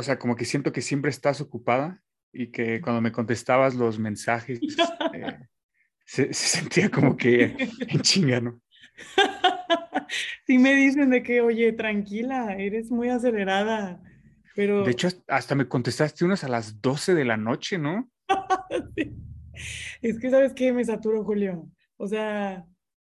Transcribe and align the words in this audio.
O, 0.00 0.02
sea, 0.02 0.18
como 0.18 0.36
que 0.36 0.44
siento 0.44 0.72
que 0.72 0.82
siempre 0.82 1.10
estás 1.10 1.40
ocupada 1.40 2.02
y 2.32 2.50
que 2.50 2.80
cuando 2.80 3.00
me 3.00 3.12
contestabas 3.12 3.74
los 3.74 3.98
mensajes 3.98 4.60
eh, 5.14 5.38
se, 6.04 6.32
se 6.32 6.58
sentía 6.58 6.90
como 6.90 7.16
que 7.16 7.56
en 7.88 8.00
chinga, 8.00 8.40
¿no? 8.40 8.60
Sí 10.44 10.58
me 10.58 10.74
dicen 10.74 11.10
de 11.10 11.22
que, 11.22 11.40
oye, 11.40 11.72
tranquila, 11.72 12.56
eres 12.56 12.90
muy 12.90 13.08
acelerada, 13.08 14.02
pero 14.54 14.84
De 14.84 14.90
hecho, 14.90 15.08
hasta 15.28 15.54
me 15.54 15.68
contestaste 15.68 16.24
unas 16.24 16.44
a 16.44 16.48
las 16.48 16.80
12 16.80 17.14
de 17.14 17.24
la 17.24 17.36
noche, 17.36 17.78
¿no? 17.78 18.10
sí. 18.96 19.12
es 20.02 20.18
que, 20.18 20.30
¿sabes 20.30 20.52
qué? 20.52 20.72
Me 20.72 20.84
saturo, 20.84 21.24
Julio. 21.24 21.70
O 21.96 22.08
sea, 22.08 22.66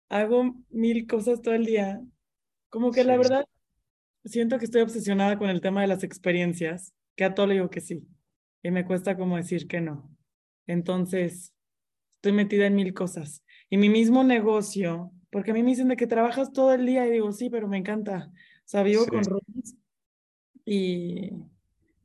hago 0.08 0.54
mil 0.70 1.06
cosas 1.06 1.40
todo 1.40 1.54
el 1.54 1.64
día. 1.64 2.00
Como 2.68 2.92
que 2.92 3.04
la 3.04 3.16
verdad, 3.16 3.46
siento 4.24 4.58
que 4.58 4.64
estoy 4.66 4.82
obsesionada 4.82 5.38
con 5.38 5.50
el 5.50 5.60
tema 5.60 5.80
de 5.82 5.86
las 5.88 6.02
experiencias, 6.04 6.92
que 7.16 7.24
a 7.24 7.34
todo 7.34 7.46
le 7.46 7.54
digo 7.54 7.70
que 7.70 7.80
sí, 7.80 8.06
y 8.62 8.70
me 8.70 8.84
cuesta 8.84 9.16
como 9.16 9.36
decir 9.36 9.66
que 9.66 9.80
no. 9.80 10.10
Entonces, 10.66 11.54
estoy 12.16 12.32
metida 12.32 12.66
en 12.66 12.74
mil 12.76 12.92
cosas. 12.94 13.42
Y 13.70 13.76
mi 13.76 13.88
mismo 13.88 14.22
negocio, 14.24 15.10
porque 15.30 15.50
a 15.50 15.54
mí 15.54 15.62
me 15.62 15.70
dicen 15.70 15.88
de 15.88 15.96
que 15.96 16.06
trabajas 16.06 16.52
todo 16.52 16.74
el 16.74 16.86
día 16.86 17.06
y 17.06 17.10
digo, 17.10 17.32
sí, 17.32 17.50
pero 17.50 17.68
me 17.68 17.78
encanta. 17.78 18.30
O 18.32 18.68
sea, 18.70 18.82
vivo 18.82 19.04
Sí. 19.04 19.10
con 19.10 19.24
roomies 19.24 19.76
y, 20.64 21.30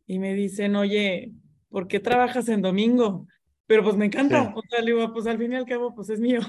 y 0.07 0.19
me 0.19 0.33
dicen, 0.33 0.75
oye, 0.75 1.31
¿por 1.69 1.87
qué 1.87 1.99
trabajas 1.99 2.47
en 2.49 2.61
domingo? 2.61 3.27
Pero 3.67 3.83
pues 3.83 3.95
me 3.97 4.05
encanta. 4.05 4.43
Sí. 4.45 4.51
O 4.55 4.61
sea, 4.69 4.79
le 4.81 4.93
digo, 4.93 5.11
pues 5.13 5.27
al 5.27 5.37
fin 5.37 5.51
y 5.53 5.55
al 5.55 5.65
cabo, 5.65 5.93
pues 5.95 6.09
es 6.09 6.19
mío. 6.19 6.39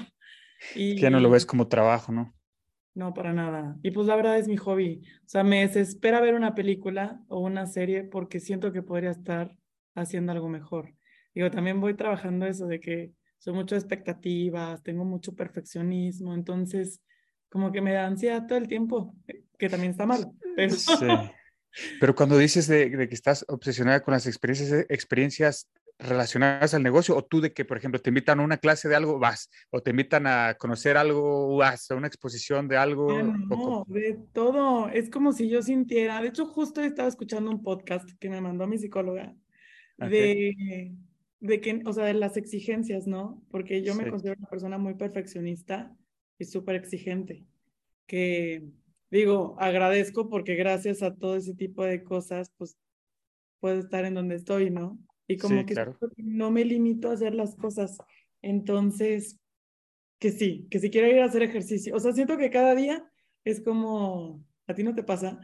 Y 0.75 0.95
Que 0.95 1.01
ya 1.01 1.09
no 1.09 1.19
lo 1.19 1.29
ves 1.29 1.45
como 1.45 1.67
trabajo, 1.67 2.11
¿no? 2.11 2.33
No, 2.97 3.13
para 3.13 3.31
nada. 3.31 3.77
Y 3.83 3.91
pues 3.91 4.07
la 4.07 4.15
verdad 4.15 4.39
es 4.39 4.47
mi 4.47 4.57
hobby. 4.57 5.03
O 5.23 5.29
sea, 5.29 5.43
me 5.43 5.61
desespera 5.61 6.19
ver 6.19 6.33
una 6.33 6.55
película 6.55 7.21
o 7.27 7.39
una 7.39 7.67
serie 7.67 8.03
porque 8.03 8.39
siento 8.39 8.71
que 8.71 8.81
podría 8.81 9.11
estar 9.11 9.55
haciendo 9.93 10.31
algo 10.31 10.49
mejor. 10.49 10.95
Digo, 11.35 11.51
también 11.51 11.79
voy 11.79 11.93
trabajando 11.93 12.47
eso 12.47 12.65
de 12.65 12.79
que 12.79 13.11
soy 13.37 13.53
mucho 13.53 13.75
de 13.75 13.79
expectativas, 13.81 14.81
tengo 14.81 15.05
mucho 15.05 15.35
perfeccionismo, 15.35 16.33
entonces 16.33 17.03
como 17.49 17.71
que 17.71 17.81
me 17.81 17.93
da 17.93 18.07
ansiedad 18.07 18.47
todo 18.47 18.57
el 18.57 18.67
tiempo, 18.67 19.15
que 19.59 19.69
también 19.69 19.91
está 19.91 20.07
mal. 20.07 20.31
Pero 20.55 20.73
Sí. 20.73 21.05
Pero 21.99 22.15
cuando 22.15 22.35
dices 22.39 22.65
de, 22.65 22.89
de 22.89 23.07
que 23.07 23.13
estás 23.13 23.45
obsesionada 23.47 23.99
con 23.99 24.13
las 24.13 24.25
experiencias, 24.25 24.71
eh, 24.71 24.87
experiencias 24.89 25.67
relacionadas 25.99 26.73
al 26.73 26.83
negocio, 26.83 27.15
o 27.17 27.23
tú 27.25 27.41
de 27.41 27.53
que, 27.53 27.65
por 27.65 27.77
ejemplo, 27.77 27.99
te 27.99 28.09
invitan 28.09 28.39
a 28.39 28.43
una 28.43 28.57
clase 28.57 28.87
de 28.87 28.95
algo, 28.95 29.19
vas, 29.19 29.49
o 29.71 29.81
te 29.81 29.89
invitan 29.91 30.27
a 30.27 30.55
conocer 30.55 30.95
algo, 30.97 31.57
vas, 31.57 31.89
a 31.89 31.95
una 31.95 32.07
exposición 32.07 32.67
de 32.67 32.77
algo, 32.77 33.09
Ah, 33.09 33.23
o 33.49 33.85
no, 33.85 33.85
de 33.87 34.19
todo. 34.33 34.89
Es 34.89 35.09
como 35.09 35.31
si 35.33 35.49
yo 35.49 35.61
sintiera. 35.61 36.21
De 36.21 36.27
hecho, 36.29 36.45
justo 36.45 36.81
estaba 36.81 37.09
escuchando 37.09 37.49
un 37.49 37.63
podcast 37.63 38.09
que 38.19 38.29
me 38.29 38.41
mandó 38.41 38.67
mi 38.67 38.77
psicóloga 38.77 39.35
Ok. 39.99 40.09
de, 40.09 40.95
de 41.39 41.61
que, 41.61 41.81
o 41.85 41.93
sea, 41.93 42.05
de 42.05 42.13
las 42.13 42.37
exigencias, 42.37 43.07
¿no? 43.07 43.43
Porque 43.49 43.81
yo 43.81 43.95
me 43.95 44.03
Sí. 44.03 44.09
considero 44.09 44.35
una 44.39 44.49
persona 44.49 44.77
muy 44.77 44.93
perfeccionista 44.95 45.95
y 46.37 46.45
súper 46.45 46.75
exigente. 46.75 47.45
Que 48.05 48.63
digo, 49.09 49.55
agradezco 49.59 50.29
porque 50.29 50.55
gracias 50.55 51.01
a 51.01 51.15
todo 51.15 51.37
ese 51.37 51.55
tipo 51.55 51.83
de 51.83 52.03
cosas, 52.03 52.51
pues 52.57 52.77
puedo 53.59 53.79
estar 53.79 54.05
en 54.05 54.13
donde 54.13 54.35
estoy, 54.35 54.69
¿no? 54.69 54.99
Y 55.27 55.37
como 55.37 55.59
Sí, 55.59 55.65
que 55.65 55.73
claro. 55.73 55.97
no 56.17 56.51
me 56.51 56.63
limito 56.65 57.09
a 57.09 57.13
hacer 57.13 57.35
las 57.35 57.55
cosas. 57.55 57.97
Entonces, 58.41 59.39
que 60.19 60.31
sí, 60.31 60.67
que 60.71 60.79
si 60.79 60.89
quiero 60.89 61.07
ir 61.07 61.19
a 61.21 61.25
hacer 61.25 61.43
ejercicio. 61.43 61.95
O 61.95 61.99
sea, 61.99 62.13
siento 62.13 62.37
que 62.37 62.49
cada 62.49 62.75
día 62.75 63.11
es 63.43 63.61
como, 63.61 64.45
a 64.67 64.73
ti 64.73 64.83
no 64.83 64.95
te 64.95 65.03
pasa, 65.03 65.39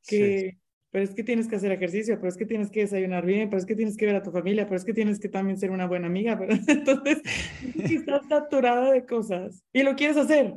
Sí. 0.00 0.16
que, 0.16 0.58
pero 0.90 1.04
es 1.04 1.14
que 1.14 1.24
tienes 1.24 1.48
que 1.48 1.56
hacer 1.56 1.72
ejercicio, 1.72 2.16
pero 2.16 2.28
es 2.28 2.36
que 2.36 2.46
tienes 2.46 2.70
que 2.70 2.80
desayunar 2.80 3.26
bien, 3.26 3.48
pero 3.50 3.58
es 3.58 3.66
que 3.66 3.74
tienes 3.76 3.96
que 3.96 4.06
ver 4.06 4.16
a 4.16 4.22
tu 4.22 4.30
familia, 4.32 4.66
pero 4.66 4.76
es 4.76 4.84
que 4.84 4.94
tienes 4.94 5.20
que 5.20 5.28
también 5.28 5.58
ser 5.58 5.70
una 5.70 5.86
buena 5.86 6.06
amiga, 6.06 6.38
pero 6.38 6.52
entonces 6.68 7.22
estás 7.76 8.26
saturada 8.28 8.92
de 8.92 9.04
cosas 9.06 9.64
y 9.72 9.82
lo 9.82 9.96
quieres 9.96 10.16
hacer 10.16 10.54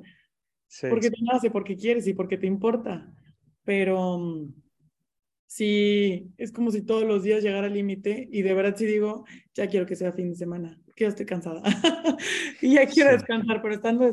Sí, 0.67 0.87
porque 0.89 1.09
te 1.11 1.17
nace, 1.21 1.51
porque 1.51 1.75
quieres 1.75 2.07
y 2.07 2.13
porque 2.13 2.37
te 2.37 2.47
importa, 2.47 3.13
pero 3.63 4.17
mm, 4.19 4.53
sí, 5.51 6.31
es 6.37 6.51
como 6.53 6.71
si 6.71 6.81
todos 6.85 7.03
los 7.03 7.23
días 7.23 7.43
llegara 7.43 7.67
al 7.67 7.73
límite 7.73 8.27
y 8.31 8.41
de 8.41 8.53
verdad 8.53 8.75
sí 8.77 8.85
digo, 8.85 9.25
ya 9.53 9.67
quiero 9.67 9.85
que 9.85 9.95
sea 9.97 10.13
fin 10.13 10.29
de 10.29 10.35
semana, 10.35 10.81
que 10.95 11.03
ya 11.05 11.09
estoy 11.09 11.25
cansada 11.25 11.61
y 12.61 12.75
ya 12.75 12.87
quiero 12.87 13.11
Sí. 13.11 13.15
descansar, 13.17 13.61
pero 13.61 13.73
estando 13.75 14.05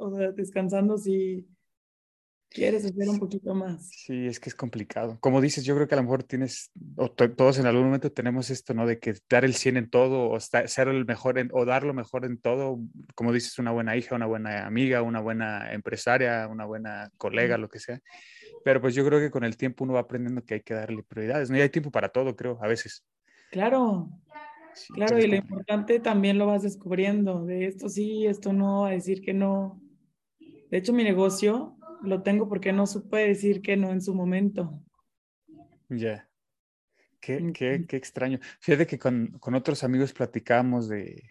o 0.00 0.16
sea, 0.16 0.32
descansando 0.32 0.96
sí 0.98 1.46
quieres 2.56 2.84
hacer 2.84 3.08
un 3.08 3.18
poquito 3.20 3.54
más. 3.54 3.86
Sí, 3.88 4.26
es 4.26 4.40
que 4.40 4.48
es 4.48 4.54
complicado. 4.54 5.18
Como 5.20 5.40
dices, 5.40 5.64
yo 5.64 5.74
creo 5.74 5.88
que 5.88 5.94
a 5.94 5.98
lo 5.98 6.02
mejor 6.04 6.22
tienes, 6.24 6.70
o 6.96 7.10
to- 7.10 7.32
todos 7.34 7.58
en 7.58 7.66
algún 7.66 7.84
momento 7.84 8.10
tenemos 8.12 8.50
esto, 8.50 8.74
¿no? 8.74 8.86
De 8.86 8.98
que 8.98 9.14
dar 9.28 9.44
el 9.44 9.54
100 9.54 9.76
en 9.76 9.90
todo, 9.90 10.28
o 10.30 10.36
esta- 10.36 10.66
ser 10.68 10.88
el 10.88 11.04
mejor 11.06 11.38
en, 11.38 11.50
o 11.52 11.64
dar 11.64 11.82
lo 11.84 11.94
mejor 11.94 12.24
en 12.24 12.38
todo, 12.38 12.78
como 13.14 13.32
dices, 13.32 13.58
una 13.58 13.72
buena 13.72 13.96
hija, 13.96 14.14
una 14.16 14.26
buena 14.26 14.66
amiga, 14.66 15.02
una 15.02 15.20
buena 15.20 15.72
empresaria, 15.72 16.48
una 16.48 16.64
buena 16.66 17.10
colega, 17.16 17.58
lo 17.58 17.68
que 17.68 17.78
sea. 17.80 18.00
Pero 18.64 18.80
pues 18.80 18.94
yo 18.94 19.04
creo 19.06 19.20
que 19.20 19.30
con 19.30 19.44
el 19.44 19.56
tiempo 19.56 19.84
uno 19.84 19.94
va 19.94 20.00
aprendiendo 20.00 20.44
que 20.44 20.54
hay 20.54 20.60
que 20.62 20.74
darle 20.74 21.02
prioridades, 21.02 21.50
¿no? 21.50 21.56
Y 21.58 21.60
hay 21.60 21.70
tiempo 21.70 21.90
para 21.90 22.08
todo, 22.08 22.34
creo, 22.36 22.58
a 22.62 22.66
veces. 22.68 23.04
Claro, 23.50 24.08
Sí, 24.74 24.92
claro, 24.92 25.18
y 25.18 25.26
lo 25.26 25.36
importante 25.36 26.00
también 26.00 26.36
lo 26.38 26.46
vas 26.46 26.62
descubriendo, 26.62 27.46
de 27.46 27.66
esto 27.66 27.88
sí, 27.88 28.26
esto 28.26 28.52
no, 28.52 28.84
a 28.84 28.90
decir 28.90 29.22
que 29.22 29.32
no. 29.32 29.80
De 30.70 30.78
hecho, 30.78 30.92
mi 30.92 31.02
negocio 31.04 31.75
lo 32.02 32.22
tengo 32.22 32.48
porque 32.48 32.72
no 32.72 32.86
supe 32.86 33.18
decir 33.28 33.62
que 33.62 33.76
no 33.76 33.92
en 33.92 34.00
su 34.00 34.14
momento. 34.14 34.82
Ya. 35.88 36.28
Qué, 37.20 37.52
qué, 37.54 37.84
qué 37.88 37.96
extraño. 37.96 38.38
Fíjate 38.60 38.86
que 38.86 38.98
con, 38.98 39.38
con 39.40 39.54
otros 39.54 39.82
amigos 39.84 40.12
platicamos 40.12 40.88
de 40.88 41.22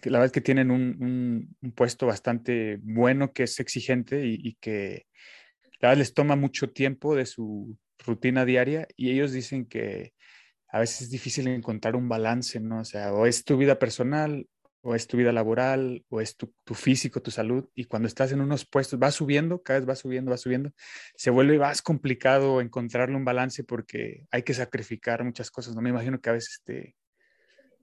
que, 0.00 0.10
la 0.10 0.18
verdad 0.18 0.26
es 0.26 0.32
que 0.32 0.40
tienen 0.40 0.70
un, 0.70 0.96
un- 1.02 1.56
un 1.60 1.72
puesto 1.72 2.06
bastante 2.06 2.78
bueno, 2.82 3.32
que 3.32 3.44
es 3.44 3.58
exigente 3.58 4.24
y, 4.26 4.38
y 4.42 4.54
que 4.54 5.06
la 5.80 5.88
verdad 5.88 5.98
les 6.00 6.14
toma 6.14 6.36
mucho 6.36 6.70
tiempo 6.70 7.16
de 7.16 7.26
su 7.26 7.76
rutina 7.98 8.44
diaria 8.44 8.86
y 8.96 9.10
ellos 9.10 9.32
dicen 9.32 9.66
que 9.66 10.12
a 10.68 10.78
veces 10.78 11.02
es 11.02 11.10
difícil 11.10 11.48
encontrar 11.48 11.96
un 11.96 12.08
balance, 12.08 12.60
¿no? 12.60 12.80
O 12.80 12.84
sea, 12.84 13.12
o 13.12 13.26
es 13.26 13.44
tu 13.44 13.56
vida 13.56 13.78
personal, 13.78 14.46
o 14.82 14.94
es 14.94 15.06
tu 15.06 15.16
vida 15.16 15.32
laboral, 15.32 16.04
o 16.08 16.20
es 16.20 16.36
tu, 16.36 16.52
físico, 16.74 17.20
tu 17.20 17.30
salud, 17.30 17.68
y 17.74 17.84
cuando 17.84 18.08
estás 18.08 18.32
en 18.32 18.40
unos 18.40 18.64
puestos, 18.64 18.98
va 19.00 19.10
subiendo, 19.10 19.62
cada 19.62 19.80
vez 19.80 19.88
va 19.88 19.94
subiendo, 19.94 20.30
va 20.30 20.36
subiendo, 20.36 20.70
se 21.14 21.30
vuelve 21.30 21.58
más 21.58 21.82
complicado 21.82 22.60
encontrarle 22.60 23.16
un 23.16 23.24
balance 23.24 23.64
porque 23.64 24.26
hay 24.30 24.42
que 24.42 24.54
sacrificar 24.54 25.22
muchas 25.24 25.50
cosas, 25.50 25.74
¿no? 25.74 25.82
Me 25.82 25.90
imagino 25.90 26.20
que 26.20 26.30
a 26.30 26.34
veces 26.34 26.62
te, 26.64 26.96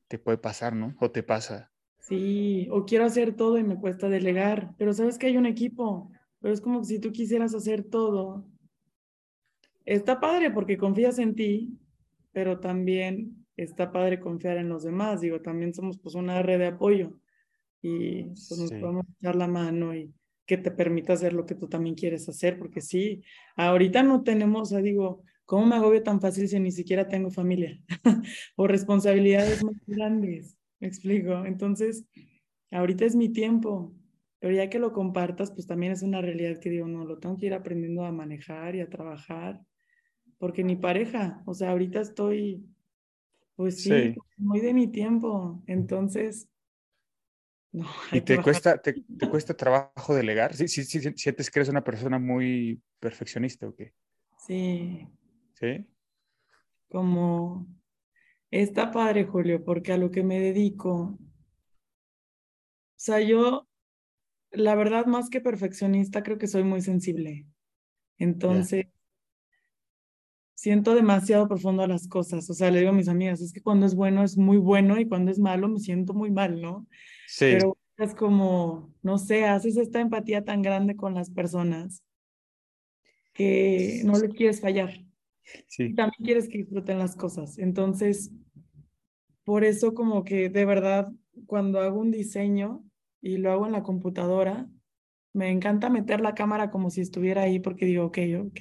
te 0.08 0.18
puede 0.18 0.38
pasar, 0.38 0.76
¿no? 0.76 0.96
O 1.00 1.12
te 1.12 1.24
pasa. 1.24 1.72
Sí, 2.00 2.68
o 2.72 2.86
quiero 2.86 3.06
hacer 3.06 3.36
todo 3.36 3.58
y 3.58 3.64
me 3.64 3.80
cuesta 3.80 4.10
delegar, 4.10 4.74
pero 4.78 4.94
sabes 4.94 5.18
que 5.18 5.28
hay 5.28 5.38
un 5.38 5.46
equipo, 5.46 6.12
pero 6.40 6.54
es 6.54 6.62
como 6.62 6.84
si 6.84 7.00
tú 7.00 7.12
quisieras 7.12 7.54
hacer 7.54 7.84
todo. 7.84 8.48
Está 9.86 10.20
padre 10.20 10.52
porque 10.52 10.78
confías 10.78 11.20
en 11.20 11.36
ti, 11.36 11.78
pero 12.32 12.60
también 12.60 13.37
está 13.58 13.92
padre 13.92 14.20
confiar 14.20 14.58
en 14.58 14.70
los 14.70 14.84
demás. 14.84 15.22
Digo, 15.22 15.42
también 15.42 15.74
somos 15.74 16.00
pues 16.00 16.16
una 16.16 16.42
red 16.44 16.60
de 16.60 16.68
apoyo 16.68 17.20
y 17.82 18.24
pues 18.48 18.60
nos 18.60 18.72
Sí. 18.72 18.76
podemos 18.76 19.06
echar 19.20 19.36
la 19.36 19.48
mano 19.48 19.96
y 19.96 20.14
que 20.46 20.58
te 20.58 20.72
permita 20.72 21.14
hacer 21.14 21.34
lo 21.34 21.46
que 21.46 21.56
tú 21.56 21.68
también 21.68 21.96
quieres 21.96 22.28
hacer, 22.30 22.58
porque 22.60 22.82
sí, 22.82 23.24
ahorita 23.58 24.04
no 24.04 24.24
tenemos, 24.24 24.62
o 24.64 24.76
sea, 24.76 24.82
digo, 24.82 25.24
¿cómo 25.46 25.66
me 25.66 25.76
agobio 25.76 26.04
tan 26.04 26.22
fácil 26.22 26.48
si 26.48 26.60
ni 26.60 26.72
siquiera 26.72 27.08
tengo 27.10 27.32
familia 27.32 27.82
o 28.56 28.68
responsabilidades 28.68 29.64
más 29.64 29.76
grandes? 29.86 30.58
Me 30.80 30.88
explico. 30.88 31.46
Entonces, 31.46 32.08
ahorita 32.72 33.06
es 33.06 33.16
mi 33.16 33.30
tiempo, 33.30 33.94
pero 34.40 34.54
ya 34.56 34.70
que 34.70 34.80
lo 34.80 34.94
compartas, 34.94 35.52
pues 35.52 35.68
también 35.68 35.92
es 35.94 36.02
una 36.04 36.22
realidad 36.22 36.60
que 36.60 36.70
digo, 36.70 36.88
no, 36.88 37.06
lo 37.06 37.20
tengo 37.20 37.38
que 37.38 37.48
ir 37.48 37.54
aprendiendo 37.54 38.06
a 38.06 38.12
manejar 38.12 38.76
y 38.76 38.82
a 38.82 38.90
trabajar, 38.90 39.62
porque 40.38 40.64
mi 40.64 40.76
pareja, 40.76 41.42
o 41.46 41.54
sea, 41.54 41.72
ahorita 41.72 42.02
estoy, 42.02 42.66
pues 43.58 43.82
sí, 43.82 43.90
Sí. 43.90 44.16
muy 44.38 44.62
de 44.62 44.74
mi 44.74 44.88
tiempo, 44.88 45.62
entonces, 45.68 46.48
no, 47.74 47.84
¿Y 48.14 48.22
te 48.22 48.42
cuesta, 48.42 48.82
te, 48.82 48.94
te 48.94 49.28
cuesta 49.28 49.54
trabajo 49.56 50.16
delegar? 50.16 50.56
Sí, 50.56 50.68
sí, 50.70 50.86
sí, 50.86 51.02
sientes 51.16 51.52
que 51.52 51.60
eres 51.60 51.70
una 51.70 51.84
persona 51.84 52.20
muy 52.20 52.82
perfeccionista 53.00 53.68
o 53.68 53.76
qué? 53.76 53.94
Sí, 54.40 55.08
¿Sí? 55.60 55.86
como, 56.90 57.68
Está 58.52 58.92
padre, 58.92 59.26
Julio, 59.26 59.64
porque 59.64 59.94
a 59.94 59.98
lo 59.98 60.12
que 60.12 60.24
me 60.24 60.40
dedico, 60.40 60.94
o 60.94 61.20
sea, 62.96 63.20
yo, 63.22 63.68
la 64.52 64.76
verdad, 64.76 65.06
más 65.06 65.30
que 65.30 65.42
perfeccionista, 65.42 66.24
creo 66.24 66.38
que 66.38 66.48
soy 66.48 66.64
muy 66.64 66.82
sensible. 66.82 67.46
Entonces, 68.18 68.88
siento 70.58 70.96
demasiado 70.96 71.48
profundo 71.48 71.86
las 71.86 72.08
cosas. 72.08 72.50
O 72.50 72.54
sea, 72.56 72.72
le 72.72 72.80
digo 72.80 72.90
a 72.90 72.94
mis 72.94 73.08
amigas, 73.10 73.42
es 73.42 73.54
que 73.54 73.62
cuando 73.62 73.86
es 73.86 73.94
bueno 73.94 74.24
es 74.24 74.38
muy 74.38 74.58
bueno 74.58 75.00
y 75.00 75.08
cuando 75.08 75.30
es 75.30 75.38
malo 75.38 75.70
me 75.70 75.80
siento 75.80 76.16
muy 76.16 76.32
mal, 76.32 76.60
¿no? 76.60 76.88
Sí, 77.28 77.46
Pero 77.52 77.78
es 77.98 78.16
como, 78.16 78.92
no 79.04 79.20
sé, 79.20 79.46
haces 79.46 79.78
esta 79.78 80.02
empatía 80.02 80.44
tan 80.44 80.64
grande 80.64 80.96
con 80.96 81.14
las 81.14 81.30
personas 81.30 82.04
que 83.34 84.02
no 84.04 84.18
le 84.18 84.30
quieres 84.30 84.60
fallar. 84.60 85.06
sí, 85.68 85.94
también 85.94 86.24
quieres 86.24 86.50
que 86.50 86.58
disfruten 86.58 86.98
las 86.98 87.16
cosas. 87.16 87.60
Entonces, 87.60 88.32
por 89.44 89.64
eso 89.64 89.94
como 89.94 90.24
que 90.24 90.50
de 90.50 90.66
verdad, 90.66 91.12
cuando 91.46 91.80
hago 91.82 92.00
un 92.00 92.10
diseño 92.10 92.84
y 93.22 93.38
lo 93.38 93.52
hago 93.52 93.68
en 93.68 93.74
la 93.74 93.84
computadora, 93.84 94.68
me 95.38 95.52
encanta 95.52 95.90
meter 95.90 96.20
la 96.20 96.34
cámara 96.34 96.72
como 96.72 96.90
si 96.90 97.02
estuviera 97.02 97.44
ahí 97.44 97.60
porque 97.60 97.86
digo, 97.86 98.06
ok, 98.06 98.18
ok. 98.48 98.60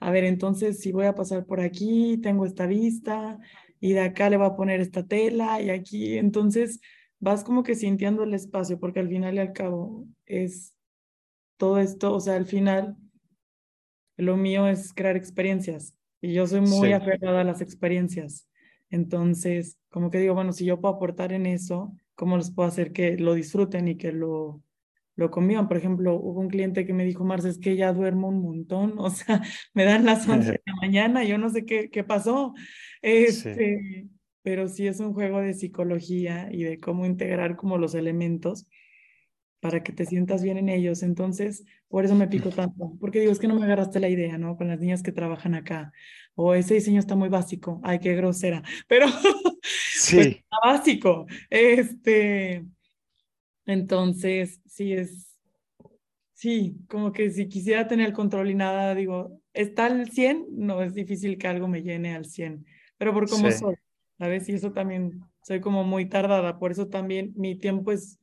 A 0.00 0.10
ver, 0.10 0.24
entonces 0.24 0.80
si 0.80 0.90
voy 0.90 1.04
a 1.06 1.14
pasar 1.14 1.44
por 1.44 1.60
aquí, 1.60 2.18
tengo 2.22 2.46
esta 2.46 2.66
vista 2.66 3.38
y 3.78 3.92
de 3.92 4.00
acá 4.00 4.30
le 4.30 4.38
voy 4.38 4.46
a 4.46 4.56
poner 4.56 4.80
esta 4.80 5.06
tela 5.06 5.60
y 5.60 5.68
aquí. 5.70 6.16
Entonces 6.18 6.80
vas 7.20 7.44
como 7.44 7.62
que 7.62 7.74
sintiendo 7.74 8.22
el 8.24 8.32
espacio 8.34 8.80
porque 8.80 9.00
al 9.00 9.08
final 9.08 9.34
y 9.34 9.38
al 9.38 9.52
cabo 9.52 10.06
es 10.24 10.74
todo 11.58 11.78
esto, 11.78 12.14
o 12.14 12.20
sea, 12.20 12.36
al 12.36 12.46
final 12.46 12.96
lo 14.16 14.36
mío 14.36 14.66
es 14.68 14.92
crear 14.94 15.16
experiencias 15.16 15.94
y 16.20 16.32
yo 16.32 16.46
soy 16.46 16.60
muy 16.62 16.88
Sí. 16.88 16.94
aferrada 16.94 17.42
a 17.42 17.44
las 17.44 17.60
experiencias. 17.60 18.48
Entonces, 18.90 19.78
como 19.90 20.10
que 20.10 20.18
digo, 20.18 20.34
bueno, 20.34 20.52
si 20.52 20.64
yo 20.64 20.80
puedo 20.80 20.94
aportar 20.94 21.32
en 21.32 21.46
eso, 21.46 21.94
¿cómo 22.14 22.38
les 22.38 22.50
puedo 22.50 22.68
hacer 22.68 22.92
que 22.92 23.18
lo 23.18 23.34
disfruten 23.34 23.88
y 23.88 23.96
que 23.96 24.12
lo, 24.12 24.62
lo 25.16 25.30
convivan? 25.30 25.68
Por 25.68 25.76
ejemplo, 25.76 26.14
hubo 26.16 26.40
un 26.40 26.48
cliente 26.48 26.84
que 26.84 26.92
me 26.92 27.04
dijo, 27.04 27.24
Marce, 27.24 27.48
es 27.48 27.58
que 27.58 27.76
ya 27.76 27.92
duermo 27.92 28.28
un 28.28 28.42
montón, 28.42 28.94
o 28.98 29.10
sea, 29.10 29.42
me 29.72 29.84
dan 29.84 30.04
las 30.04 30.28
11 30.28 30.52
de 30.52 30.62
la 30.66 30.74
mañana, 30.80 31.24
yo 31.24 31.38
no 31.38 31.48
sé 31.50 31.64
qué, 31.64 31.90
qué 31.90 32.04
pasó. 32.04 32.54
Este, 33.02 34.08
pero 34.42 34.68
sí 34.68 34.86
es 34.86 35.00
un 35.00 35.14
juego 35.14 35.40
de 35.40 35.54
psicología 35.54 36.48
y 36.50 36.64
de 36.64 36.78
cómo 36.80 37.06
integrar 37.06 37.56
como 37.56 37.78
los 37.78 37.94
elementos 37.94 38.66
para 39.64 39.82
que 39.82 39.92
te 39.92 40.04
sientas 40.04 40.42
bien 40.42 40.58
en 40.58 40.68
ellos. 40.68 41.02
Entonces, 41.02 41.64
por 41.88 42.04
eso 42.04 42.14
me 42.14 42.28
pico 42.28 42.50
tanto, 42.50 42.98
porque 43.00 43.20
digo, 43.20 43.32
es 43.32 43.38
que 43.38 43.48
no 43.48 43.54
me 43.54 43.64
agarraste 43.64 43.98
la 43.98 44.10
idea, 44.10 44.36
¿no? 44.36 44.58
Con 44.58 44.68
las 44.68 44.78
niñas 44.78 45.02
que 45.02 45.10
trabajan 45.12 45.54
acá. 45.54 45.90
O 46.34 46.54
ese 46.54 46.74
diseño 46.74 47.00
está 47.00 47.14
muy 47.14 47.30
básico. 47.30 47.80
Ay, 47.82 47.98
qué 47.98 48.14
grosera. 48.14 48.62
Pero 48.88 49.06
pues, 49.06 49.34
sí, 49.94 50.18
está 50.18 50.56
básico. 50.62 51.26
Este, 51.48 52.66
entonces, 53.66 54.60
sí 54.66 54.92
es, 54.92 55.36
sí, 56.32 56.76
como 56.88 57.12
que 57.12 57.30
si 57.30 57.48
quisiera 57.48 57.86
tener 57.86 58.08
el 58.08 58.12
control 58.12 58.50
y 58.50 58.54
nada, 58.54 58.94
digo, 58.94 59.40
está 59.52 59.86
al 59.86 60.10
100, 60.10 60.46
no 60.50 60.82
es 60.82 60.94
difícil 60.94 61.38
que 61.38 61.48
algo 61.48 61.68
me 61.68 61.82
llene 61.82 62.14
al 62.14 62.24
100, 62.26 62.66
pero 62.98 63.12
por 63.12 63.28
cómo 63.28 63.50
Sí. 63.50 63.58
soy, 63.58 63.74
¿sabes? 64.18 64.48
Y 64.48 64.52
eso 64.52 64.72
también, 64.72 65.20
soy 65.42 65.60
como 65.60 65.84
muy 65.84 66.06
tardada, 66.06 66.58
por 66.58 66.70
eso 66.72 66.88
también 66.88 67.32
mi 67.36 67.56
tiempo 67.56 67.92
es 67.92 68.18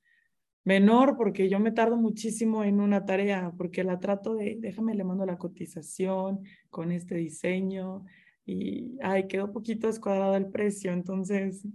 menor, 0.64 1.18
porque 1.18 1.50
yo 1.50 1.60
me 1.60 1.72
tardo 1.72 1.98
muchísimo 1.98 2.64
en 2.64 2.80
una 2.82 3.06
tarea, 3.06 3.52
porque 3.58 3.84
la 3.84 4.00
trato 4.00 4.36
de, 4.36 4.58
déjame, 4.60 4.94
le 4.94 5.04
mando 5.04 5.26
la 5.26 5.38
cotización 5.38 6.42
con 6.70 6.92
este 6.92 7.16
diseño 7.16 8.06
y, 8.46 8.98
ay, 9.02 9.28
quedó 9.28 9.52
poquito 9.52 9.88
descuadrado 9.88 10.36
el 10.36 10.48
precio, 10.52 10.92
entonces, 10.94 11.66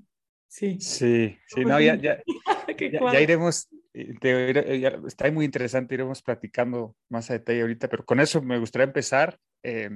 sí. 0.47 0.77
sí, 0.81 1.37
sí, 1.47 1.55
Pues 1.55 1.67
no, 1.67 1.81
ya, 1.81 1.97
ya, 1.97 2.19
ya, 2.93 3.13
ya 3.13 3.21
iremos, 3.21 3.69
eh, 3.95 4.15
te- 4.21 4.75
eh, 4.75 4.81
ya- 4.81 4.99
está 5.07 5.31
muy 5.31 5.45
interesante, 5.45 5.95
iremos 5.95 6.23
platicando 6.23 6.97
más 7.09 7.31
a 7.31 7.35
detalle 7.35 7.63
ahorita, 7.63 7.89
pero 7.89 8.05
con 8.05 8.21
eso 8.21 8.43
me 8.43 8.59
gustaría 8.59 8.85
empezar. 8.85 9.39
Eh, 9.63 9.91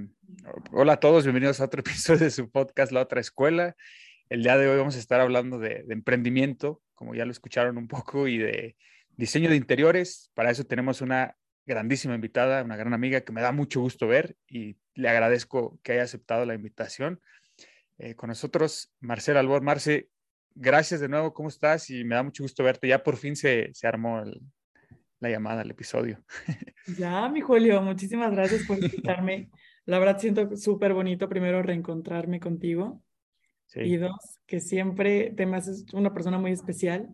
hola 0.73 0.95
a 0.95 1.01
todos, 1.01 1.25
bienvenidos 1.25 1.61
a 1.61 1.65
otro 1.65 1.81
episodio 1.87 2.21
de 2.25 2.31
su 2.31 2.51
podcast 2.51 2.93
La 2.93 3.03
Otra 3.03 3.21
Escuela. 3.21 3.77
El 4.29 4.43
día 4.43 4.57
de 4.57 4.69
hoy 4.69 4.79
vamos 4.79 4.97
a 4.97 5.01
estar 5.01 5.21
hablando 5.21 5.59
de, 5.59 5.83
de 5.85 5.93
emprendimiento, 5.95 6.81
como 6.95 7.15
ya 7.15 7.25
lo 7.25 7.33
escucharon 7.33 7.79
un 7.79 7.89
poco, 7.89 8.29
y 8.29 8.39
de 8.39 8.77
diseño 9.17 9.51
de 9.51 9.57
interiores. 9.57 10.31
Para 10.35 10.51
eso 10.51 10.65
tenemos 10.65 11.01
una 11.01 11.37
grandísima 11.67 12.15
invitada, 12.15 12.63
una 12.63 12.77
gran 12.77 12.95
amiga 12.95 13.21
que 13.23 13.33
me 13.33 13.43
da 13.43 13.53
mucho 13.53 13.81
gusto 13.81 14.07
ver 14.07 14.37
y 14.49 14.77
le 14.95 15.09
agradezco 15.09 15.79
que 15.83 15.93
haya 15.93 16.03
aceptado 16.05 16.45
la 16.47 16.55
invitación. 16.55 17.21
Eh, 17.99 18.15
con 18.15 18.29
nosotros, 18.29 18.93
Marcela 19.01 19.41
Albor. 19.41 19.63
Marce, 19.63 20.09
gracias 20.55 21.01
de 21.01 21.09
nuevo, 21.09 21.33
¿cómo 21.33 21.49
estás? 21.49 21.91
Y 21.91 22.05
me 22.05 22.15
da 22.15 22.23
mucho 22.23 22.43
gusto 22.43 22.63
verte. 22.65 22.89
Ya 22.89 23.03
por 23.03 23.17
fin 23.17 23.37
se, 23.37 23.71
se 23.75 23.87
armó 23.87 24.21
el- 24.21 24.41
la 25.21 25.29
llamada, 25.31 25.63
el 25.63 25.71
episodio. 25.71 26.23
Ya, 26.99 27.29
mi 27.29 27.41
Julio, 27.41 27.83
muchísimas 27.83 28.33
gracias 28.33 28.65
por 28.67 28.77
invitarme. 28.79 29.51
La 29.85 29.99
verdad 29.99 30.19
siento 30.19 30.57
súper 30.57 30.95
bonito 30.95 31.29
primero 31.29 31.63
reencontrarme 31.63 32.41
contigo 32.41 33.03
y 33.75 33.91
Sí, 33.91 33.97
dos, 33.97 34.17
que 34.47 34.61
siempre 34.61 35.31
te 35.37 35.47
me 35.47 35.57
haces 35.57 35.85
una 35.93 36.13
persona 36.13 36.39
muy 36.39 36.53
especial 36.53 37.09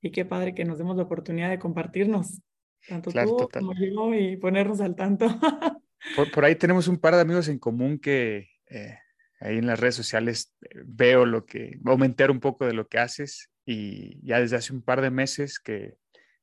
y 0.00 0.10
qué 0.12 0.24
padre 0.24 0.54
que 0.54 0.64
nos 0.64 0.78
demos 0.78 0.96
la 0.96 1.02
oportunidad 1.02 1.50
de 1.50 1.58
compartirnos, 1.58 2.40
tanto 2.88 3.10
Claro, 3.10 3.30
tú 3.30 3.36
total. 3.38 3.62
como 3.62 3.74
yo 3.74 4.14
y 4.14 4.36
ponernos 4.38 4.80
al 4.80 4.94
tanto. 4.96 5.26
por, 6.16 6.30
por 6.30 6.44
ahí 6.44 6.54
tenemos 6.56 6.88
un 6.88 6.96
par 6.98 7.14
de 7.14 7.20
amigos 7.20 7.48
en 7.48 7.58
común 7.58 7.98
que 7.98 8.48
eh, 8.66 8.98
ahí 9.40 9.58
en 9.58 9.66
las 9.66 9.80
redes 9.80 9.94
sociales 9.94 10.54
eh, 10.62 10.68
veo 10.84 11.26
lo 11.26 11.44
que, 11.46 11.78
aumentar 11.84 12.30
un 12.30 12.40
poco 12.40 12.66
de 12.66 12.74
lo 12.74 12.86
que 12.86 12.98
haces 12.98 13.50
y 13.64 14.24
ya 14.24 14.40
desde 14.40 14.56
hace 14.56 14.72
un 14.72 14.82
par 14.82 15.00
de 15.00 15.10
meses 15.10 15.58
que 15.58 15.94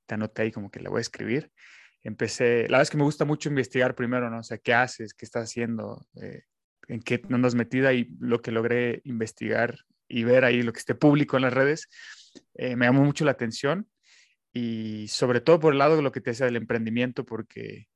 te 0.05 0.15
anoté 0.15 0.43
ahí 0.43 0.51
como 0.51 0.71
que 0.71 0.79
le 0.79 0.89
voy 0.89 0.99
a 0.99 1.01
escribir. 1.01 1.51
Empecé, 2.03 2.63
la 2.63 2.77
verdad 2.77 2.81
es 2.83 2.89
que 2.89 2.97
me 2.97 3.03
gusta 3.03 3.25
mucho 3.25 3.49
investigar 3.49 3.95
primero, 3.95 4.29
¿no? 4.29 4.39
O 4.39 4.43
sea, 4.43 4.57
¿qué 4.57 4.73
haces? 4.73 5.13
¿Qué 5.13 5.25
estás 5.25 5.43
haciendo? 5.45 6.05
Eh, 6.21 6.43
¿En 6.87 7.01
qué 7.01 7.21
andas 7.29 7.55
metida? 7.55 7.93
Y 7.93 8.09
lo 8.19 8.41
que 8.41 8.51
logré 8.51 9.01
investigar 9.03 9.77
y 10.07 10.23
ver 10.23 10.45
ahí 10.45 10.61
lo 10.61 10.71
que 10.71 10.79
esté 10.79 10.95
público 10.95 11.35
en 11.35 11.43
las 11.43 11.53
redes, 11.53 11.89
eh, 12.53 12.75
me 12.75 12.85
llamó 12.85 13.03
mucho 13.03 13.25
la 13.25 13.31
atención 13.31 13.87
y 14.57 15.07
sobre 15.07 15.39
todo 15.39 15.59
por 15.59 15.73
el 15.73 15.79
lado 15.79 15.95
de 15.95 16.01
lo 16.01 16.11
que 16.11 16.19
te 16.19 16.31
decía 16.31 16.47
del 16.47 16.55
emprendimiento, 16.55 17.25
porque 17.25 17.87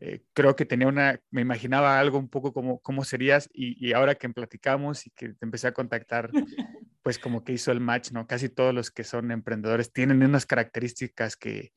eh, 0.00 0.22
creo 0.32 0.56
que 0.56 0.64
tenía 0.64 0.88
una, 0.88 1.20
me 1.30 1.42
imaginaba 1.42 2.00
algo 2.00 2.18
un 2.18 2.30
poco 2.30 2.54
como 2.54 2.80
cómo 2.80 3.04
serías 3.04 3.50
y, 3.52 3.86
y 3.86 3.92
ahora 3.92 4.14
que 4.14 4.28
platicamos 4.30 5.06
y 5.06 5.10
que 5.10 5.34
te 5.34 5.44
empecé 5.44 5.68
a 5.68 5.72
contactar, 5.72 6.30
pues 7.02 7.18
como 7.18 7.44
que 7.44 7.52
hizo 7.52 7.72
el 7.72 7.80
match, 7.80 8.12
¿no? 8.12 8.26
Casi 8.26 8.48
todos 8.48 8.72
los 8.72 8.90
que 8.90 9.04
son 9.04 9.30
emprendedores 9.30 9.92
tienen 9.92 10.22
unas 10.22 10.46
características 10.46 11.36
que, 11.36 11.72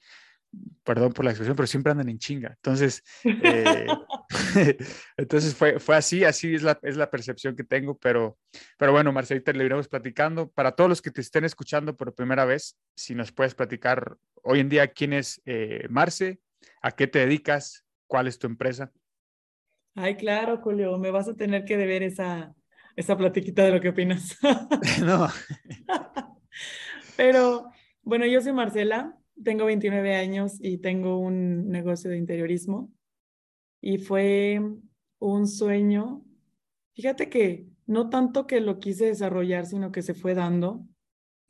perdón 0.84 1.12
por 1.12 1.26
la 1.26 1.32
expresión, 1.32 1.58
pero 1.58 1.68
siempre 1.68 1.92
andan 1.92 2.10
en 2.10 2.18
chinga. 2.18 2.54
Entonces, 2.56 3.04
eh, 3.26 3.86
entonces 5.18 5.56
fue, 5.56 5.80
fue 5.80 5.96
así, 5.96 6.24
así 6.24 6.56
es 6.56 6.64
la, 6.64 6.80
es 6.84 6.98
la 6.98 7.10
percepción 7.10 7.56
que 7.56 7.64
tengo, 7.64 7.98
pero, 7.98 8.38
pero 8.78 8.92
bueno, 8.92 9.12
Marcelita, 9.12 9.52
le 9.54 9.66
iremos 9.66 9.88
platicando. 9.88 10.50
Para 10.50 10.72
todos 10.74 10.90
los 10.90 11.02
que 11.02 11.12
te 11.12 11.22
estén 11.22 11.44
escuchando 11.44 11.96
por 11.96 12.14
primera 12.14 12.46
vez, 12.46 12.78
si 12.96 13.16
nos 13.16 13.32
puedes 13.32 13.56
platicar 13.56 14.18
hoy 14.44 14.60
en 14.60 14.70
día 14.70 14.88
quién 14.88 15.14
es 15.14 15.42
eh, 15.46 15.88
Marce, 15.90 16.40
a 16.82 16.92
qué 16.92 17.08
te 17.08 17.20
dedicas, 17.20 17.86
cuál 18.08 18.28
es 18.28 18.40
tu 18.40 18.48
empresa. 18.48 18.92
Ay, 19.96 20.16
claro, 20.16 20.58
Julio, 20.58 20.98
me 20.98 21.12
vas 21.12 21.28
a 21.28 21.36
tener 21.36 21.66
que 21.66 21.78
deber 21.78 22.04
esa, 22.04 22.56
esa 22.96 23.18
platiquita 23.18 23.64
de 23.64 23.72
lo 23.72 23.82
que 23.82 23.90
opinas. 23.90 24.38
no. 25.04 25.28
Pero 27.18 27.70
bueno, 28.02 28.26
yo 28.26 28.42
soy 28.42 28.54
Marcela, 28.54 29.18
tengo 29.44 29.66
29 29.66 30.16
años 30.16 30.58
y 30.60 30.78
tengo 30.78 31.18
un 31.18 31.70
negocio 31.70 32.10
de 32.10 32.18
interiorismo 32.18 32.92
y 33.82 33.98
fue 33.98 34.62
un 35.20 35.48
sueño. 35.48 36.24
Fíjate 36.94 37.30
que 37.30 37.68
no 37.88 38.10
tanto 38.10 38.48
que 38.48 38.62
lo 38.62 38.80
quise 38.80 39.08
desarrollar, 39.08 39.66
sino 39.66 39.92
que 39.92 40.02
se 40.02 40.14
fue 40.14 40.36
dando. 40.36 40.86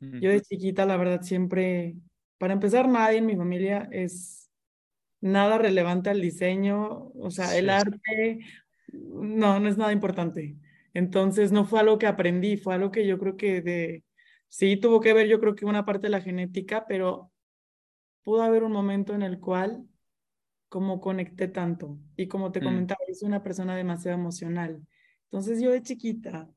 Yo 0.00 0.30
de 0.30 0.40
chiquita, 0.40 0.84
la 0.84 0.96
verdad, 0.96 1.22
siempre, 1.22 1.94
para 2.36 2.54
empezar, 2.54 2.88
nadie 2.88 3.18
en 3.18 3.26
mi 3.26 3.36
familia 3.36 3.88
es 3.92 4.50
nada 5.20 5.58
relevante 5.58 6.10
al 6.10 6.20
diseño, 6.20 7.12
o 7.14 7.30
sea, 7.30 7.56
el 7.56 7.70
arte, 7.70 8.40
no, 8.92 9.60
no 9.60 9.68
es 9.68 9.76
nada 9.78 9.92
importante. 9.92 10.56
Entonces, 10.92 11.52
no 11.52 11.64
fue 11.64 11.78
algo 11.78 11.98
que 11.98 12.08
aprendí, 12.08 12.56
fue 12.56 12.74
algo 12.74 12.90
que 12.90 13.06
yo 13.06 13.16
creo 13.16 13.36
que 13.36 13.62
de, 13.62 14.02
sí 14.48 14.76
tuvo 14.76 15.00
que 15.00 15.12
ver, 15.12 15.28
yo 15.28 15.38
creo 15.38 15.54
que 15.54 15.64
una 15.64 15.84
parte 15.84 16.08
de 16.08 16.10
la 16.10 16.20
genética, 16.20 16.84
pero 16.88 17.30
pudo 18.24 18.42
haber 18.42 18.64
un 18.64 18.72
momento 18.72 19.14
en 19.14 19.22
el 19.22 19.38
cual 19.38 19.86
como 20.72 21.00
conecté 21.02 21.48
tanto 21.48 22.00
y 22.16 22.28
como 22.28 22.50
te 22.52 22.60
Mm. 22.60 22.64
comentaba, 22.64 23.00
yo 23.06 23.14
soy 23.14 23.28
una 23.28 23.42
persona 23.42 23.76
demasiado 23.76 24.18
emocional. 24.18 24.86
Entonces, 25.26 25.60
yo 25.62 25.70
de 25.70 25.82
chiquita, 25.82 26.50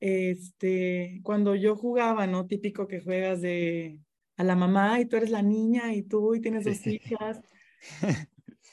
este, 0.00 1.20
cuando 1.24 1.54
yo 1.54 1.76
jugaba, 1.76 2.26
¿no? 2.26 2.46
Típico 2.48 2.88
que 2.88 3.00
juegas 3.00 3.40
de 3.42 4.00
a 4.36 4.44
la 4.44 4.56
mamá 4.56 5.00
y 5.00 5.06
tú 5.06 5.16
eres 5.16 5.30
la 5.30 5.42
niña 5.42 5.94
y 5.94 6.02
tú 6.02 6.34
y 6.34 6.40
tienes 6.40 6.64
dos 6.64 6.78
Sí. 6.78 7.00
hijas. 7.04 7.42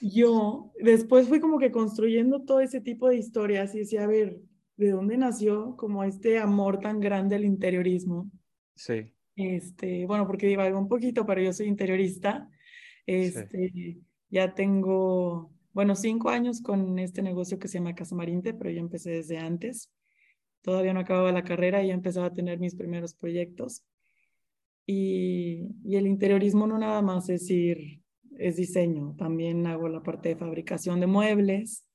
Yo 0.01 0.72
después 0.79 1.27
fui 1.27 1.39
como 1.39 1.60
que 1.60 1.72
construyendo 1.72 2.44
todo 2.46 2.62
ese 2.62 2.82
tipo 2.82 3.10
de 3.10 3.18
historias 3.18 3.75
y 3.75 3.79
decía, 3.79 4.03
a 4.06 4.08
ver, 4.08 4.41
de 4.77 4.91
dónde 4.91 5.18
nació 5.18 5.75
como 5.77 6.03
este 6.06 6.39
amor 6.39 6.79
tan 6.79 7.00
grande 7.01 7.36
al 7.36 7.46
interiorismo. 7.46 8.32
Sí. 8.75 9.13
Este, 9.36 10.06
bueno, 10.06 10.27
porque 10.27 10.48
divago 10.48 10.79
un 10.79 10.88
poquito, 10.89 11.25
pero 11.25 11.41
yo 11.41 11.53
soy 11.53 11.68
interiorista. 11.68 12.50
Este, 13.06 14.00
ya 14.29 14.53
tengo, 14.53 15.51
bueno, 15.74 15.95
cinco 15.95 16.29
años 16.29 16.62
con 16.62 17.00
este 17.00 17.21
negocio 17.21 17.59
que 17.59 17.67
se 17.67 17.79
llama 17.79 17.95
Casa 17.95 18.15
Marinte, 18.15 18.53
pero 18.53 18.69
yo 18.69 18.79
empecé 18.79 19.12
desde 19.12 19.38
antes. 19.38 19.91
Todavía 20.62 20.93
no 20.93 21.00
acababa 21.00 21.31
la 21.31 21.43
carrera 21.43 21.83
y 21.83 21.88
ya 21.88 21.93
empezaba 21.93 22.27
a 22.27 22.33
tener 22.33 22.59
mis 22.59 22.75
primeros 22.75 23.13
proyectos. 23.13 23.83
Y, 24.86 25.67
y 25.83 25.95
el 25.95 26.07
interiorismo 26.07 26.67
no 26.67 26.77
nada 26.77 27.01
más 27.01 27.29
es 27.29 27.50
ir, 27.50 28.01
es 28.38 28.55
diseño. 28.55 29.15
También 29.17 29.65
hago 29.67 29.88
la 29.88 30.01
parte 30.01 30.29
de 30.29 30.36
fabricación 30.36 31.00
de 31.00 31.07
muebles 31.07 31.86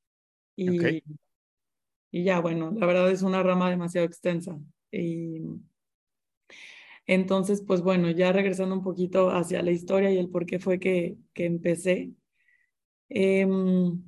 y, 0.57 1.03
y 2.11 2.25
ya, 2.25 2.41
bueno, 2.41 2.71
la 2.71 2.87
verdad 2.87 3.11
es 3.11 3.23
una 3.23 3.43
rama 3.43 3.69
demasiado 3.71 4.07
extensa. 4.07 4.59
Y 4.93 5.41
entonces, 7.07 7.63
pues 7.67 7.83
bueno, 7.83 8.11
ya 8.11 8.33
regresando 8.33 8.75
un 8.75 8.83
poquito 8.83 9.31
hacia 9.31 9.63
la 9.63 9.73
historia 9.73 10.11
y 10.11 10.19
el 10.19 10.31
por 10.31 10.47
qué 10.47 10.59
fue 10.59 10.79
que, 10.79 11.17
que 11.33 11.45
empecé. 11.45 12.13
Em, 13.09 14.03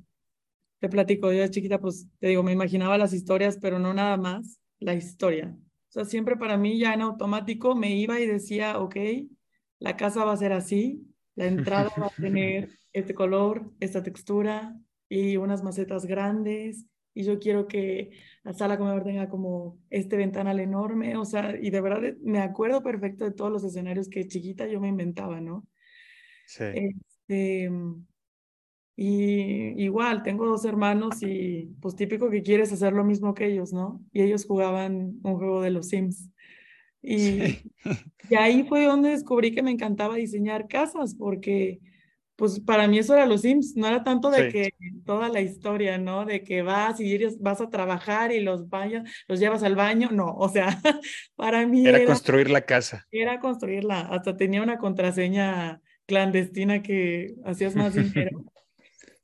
te 0.79 0.89
platico, 0.89 1.31
yo 1.31 1.41
de 1.41 1.49
chiquita, 1.49 1.79
pues 1.79 2.07
te 2.19 2.27
digo, 2.27 2.43
me 2.43 2.51
imaginaba 2.51 2.97
las 2.97 3.13
historias, 3.13 3.57
pero 3.61 3.79
no 3.79 3.93
nada 3.93 4.17
más 4.17 4.59
la 4.79 4.93
historia. 4.93 5.55
O 5.89 5.91
sea, 5.91 6.05
siempre 6.05 6.37
para 6.37 6.57
mí 6.57 6.79
ya 6.79 6.93
en 6.93 7.01
automático 7.01 7.75
me 7.75 7.95
iba 7.95 8.19
y 8.19 8.27
decía, 8.27 8.79
ok, 8.79 8.95
la 9.79 9.95
casa 9.95 10.25
va 10.25 10.33
a 10.33 10.37
ser 10.37 10.53
así, 10.53 11.07
la 11.35 11.45
entrada 11.45 11.91
va 11.99 12.07
a 12.07 12.09
tener 12.21 12.69
este 12.93 13.13
color, 13.13 13.71
esta 13.79 14.03
textura 14.03 14.75
y 15.09 15.37
unas 15.37 15.63
macetas 15.63 16.05
grandes 16.05 16.85
y 17.13 17.23
yo 17.23 17.39
quiero 17.39 17.67
que 17.67 18.11
la 18.43 18.53
sala 18.53 18.77
comedor 18.77 19.03
tenga 19.03 19.27
como 19.27 19.79
este 19.89 20.17
ventanal 20.17 20.59
enorme, 20.59 21.17
o 21.17 21.25
sea, 21.25 21.55
y 21.59 21.71
de 21.71 21.81
verdad 21.81 22.13
me 22.21 22.39
acuerdo 22.39 22.83
perfecto 22.83 23.25
de 23.25 23.31
todos 23.31 23.51
los 23.51 23.63
escenarios 23.63 24.07
que 24.07 24.27
chiquita 24.27 24.67
yo 24.67 24.79
me 24.79 24.89
inventaba, 24.89 25.41
¿no? 25.41 25.67
Sí. 26.45 26.65
Este, 26.75 27.71
y 28.99 29.79
igual, 29.79 30.23
tengo 30.23 30.47
dos 30.47 30.65
hermanos 30.65 31.21
y 31.21 31.69
pues 31.79 31.95
típico 31.95 32.31
que 32.31 32.41
quieres 32.41 32.73
hacer 32.73 32.93
lo 32.93 33.03
mismo 33.03 33.35
que 33.35 33.45
ellos, 33.45 33.71
¿no? 33.71 34.03
Y 34.11 34.23
ellos 34.23 34.47
jugaban 34.47 35.19
un 35.21 35.35
juego 35.37 35.61
de 35.61 35.69
los 35.69 35.89
Sims. 35.89 36.31
Y, 37.03 37.59
y 38.29 38.35
ahí 38.35 38.63
fue 38.63 38.85
donde 38.85 39.11
descubrí 39.11 39.53
que 39.53 39.61
me 39.61 39.69
encantaba 39.69 40.15
diseñar 40.15 40.67
casas, 40.67 41.13
porque 41.13 41.79
pues 42.35 42.59
para 42.59 42.87
mí 42.87 42.97
eso 42.97 43.13
era 43.13 43.27
los 43.27 43.41
Sims, 43.41 43.75
no 43.75 43.87
era 43.87 44.03
tanto 44.03 44.31
de 44.31 44.49
que 44.49 44.69
toda 45.05 45.29
la 45.29 45.41
historia, 45.41 45.99
¿no? 45.99 46.25
De 46.25 46.43
que 46.43 46.63
vas 46.63 46.99
y 46.99 47.19
vas 47.39 47.61
a 47.61 47.69
trabajar 47.69 48.31
y 48.31 48.39
los 48.39 48.67
baños, 48.67 49.07
los 49.27 49.39
llevas 49.39 49.61
al 49.61 49.75
baño, 49.75 50.09
no, 50.11 50.33
o 50.33 50.49
sea, 50.49 50.81
para 51.35 51.67
mí 51.67 51.85
era, 51.85 52.03
construir 52.03 52.49
la 52.49 52.61
casa. 52.61 53.05
Era 53.11 53.39
construirla, 53.39 54.01
hasta 54.01 54.35
tenía 54.35 54.63
una 54.63 54.79
contraseña 54.79 55.81
clandestina 56.07 56.81
que 56.81 57.35
hacías 57.45 57.75
más 57.75 57.93
dinero. 57.93 58.43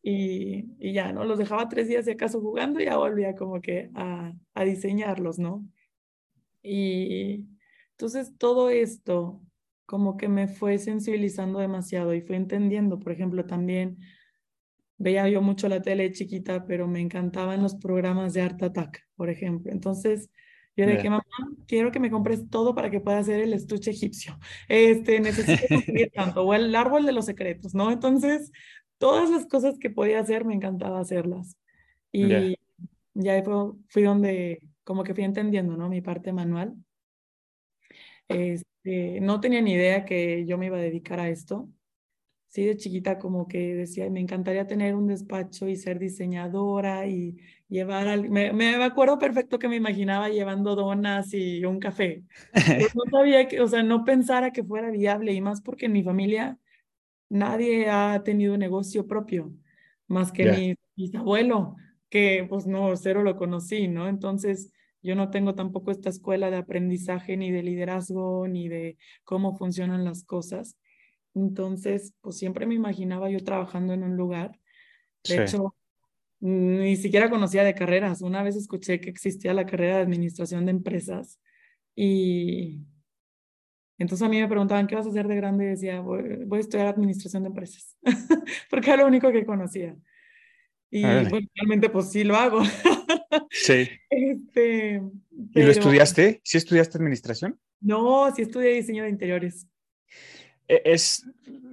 y, 0.05 0.65
y, 0.79 0.91
ya, 0.91 1.13
¿no? 1.13 1.24
Los 1.24 1.39
dejaba 1.39 1.69
tres 1.69 1.88
días 1.88 2.05
de 2.05 2.12
acaso 2.12 2.41
jugando 2.41 2.81
y 2.81 2.86
ya 2.86 2.98
volvía 2.98 3.36
como 3.36 3.62
que 3.62 3.89
a, 3.95 4.33
a 4.53 4.63
diseñarlos, 4.65 5.39
¿no? 5.39 5.65
Y 6.62 7.48
entonces 7.91 8.33
todo 8.38 8.69
esto 8.69 9.41
como 9.86 10.17
que 10.17 10.27
me 10.27 10.48
fue 10.48 10.77
sensibilizando 10.77 11.60
demasiado 11.60 12.13
y 12.13 12.22
fue 12.22 12.36
entendiendo, 12.36 13.00
por 13.00 13.13
ejemplo, 13.13 13.45
también 13.45 13.98
veía 14.98 15.27
yo 15.29 15.41
mucho 15.41 15.69
la 15.69 15.81
tele 15.81 16.12
chiquita, 16.12 16.65
pero 16.65 16.88
me 16.88 17.00
encantaban 17.00 17.63
los 17.63 17.75
programas 17.75 18.33
de 18.33 18.41
Art 18.41 18.62
Attack, 18.62 19.03
por 19.15 19.29
ejemplo. 19.29 19.72
Entonces, 19.72 20.29
yo 20.75 20.88
dije, 20.88 21.10
mamá, 21.10 21.24
quiero 21.67 21.91
que 21.91 22.00
me 22.00 22.10
compres 22.10 22.50
todo 22.50 22.74
para 22.74 22.89
que 22.89 23.00
pueda 23.00 23.19
hacer 23.19 23.39
el 23.41 23.53
estuche 23.53 23.91
egipcio. 23.91 24.38
Este, 24.67 25.19
necesito 25.19 25.62
conseguir 25.69 26.12
tanto, 26.13 26.43
o 26.43 26.53
el 26.53 26.75
árbol 26.75 27.05
de 27.05 27.12
los 27.12 27.25
secretos, 27.25 27.74
¿no? 27.75 27.91
Entonces, 27.91 28.51
todas 29.03 29.29
las 29.29 29.45
cosas 29.48 29.77
que 29.79 29.89
podía 29.89 30.22
hacer, 30.22 30.45
me 30.45 30.53
encantaba 30.53 31.01
hacerlas. 31.01 31.57
Y 32.10 32.55
ya 33.13 33.43
fue, 33.43 33.74
fui 33.89 34.03
donde, 34.03 34.62
como 34.86 35.03
que 35.03 35.13
fui 35.13 35.25
entendiendo, 35.25 35.75
¿no? 35.75 35.89
Mi 35.89 36.00
parte 36.00 36.31
manual. 36.31 36.74
Este, 38.29 39.19
no 39.19 39.41
tenía 39.41 39.62
ni 39.62 39.74
idea 39.74 40.05
que 40.05 40.45
yo 40.45 40.57
me 40.57 40.67
iba 40.67 40.77
a 40.77 40.81
dedicar 40.81 41.19
a 41.19 41.27
esto. 41.27 41.67
Sí, 42.48 42.63
de 42.63 42.77
chiquita 42.77 43.19
como 43.19 43.45
que 43.45 43.75
decía, 43.75 44.10
me 44.10 44.22
encantaría 44.22 44.67
tener 44.67 44.95
un 44.95 45.07
despacho 45.07 45.67
y 45.67 45.75
ser 45.75 46.00
diseñadora 46.00 47.05
y 47.05 47.36
llevar 47.67 48.07
al... 48.07 48.29
Me, 48.29 48.53
me 48.53 48.75
acuerdo 48.86 49.19
perfecto 49.19 49.60
que 49.60 49.67
me 49.67 49.75
imaginaba 49.75 50.29
llevando 50.29 50.77
donas 50.77 51.33
y 51.33 51.65
un 51.65 51.81
café. 51.81 52.24
no 52.95 53.03
sabía 53.12 53.50
que, 53.50 53.60
o 53.60 53.67
sea, 53.67 53.83
no 53.83 54.05
pensara 54.05 54.53
que 54.53 54.63
fuera 54.63 54.91
viable 54.91 55.33
y 55.33 55.41
más 55.41 55.60
porque 55.60 55.88
en 55.88 55.91
mi 55.91 56.03
familia 56.03 56.57
nadie 57.34 57.90
ha 57.90 58.22
tenido 58.24 58.58
negocio 58.58 59.08
propio, 59.08 59.52
más 60.08 60.32
que 60.32 60.52
mi 60.52 60.75
bisabuelo, 60.96 61.75
que 62.10 62.46
pues 62.48 62.68
no, 62.68 62.96
cero 62.96 63.24
lo 63.24 63.36
conocí, 63.36 63.88
¿no? 63.88 64.08
Entonces, 64.08 64.72
yo 65.02 65.16
no 65.16 65.32
tengo 65.32 65.56
tampoco 65.56 65.92
esta 65.92 66.10
escuela 66.10 66.52
de 66.52 66.58
aprendizaje 66.58 67.36
ni 67.36 67.52
de 67.52 67.63
liderazgo 67.63 68.48
ni 68.48 68.70
de 68.70 68.98
cómo 69.24 69.58
funcionan 69.58 70.06
las 70.06 70.24
cosas. 70.24 70.78
Entonces, 71.34 72.13
pues 72.22 72.38
siempre 72.38 72.68
me 72.68 72.75
imaginaba 72.75 73.30
yo 73.30 73.44
trabajando 73.44 73.94
en 73.94 74.04
un 74.04 74.16
lugar. 74.16 74.60
De 75.28 75.44
hecho, 75.44 75.75
ni 76.40 76.96
siquiera 76.96 77.30
conocía 77.30 77.63
de 77.63 77.74
carreras. 77.74 78.22
Una 78.22 78.44
vez 78.44 78.56
escuché 78.56 79.00
que 79.00 79.10
existía 79.10 79.54
la 79.54 79.66
carrera 79.66 79.98
de 79.98 80.04
administración 80.04 80.66
de 80.66 80.72
empresas 80.72 81.40
y 81.96 82.86
entonces 84.03 84.25
a 84.25 84.29
mí 84.29 84.39
me 84.39 84.48
preguntaban, 84.48 84.86
¿qué 84.86 84.95
vas 84.95 85.05
a 85.05 85.10
hacer 85.10 85.27
de 85.27 85.36
grande? 85.36 85.65
Y 85.65 85.69
decía, 85.69 86.01
voy, 86.01 86.43
voy 86.45 86.57
a 86.57 86.62
estudiar 86.62 86.88
administración 86.88 87.43
de 87.43 87.48
empresas, 87.48 87.98
porque 88.69 88.91
era 88.91 89.03
lo 89.03 89.07
único 89.07 89.31
que 89.31 89.45
conocía. 89.45 89.95
Y 90.91 91.01
pues, 91.01 91.45
realmente 91.55 91.89
pues 91.89 92.12
sí 92.12 92.24
lo 92.24 92.36
hago. 92.36 92.62
Sí. 93.50 93.89
Este, 94.10 95.01
¿Y 95.55 95.63
lo 95.63 95.72
estudiaste? 95.72 96.39
¿Sí 96.43 96.57
estudiaste 96.57 97.00
administración? 97.00 97.60
No, 97.81 98.31
sí 98.36 98.43
estudié 98.43 98.75
diseño 98.75 99.03
de 99.03 99.10
interiores. 99.10 99.67
E, 100.67 100.81
es, 100.86 101.25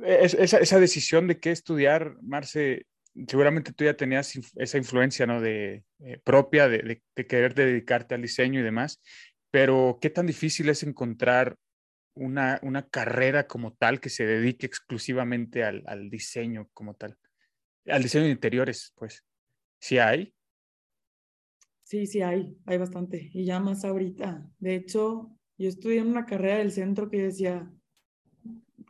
es 0.06 0.34
esa, 0.34 0.58
esa, 0.58 0.80
decisión 0.80 1.26
de 1.26 1.38
qué 1.38 1.50
estudiar, 1.50 2.16
Marce, 2.22 2.86
seguramente 3.28 3.72
tú 3.72 3.84
ya 3.84 3.94
tenías 3.94 4.38
esa 4.56 4.78
influencia 4.78 5.26
¿no? 5.26 5.40
de, 5.40 5.84
eh, 5.98 6.18
propia 6.24 6.68
de, 6.68 7.02
de, 7.14 7.26
querer 7.26 7.54
dedicarte 7.54 8.14
al 8.14 8.22
diseño 8.22 8.60
y 8.60 8.62
demás, 8.62 9.02
pero 9.50 9.98
¿qué 10.00 10.08
tan 10.08 10.26
difícil 10.26 10.68
es 10.70 10.82
encontrar 10.82 11.56
una, 12.14 12.58
una 12.62 12.88
carrera 12.88 13.46
como 13.46 13.72
tal 13.72 14.00
que 14.00 14.10
se 14.10 14.26
dedique 14.26 14.66
exclusivamente 14.66 15.64
al, 15.64 15.82
al 15.86 16.10
diseño 16.10 16.68
como 16.74 16.94
tal? 16.94 17.18
Al 17.86 18.02
diseño 18.02 18.24
de 18.24 18.30
interiores, 18.30 18.92
pues. 18.96 19.24
¿Sí 19.78 19.98
hay? 19.98 20.34
Sí, 21.82 22.06
sí 22.06 22.22
hay, 22.22 22.56
hay 22.66 22.78
bastante. 22.78 23.30
Y 23.32 23.44
ya 23.44 23.58
más 23.58 23.84
ahorita. 23.84 24.48
De 24.58 24.76
hecho, 24.76 25.36
yo 25.58 25.68
estudié 25.68 25.98
en 25.98 26.06
una 26.06 26.24
carrera 26.24 26.58
del 26.58 26.70
centro 26.70 27.10
que 27.10 27.22
decía, 27.22 27.68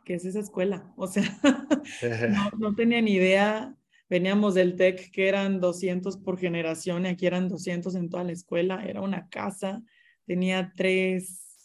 ¿qué 0.05 0.13
es 0.15 0.25
esa 0.25 0.39
escuela? 0.39 0.93
O 0.97 1.07
sea, 1.07 1.23
no, 2.29 2.51
no, 2.59 2.75
tenía 2.75 3.01
ni 3.01 3.13
idea. 3.13 3.75
Veníamos 4.09 4.53
del 4.53 4.75
TEC 4.75 5.09
que 5.11 5.29
eran 5.29 5.59
200 5.59 6.17
por 6.17 6.37
generación 6.37 7.05
y 7.05 7.09
aquí 7.09 7.25
eran 7.25 7.47
200 7.47 7.95
en 7.95 8.09
toda 8.09 8.23
la 8.23 8.33
escuela. 8.33 8.83
Era 8.85 9.01
una 9.01 9.29
casa, 9.29 9.81
tenía 10.25 10.73
tres, 10.75 11.57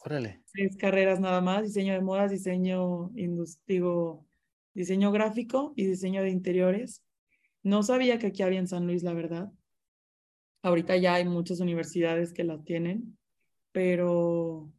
tres 0.57 0.77
carreras 0.77 1.21
nada 1.21 1.41
más, 1.41 1.65
diseño 1.65 1.93
de 1.93 2.01
modas, 2.01 2.31
diseño, 2.31 3.11
digo, 3.67 4.27
diseño 4.75 5.13
gráfico 5.13 5.75
y 5.77 5.87
diseño 5.87 6.23
de 6.23 6.31
interiores. 6.31 7.05
No 7.63 7.83
sabía 7.83 8.19
que 8.19 8.29
aquí 8.29 8.43
había 8.43 8.59
en 8.59 8.69
San 8.69 8.87
Luis, 8.87 9.03
la 9.03 9.13
verdad. 9.13 9.53
Ahorita 10.63 10.97
ya 10.97 11.15
hay 11.15 11.25
muchas 11.25 11.61
universidades 11.61 12.33
que 12.33 12.45
la 12.45 12.63
tienen, 12.63 13.19
pero 13.73 14.73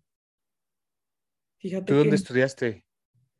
fíjate. 1.59 1.85
¿Tú 1.85 1.99
dónde 1.99 2.15
estudiaste? 2.15 2.85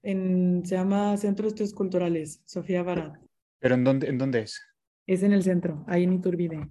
En, 0.04 0.64
se 0.66 0.76
llama 0.76 1.18
Centro 1.18 1.44
de 1.44 1.50
Estudios 1.50 1.74
Culturales, 1.74 2.42
Sofía 2.46 2.84
Barat. 2.84 3.18
¿Pero 3.60 3.76
en 3.76 3.84
dónde, 3.84 4.08
en 4.08 4.18
dónde 4.18 4.42
es? 4.42 4.62
Es 5.08 5.24
en 5.24 5.34
el 5.34 5.44
centro, 5.44 5.84
ahí 5.88 6.04
en 6.04 6.14
Iturbide. 6.14 6.70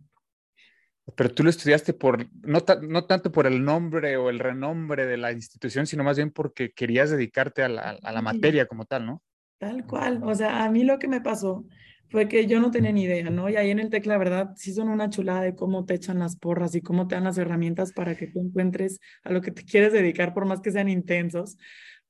Pero 1.15 1.31
tú 1.33 1.45
lo 1.45 1.51
estudiaste 1.51 1.93
por, 1.93 2.27
no, 2.43 2.59
no 2.83 3.05
tanto 3.05 3.31
por 3.31 3.47
el 3.47 3.65
nombre 3.65 4.17
o 4.17 4.29
el 4.29 4.41
renombre 4.41 5.07
de 5.07 5.17
la 5.17 5.31
institución, 5.31 5.87
sino 5.87 6.03
más 6.03 6.17
bien 6.17 6.33
porque 6.33 6.73
querías 6.73 7.11
dedicarte 7.11 7.63
a 7.63 7.69
la, 7.69 7.97
a 8.03 8.13
la 8.13 8.23
materia 8.23 8.67
como 8.67 8.87
tal, 8.87 9.07
¿no? 9.07 9.23
Tal 9.59 9.87
cual. 9.87 10.21
O 10.25 10.35
sea, 10.35 10.65
a 10.65 10.71
mí 10.71 10.83
lo 10.83 10.99
que 10.99 11.07
me 11.07 11.21
pasó 11.21 11.65
fue 12.09 12.29
que 12.29 12.47
yo 12.47 12.61
no 12.61 12.71
tenía 12.71 12.93
ni 12.93 13.05
idea, 13.05 13.31
¿no? 13.31 13.49
Y 13.49 13.57
ahí 13.57 13.71
en 13.71 13.79
el 13.79 13.91
TEC, 13.91 14.07
la 14.07 14.19
verdad, 14.19 14.51
sí 14.57 14.73
son 14.73 14.89
una 14.89 15.09
chulada 15.11 15.43
de 15.43 15.55
cómo 15.55 15.85
te 15.85 15.95
echan 15.95 16.19
las 16.19 16.37
porras 16.37 16.75
y 16.75 16.81
cómo 16.81 17.07
te 17.07 17.15
dan 17.15 17.25
las 17.25 17.39
herramientas 17.39 17.93
para 17.93 18.17
que 18.17 18.27
tú 18.27 18.41
encuentres 18.41 19.01
a 19.23 19.33
lo 19.33 19.41
que 19.41 19.51
te 19.51 19.65
quieres 19.65 19.93
dedicar, 19.93 20.35
por 20.35 20.45
más 20.45 20.61
que 20.61 20.73
sean 20.73 20.89
intensos. 20.89 21.57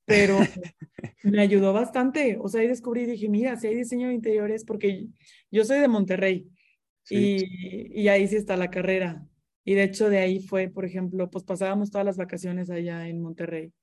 Pero 0.05 0.39
me 1.23 1.41
ayudó 1.41 1.71
bastante. 1.71 2.37
O 2.39 2.47
sea, 2.47 2.61
ahí 2.61 2.67
descubrí 2.67 3.01
y 3.01 3.05
dije, 3.05 3.29
mira, 3.29 3.55
si 3.57 3.67
hay 3.67 3.75
diseño 3.75 4.07
de 4.07 4.15
interiores, 4.15 4.63
porque 4.65 5.07
yo 5.51 5.63
soy 5.65 5.79
de 5.79 5.87
Monterrey 5.87 6.47
y, 7.09 8.01
y 8.01 8.07
ahí 8.07 8.27
sí 8.27 8.35
está 8.35 8.57
la 8.57 8.69
carrera. 8.69 9.27
Y 9.67 9.73
de 9.73 9.83
hecho 9.83 10.09
de 10.09 10.19
ahí 10.19 10.39
fue, 10.39 10.69
por 10.69 10.85
ejemplo, 10.85 11.29
pues 11.29 11.43
pasábamos 11.43 11.91
todas 11.91 12.05
las 12.05 12.15
vacaciones 12.15 12.69
allá 12.69 13.07
en 13.09 13.21
Monterrey. 13.21 13.73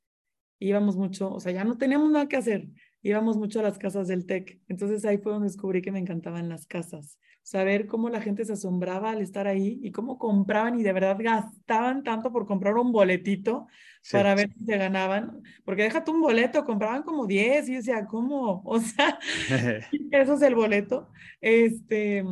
Íbamos 0.59 0.97
mucho, 0.97 1.31
o 1.31 1.41
sea, 1.41 1.53
ya 1.53 1.63
no 1.65 1.77
teníamos 1.77 2.11
nada 2.11 2.27
que 2.27 2.37
hacer, 2.37 2.69
íbamos 3.03 3.37
mucho 3.37 3.61
a 3.61 3.63
las 3.63 3.77
casas 3.77 4.09
del 4.09 4.25
TEC. 4.25 4.63
Entonces 4.69 5.05
ahí 5.05 5.19
fue 5.19 5.33
donde 5.33 5.49
descubrí 5.49 5.83
que 5.83 5.93
me 5.93 5.99
encantaban 5.99 6.49
las 6.49 6.67
casas. 6.67 7.19
Saber 7.43 7.87
cómo 7.87 8.09
la 8.09 8.23
gente 8.23 8.47
se 8.47 8.55
asombraba 8.55 9.11
al 9.11 9.21
estar 9.21 9.47
ahí 9.47 9.79
y 9.83 9.93
cómo 9.93 10.19
compraban 10.19 10.81
y 10.81 10.83
de 10.83 10.95
verdad 10.95 11.19
gastaban 11.21 12.03
tanto 12.03 12.33
por 12.33 12.47
comprar 12.47 12.79
un 12.79 12.91
boletito 12.91 13.67
para 14.11 14.35
ver 14.35 14.55
si 14.55 14.65
se 14.65 14.79
ganaban. 14.79 15.43
Porque 15.67 15.83
déjate 15.83 16.11
un 16.11 16.23
boleto, 16.23 16.65
compraban 16.65 17.03
como 17.03 17.27
10 17.27 17.69
y 17.69 17.75
decía, 17.75 18.07
¿cómo? 18.07 18.63
O 18.65 18.81
sea, 18.81 19.19
eso 20.13 20.33
es 20.33 20.43
el 20.43 20.55
boleto. 20.55 21.11
Este, 21.43 22.25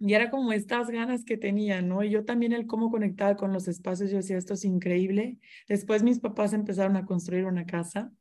y 0.00 0.14
era 0.14 0.30
como 0.30 0.52
estas 0.52 0.90
ganas 0.90 1.24
que 1.24 1.36
tenía, 1.36 1.82
¿no? 1.82 2.04
Y 2.04 2.10
yo 2.10 2.24
también 2.24 2.52
el 2.52 2.66
cómo 2.66 2.90
conectaba 2.90 3.36
con 3.36 3.52
los 3.52 3.68
espacios, 3.68 4.10
yo 4.10 4.18
decía, 4.18 4.38
esto 4.38 4.54
es 4.54 4.64
increíble. 4.64 5.38
Después 5.68 6.02
mis 6.02 6.20
papás 6.20 6.52
empezaron 6.52 6.96
a 6.96 7.04
construir 7.04 7.44
una 7.44 7.66
casa 7.66 8.12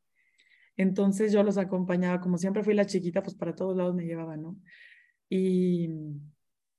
entonces 0.77 1.33
yo 1.33 1.43
los 1.43 1.57
acompañaba, 1.57 2.21
como 2.21 2.37
siempre 2.37 2.63
fui 2.63 2.75
la 2.75 2.85
chiquita, 2.85 3.23
pues 3.23 3.35
para 3.35 3.55
todos 3.55 3.75
lados 3.75 3.95
me 3.95 4.05
llevaba, 4.05 4.37
¿no? 4.37 4.55
Y, 5.27 5.89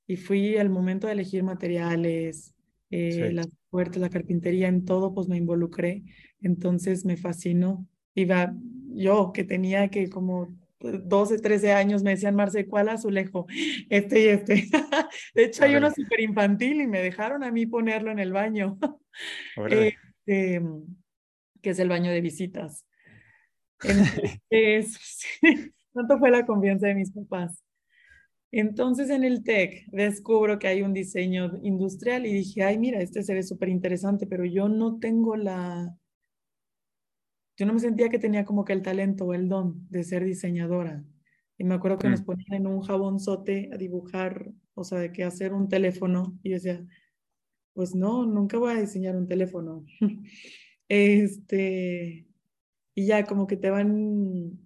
y 0.07 0.17
fui 0.17 0.57
al 0.57 0.71
momento 0.71 1.09
de 1.09 1.15
elegir 1.15 1.43
materiales, 1.43 2.55
eh, 2.91 3.33
las 3.33 3.49
puertas, 3.71 4.01
la 4.01 4.09
carpintería, 4.09 4.69
en 4.69 4.85
todo, 4.85 5.13
pues 5.13 5.27
me 5.27 5.37
involucré. 5.37 6.05
Entonces 6.41 7.05
me 7.05 7.17
fascinó. 7.17 7.87
Iba 8.15 8.55
yo, 8.91 9.33
que 9.33 9.43
tenía 9.43 9.89
que 9.89 10.09
como 10.09 10.57
12, 10.81 11.39
13 11.39 11.73
años, 11.73 12.03
me 12.03 12.11
decían, 12.11 12.35
Marce, 12.35 12.67
¿cuál 12.67 12.89
azulejo? 12.89 13.47
Este 13.89 14.21
y 14.21 14.29
este. 14.29 14.55
de 15.35 15.45
hecho, 15.45 15.65
hay 15.65 15.75
uno 15.75 15.91
súper 15.91 16.21
infantil 16.21 16.81
y 16.81 16.87
me 16.87 17.03
dejaron 17.03 17.43
a 17.43 17.51
mí 17.51 17.67
ponerlo 17.67 18.11
en 18.11 18.19
el 18.19 18.33
baño, 18.33 18.79
este, 19.69 20.63
que 21.61 21.71
es 21.71 21.79
el 21.79 21.89
baño 21.89 22.11
de 22.11 22.21
visitas. 22.21 22.87
Entonces, 23.83 25.21
tanto 25.93 26.19
fue 26.19 26.31
la 26.31 26.47
confianza 26.47 26.87
de 26.87 26.95
mis 26.95 27.13
papás. 27.13 27.63
Entonces 28.51 29.11
en 29.11 29.25
el 29.25 29.45
TEC 29.45 29.85
descubro 29.89 30.59
que 30.59 30.69
hay 30.69 30.81
un 30.81 30.95
diseño 30.95 31.59
industrial 31.63 32.25
y 32.25 32.33
dije, 32.33 32.63
ay, 32.63 32.79
mira, 32.79 33.01
este 33.01 33.23
se 33.23 33.35
ve 33.35 33.43
súper 33.43 33.69
interesante, 33.69 34.27
pero 34.27 34.45
yo 34.47 34.71
no 34.71 34.99
tengo 34.99 35.37
la, 35.37 35.95
yo 37.59 37.67
no 37.67 37.75
me 37.75 37.81
sentía 37.81 38.09
que 38.09 38.21
tenía 38.21 38.45
como 38.45 38.65
que 38.65 38.73
el 38.73 38.83
talento 38.83 39.27
o 39.27 39.35
el 39.35 39.49
don 39.49 39.85
de 39.91 40.05
ser 40.05 40.25
diseñadora. 40.25 41.05
Y 41.59 41.65
me 41.65 41.75
acuerdo 41.75 41.99
que 41.99 42.09
nos 42.09 42.23
mm. 42.23 42.25
ponían 42.25 42.55
en 42.55 42.67
un 42.69 42.81
jabonzote 42.83 43.69
a 43.73 43.77
dibujar, 43.77 44.53
o 44.75 44.85
sea, 44.85 45.01
de 45.01 45.11
que 45.11 45.25
hacer 45.25 45.53
un 45.53 45.69
teléfono. 45.69 46.39
Y 46.45 46.51
yo 46.51 46.55
decía, 46.55 46.87
pues 47.75 47.97
no, 47.97 48.25
nunca 48.27 48.59
voy 48.59 48.75
a 48.75 48.81
diseñar 48.81 49.17
un 49.17 49.27
teléfono. 49.27 49.85
este, 50.89 52.29
y 52.95 53.07
ya 53.07 53.25
como 53.25 53.49
que 53.49 53.57
te 53.57 53.71
van, 53.71 54.57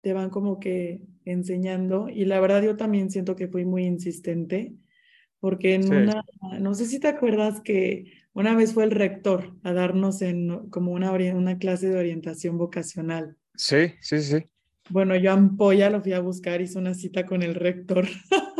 te 0.00 0.12
van 0.12 0.30
como 0.30 0.58
que 0.58 1.06
enseñando. 1.24 2.08
Y 2.08 2.24
la 2.24 2.40
verdad 2.40 2.64
yo 2.64 2.76
también 2.76 3.10
siento 3.10 3.36
que 3.36 3.46
fui 3.46 3.64
muy 3.64 3.84
insistente, 3.84 4.74
porque 5.40 5.74
en 5.74 5.92
una, 5.92 6.24
no 6.58 6.74
sé 6.74 6.86
si 6.86 6.98
te 6.98 7.08
acuerdas 7.08 7.60
que 7.60 8.12
una 8.32 8.54
vez 8.54 8.74
fue 8.74 8.84
el 8.84 8.90
rector 8.90 9.54
a 9.62 9.72
darnos 9.72 10.22
en 10.22 10.68
como 10.70 10.92
una, 10.92 11.12
una 11.12 11.58
clase 11.58 11.88
de 11.88 11.98
orientación 11.98 12.58
vocacional. 12.58 13.36
Sí, 13.54 13.94
sí, 14.00 14.20
sí. 14.20 14.44
Bueno, 14.90 15.16
yo 15.16 15.32
ampolla 15.32 15.90
lo 15.90 16.00
fui 16.00 16.12
a 16.12 16.20
buscar, 16.20 16.60
hice 16.60 16.78
una 16.78 16.94
cita 16.94 17.26
con 17.26 17.42
el 17.42 17.54
rector. 17.54 18.06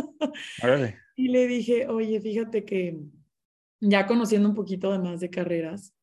Y 1.16 1.28
le 1.28 1.46
dije, 1.46 1.88
oye, 1.88 2.20
fíjate 2.20 2.64
que 2.64 3.00
ya 3.80 4.06
conociendo 4.06 4.48
un 4.48 4.54
poquito 4.54 4.92
de 4.92 4.98
más 4.98 5.20
de 5.20 5.30
carreras, 5.30 5.94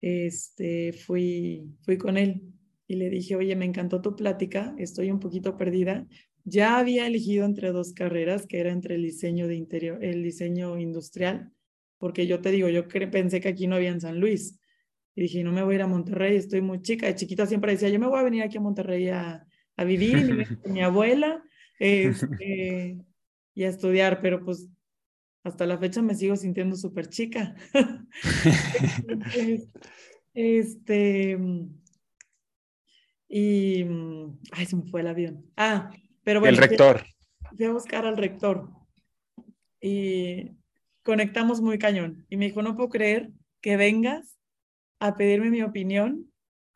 este, 0.00 0.92
fui, 0.92 1.64
fui 1.82 1.98
con 1.98 2.16
él 2.16 2.42
y 2.86 2.96
le 2.96 3.10
dije, 3.10 3.36
oye, 3.36 3.56
me 3.56 3.64
encantó 3.64 4.00
tu 4.00 4.14
plática, 4.14 4.74
estoy 4.78 5.10
un 5.10 5.20
poquito 5.20 5.56
perdida. 5.56 6.06
Ya 6.48 6.78
había 6.78 7.08
elegido 7.08 7.44
entre 7.44 7.72
dos 7.72 7.92
carreras, 7.92 8.46
que 8.46 8.60
era 8.60 8.70
entre 8.70 8.94
el 8.94 9.02
diseño 9.02 9.48
de 9.48 9.56
interior, 9.56 10.02
el 10.02 10.22
diseño 10.22 10.78
industrial, 10.78 11.50
porque 11.98 12.28
yo 12.28 12.40
te 12.40 12.52
digo, 12.52 12.68
yo 12.68 12.86
pensé 12.86 13.40
que 13.40 13.48
aquí 13.48 13.66
no 13.66 13.74
había 13.74 13.90
en 13.90 14.00
San 14.00 14.20
Luis. 14.20 14.60
Y 15.16 15.22
dije, 15.22 15.42
no 15.42 15.50
me 15.50 15.64
voy 15.64 15.74
a 15.74 15.76
ir 15.76 15.82
a 15.82 15.88
Monterrey, 15.88 16.36
estoy 16.36 16.60
muy 16.60 16.82
chica. 16.82 17.06
De 17.06 17.16
chiquita 17.16 17.46
siempre 17.46 17.72
decía, 17.72 17.88
yo 17.88 17.98
me 17.98 18.06
voy 18.06 18.20
a 18.20 18.22
venir 18.22 18.44
aquí 18.44 18.58
a 18.58 18.60
Monterrey 18.60 19.08
a, 19.08 19.44
a 19.76 19.84
vivir, 19.84 20.46
mi 20.66 20.82
abuela, 20.82 21.42
este, 21.80 22.96
y 23.52 23.64
a 23.64 23.68
estudiar, 23.68 24.20
pero 24.20 24.44
pues 24.44 24.68
hasta 25.42 25.66
la 25.66 25.78
fecha 25.78 26.00
me 26.00 26.14
sigo 26.14 26.36
sintiendo 26.36 26.76
súper 26.76 27.08
chica. 27.08 27.56
este, 30.34 31.38
y, 33.28 33.84
ay, 34.52 34.66
se 34.66 34.76
me 34.76 34.82
fue 34.84 35.00
el 35.00 35.08
avión. 35.08 35.44
Ah, 35.56 35.90
pero 36.26 36.40
bueno. 36.40 36.56
El 36.56 36.68
rector. 36.68 37.04
Fui 37.56 37.66
a 37.66 37.70
buscar 37.70 38.04
al 38.04 38.16
rector 38.16 38.68
y 39.80 40.50
conectamos 41.04 41.60
muy 41.60 41.78
cañón. 41.78 42.26
Y 42.28 42.36
me 42.36 42.46
dijo, 42.46 42.62
no 42.62 42.74
puedo 42.74 42.88
creer 42.88 43.30
que 43.60 43.76
vengas 43.76 44.36
a 44.98 45.14
pedirme 45.14 45.50
mi 45.50 45.62
opinión 45.62 46.28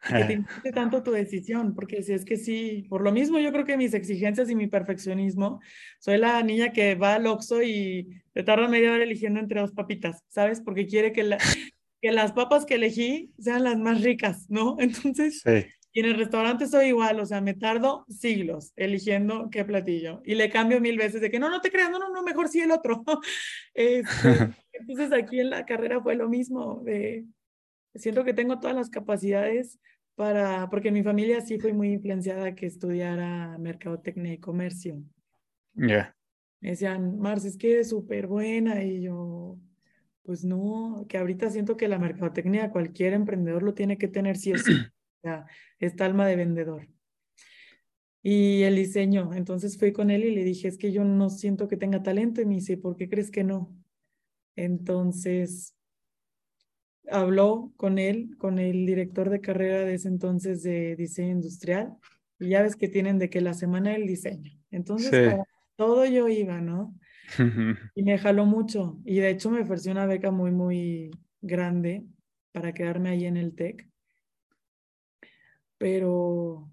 que 0.06 0.24
te 0.24 0.32
importe 0.34 0.70
tanto 0.70 1.02
tu 1.02 1.10
decisión, 1.10 1.74
porque 1.74 2.04
si 2.04 2.12
es 2.12 2.24
que 2.24 2.36
sí, 2.36 2.86
por 2.88 3.02
lo 3.02 3.10
mismo 3.10 3.40
yo 3.40 3.50
creo 3.50 3.64
que 3.64 3.76
mis 3.76 3.92
exigencias 3.92 4.48
y 4.50 4.54
mi 4.54 4.68
perfeccionismo, 4.68 5.60
soy 5.98 6.18
la 6.18 6.40
niña 6.44 6.70
que 6.70 6.94
va 6.94 7.16
al 7.16 7.26
Oxxo 7.26 7.60
y 7.60 8.22
te 8.32 8.44
tarda 8.44 8.68
media 8.68 8.92
hora 8.92 9.02
eligiendo 9.02 9.40
entre 9.40 9.60
dos 9.60 9.72
papitas, 9.72 10.22
¿sabes? 10.28 10.60
Porque 10.60 10.86
quiere 10.86 11.10
que, 11.10 11.24
la, 11.24 11.38
que 12.00 12.12
las 12.12 12.30
papas 12.30 12.64
que 12.66 12.74
elegí 12.74 13.32
sean 13.40 13.64
las 13.64 13.80
más 13.80 14.00
ricas, 14.00 14.48
¿no? 14.48 14.76
Entonces, 14.78 15.42
y 15.92 16.00
en 16.00 16.06
el 16.06 16.16
restaurante 16.16 16.66
soy 16.66 16.88
igual, 16.88 17.18
o 17.20 17.26
sea, 17.26 17.40
me 17.40 17.54
tardo 17.54 18.04
siglos 18.08 18.72
eligiendo 18.76 19.48
qué 19.50 19.64
platillo 19.64 20.22
y 20.24 20.34
le 20.34 20.50
cambio 20.50 20.80
mil 20.80 20.96
veces 20.96 21.20
de 21.20 21.30
que 21.30 21.38
no, 21.40 21.50
no 21.50 21.60
te 21.60 21.70
creas, 21.70 21.90
no, 21.90 21.98
no, 21.98 22.10
no, 22.10 22.22
mejor 22.22 22.48
sí 22.48 22.60
el 22.60 22.70
otro. 22.70 23.04
Este, 23.74 24.08
entonces 24.72 25.12
aquí 25.12 25.40
en 25.40 25.50
la 25.50 25.64
carrera 25.64 26.00
fue 26.00 26.14
lo 26.14 26.28
mismo, 26.28 26.82
de 26.84 27.24
siento 27.94 28.24
que 28.24 28.34
tengo 28.34 28.58
todas 28.58 28.76
las 28.76 28.90
capacidades 28.90 29.78
para, 30.14 30.68
porque 30.70 30.90
mi 30.90 31.02
familia 31.02 31.40
sí 31.40 31.58
fue 31.58 31.72
muy 31.72 31.92
influenciada 31.92 32.54
que 32.54 32.66
estudiara 32.66 33.56
mercadotecnia 33.58 34.34
y 34.34 34.38
comercio. 34.38 35.02
Ya. 35.74 36.14
Me 36.60 36.70
decían, 36.70 37.18
Mars, 37.18 37.44
es 37.44 37.56
que 37.56 37.72
eres 37.72 37.88
súper 37.88 38.26
buena 38.26 38.84
y 38.84 39.02
yo, 39.02 39.58
pues 40.22 40.44
no, 40.44 41.06
que 41.08 41.16
ahorita 41.16 41.48
siento 41.50 41.76
que 41.76 41.88
la 41.88 41.98
mercadotecnia 41.98 42.70
cualquier 42.70 43.14
emprendedor 43.14 43.62
lo 43.62 43.72
tiene 43.72 43.96
que 43.96 44.08
tener 44.08 44.36
sí 44.36 44.52
o 44.52 44.58
sí, 44.58 44.72
esta 45.78 46.04
alma 46.04 46.26
de 46.26 46.36
vendedor. 46.36 46.88
Y 48.22 48.62
el 48.62 48.76
diseño, 48.76 49.32
entonces 49.34 49.78
fui 49.78 49.92
con 49.92 50.10
él 50.10 50.24
y 50.24 50.34
le 50.34 50.44
dije, 50.44 50.68
es 50.68 50.76
que 50.76 50.92
yo 50.92 51.04
no 51.04 51.30
siento 51.30 51.68
que 51.68 51.76
tenga 51.76 52.02
talento 52.02 52.40
y 52.40 52.46
me 52.46 52.56
dice, 52.56 52.76
¿por 52.76 52.96
qué 52.96 53.08
crees 53.08 53.30
que 53.30 53.44
no? 53.44 53.74
Entonces, 54.56 55.74
habló 57.08 57.72
con 57.76 57.98
él, 57.98 58.36
con 58.38 58.58
el 58.58 58.84
director 58.84 59.30
de 59.30 59.40
carrera 59.40 59.80
de 59.80 59.94
ese 59.94 60.08
entonces 60.08 60.62
de 60.62 60.96
diseño 60.96 61.32
industrial, 61.32 61.96
y 62.38 62.50
ya 62.50 62.62
ves 62.62 62.76
que 62.76 62.88
tienen 62.88 63.18
de 63.18 63.30
que 63.30 63.40
la 63.40 63.54
semana 63.54 63.92
del 63.92 64.06
diseño. 64.06 64.52
Entonces, 64.70 65.34
todo 65.76 66.04
yo 66.04 66.28
iba, 66.28 66.60
¿no? 66.60 66.94
y 67.94 68.02
me 68.02 68.18
jaló 68.18 68.44
mucho. 68.44 68.98
Y 69.04 69.20
de 69.20 69.30
hecho 69.30 69.50
me 69.50 69.60
ofreció 69.60 69.92
una 69.92 70.06
beca 70.06 70.30
muy, 70.30 70.50
muy 70.50 71.10
grande 71.40 72.04
para 72.52 72.72
quedarme 72.72 73.10
ahí 73.10 73.24
en 73.24 73.36
el 73.36 73.54
TEC. 73.54 73.89
Pero, 75.80 76.70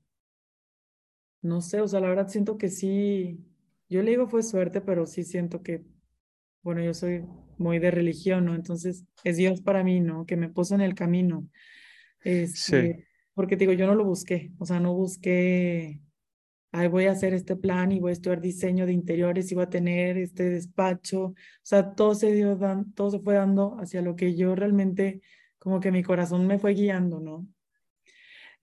no 1.42 1.62
sé, 1.62 1.80
o 1.80 1.88
sea, 1.88 2.02
la 2.02 2.10
verdad 2.10 2.28
siento 2.28 2.58
que 2.58 2.68
sí, 2.68 3.40
yo 3.88 4.04
le 4.04 4.12
digo 4.12 4.28
fue 4.28 4.44
suerte, 4.44 4.82
pero 4.82 5.06
sí 5.06 5.24
siento 5.24 5.64
que, 5.64 5.86
bueno, 6.62 6.84
yo 6.84 6.94
soy 6.94 7.24
muy 7.58 7.80
de 7.80 7.90
religión, 7.90 8.44
¿no? 8.44 8.54
Entonces 8.54 9.06
es 9.24 9.38
Dios 9.38 9.62
para 9.62 9.82
mí, 9.82 10.02
¿no? 10.02 10.26
Que 10.26 10.36
me 10.36 10.50
puso 10.50 10.76
en 10.76 10.82
el 10.82 10.94
camino. 10.94 11.48
Este, 12.22 12.98
sí. 12.98 13.04
Porque 13.34 13.56
digo, 13.56 13.72
yo 13.72 13.88
no 13.88 13.96
lo 13.96 14.04
busqué, 14.04 14.52
o 14.60 14.66
sea, 14.66 14.82
no 14.82 14.94
busqué, 14.94 16.02
ay, 16.74 16.90
voy 16.90 17.06
a 17.06 17.12
hacer 17.12 17.34
este 17.34 17.56
plan 17.56 17.94
y 17.94 18.02
voy 18.02 18.10
a 18.10 18.14
estudiar 18.14 18.42
diseño 18.42 18.86
de 18.86 18.92
interiores 18.92 19.50
y 19.50 19.56
voy 19.56 19.64
a 19.64 19.70
tener 19.70 20.18
este 20.18 20.50
despacho. 20.50 21.28
O 21.28 21.36
sea, 21.64 21.96
todo 21.96 22.14
se 22.14 22.34
dio, 22.34 22.58
dan, 22.58 22.92
todo 22.92 23.10
se 23.12 23.20
fue 23.20 23.36
dando 23.36 23.78
hacia 23.80 24.02
lo 24.02 24.18
que 24.18 24.36
yo 24.36 24.54
realmente, 24.54 25.22
como 25.60 25.80
que 25.80 25.94
mi 25.94 26.04
corazón 26.04 26.46
me 26.46 26.60
fue 26.60 26.74
guiando, 26.74 27.22
¿no? 27.22 27.48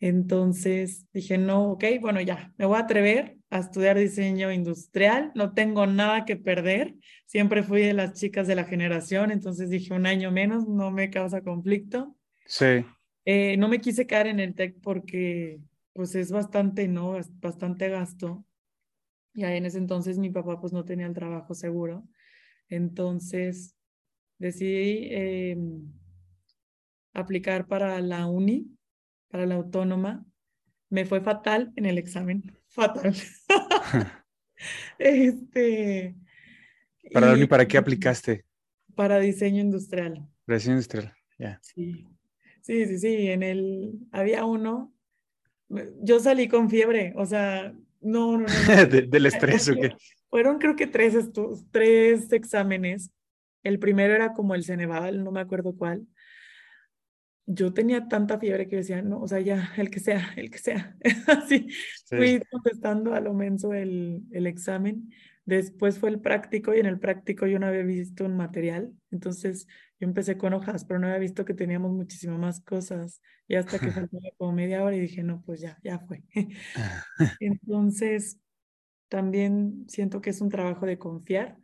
Entonces 0.04 1.06
dije, 1.14 1.38
no, 1.38 1.70
ok, 1.70 1.84
bueno, 1.98 2.20
ya, 2.20 2.52
me 2.58 2.66
voy 2.66 2.76
a 2.76 2.80
atrever 2.80 3.38
a 3.48 3.60
estudiar 3.60 3.96
diseño 3.96 4.52
industrial, 4.52 5.32
no 5.34 5.54
tengo 5.54 5.86
nada 5.86 6.26
que 6.26 6.36
perder, 6.36 6.94
siempre 7.24 7.62
fui 7.62 7.80
de 7.80 7.94
las 7.94 8.12
chicas 8.12 8.46
de 8.46 8.54
la 8.54 8.64
generación, 8.64 9.30
entonces 9.30 9.70
dije, 9.70 9.94
un 9.94 10.04
año 10.04 10.30
menos, 10.30 10.68
no 10.68 10.90
me 10.90 11.08
causa 11.08 11.40
conflicto. 11.40 12.14
Sí. 12.44 12.84
Eh, 13.24 13.56
no 13.56 13.66
me 13.66 13.80
quise 13.80 14.06
caer 14.06 14.26
en 14.26 14.40
el 14.40 14.54
TEC 14.54 14.76
porque 14.82 15.62
pues 15.94 16.14
es 16.16 16.30
bastante, 16.30 16.86
¿no? 16.86 17.16
Es 17.16 17.30
bastante 17.40 17.88
gasto. 17.88 18.44
Y 19.32 19.44
ahí 19.44 19.56
en 19.56 19.64
ese 19.64 19.78
entonces 19.78 20.18
mi 20.18 20.28
papá 20.28 20.60
pues 20.60 20.74
no 20.74 20.84
tenía 20.84 21.06
el 21.06 21.14
trabajo 21.14 21.54
seguro. 21.54 22.06
Entonces 22.68 23.74
decidí 24.36 25.08
eh, 25.10 25.56
aplicar 27.14 27.66
para 27.66 27.98
la 28.02 28.26
uni, 28.26 28.68
para 29.34 29.46
la 29.46 29.56
autónoma. 29.56 30.24
Me 30.90 31.04
fue 31.04 31.20
fatal 31.20 31.72
en 31.74 31.86
el 31.86 31.98
examen, 31.98 32.56
fatal. 32.68 33.16
este, 35.00 36.14
¿Para 37.12 37.36
y- 37.36 37.44
para 37.48 37.66
qué 37.66 37.76
aplicaste? 37.76 38.44
Para 38.94 39.18
diseño 39.18 39.60
industrial. 39.60 40.24
Diseño 40.46 40.74
industrial, 40.74 41.12
ya. 41.36 41.58
Sí, 41.62 42.06
sí, 42.62 42.86
sí, 42.86 42.98
sí. 43.00 43.26
En 43.26 43.42
el, 43.42 43.98
había 44.12 44.44
uno, 44.44 44.94
yo 46.00 46.20
salí 46.20 46.46
con 46.46 46.70
fiebre, 46.70 47.12
o 47.16 47.26
sea, 47.26 47.74
no, 48.00 48.38
no, 48.38 48.46
no. 48.46 48.46
no. 48.46 48.86
De- 48.86 49.08
del 49.08 49.26
estrés, 49.26 49.68
¿o 49.68 49.74
qué? 49.74 49.96
Fueron 50.30 50.58
creo 50.58 50.76
que 50.76 50.86
tres, 50.86 51.16
tres 51.72 52.32
exámenes. 52.32 53.10
El 53.64 53.80
primero 53.80 54.14
era 54.14 54.32
como 54.32 54.54
el 54.54 54.62
Ceneval, 54.62 55.24
no 55.24 55.32
me 55.32 55.40
acuerdo 55.40 55.74
cuál. 55.76 56.06
Yo 57.46 57.74
tenía 57.74 58.08
tanta 58.08 58.38
fiebre 58.38 58.68
que 58.68 58.76
decía, 58.76 59.02
no, 59.02 59.20
o 59.20 59.28
sea, 59.28 59.40
ya, 59.40 59.72
el 59.76 59.90
que 59.90 60.00
sea, 60.00 60.32
el 60.36 60.50
que 60.50 60.58
sea. 60.58 60.96
Así 61.26 61.68
Sí. 62.04 62.16
fui 62.16 62.40
contestando 62.50 63.14
a 63.14 63.20
lo 63.20 63.34
menso 63.34 63.74
el, 63.74 64.22
el 64.32 64.46
examen. 64.46 65.10
Después 65.44 65.98
fue 65.98 66.08
el 66.08 66.20
práctico 66.20 66.74
y 66.74 66.80
en 66.80 66.86
el 66.86 66.98
práctico 66.98 67.46
yo 67.46 67.58
no 67.58 67.66
había 67.66 67.82
visto 67.82 68.24
un 68.24 68.36
material. 68.36 68.92
Entonces 69.10 69.66
yo 70.00 70.06
empecé 70.08 70.38
con 70.38 70.54
hojas, 70.54 70.84
pero 70.86 70.98
no 71.00 71.06
había 71.06 71.18
visto 71.18 71.44
que 71.44 71.52
teníamos 71.54 71.92
muchísimas 71.92 72.38
más 72.38 72.60
cosas. 72.60 73.20
Y 73.46 73.56
hasta 73.56 73.78
que 73.80 73.92
faltaba 73.92 74.22
como 74.38 74.52
media 74.52 74.82
hora 74.82 74.96
y 74.96 75.00
dije, 75.00 75.22
no, 75.22 75.42
pues 75.42 75.60
ya, 75.60 75.78
ya 75.84 75.98
fue. 75.98 76.22
Entonces, 77.40 78.38
también 79.08 79.86
siento 79.88 80.20
que 80.20 80.30
es 80.30 80.40
un 80.40 80.50
trabajo 80.50 80.86
de 80.86 80.98
confiar 80.98 81.58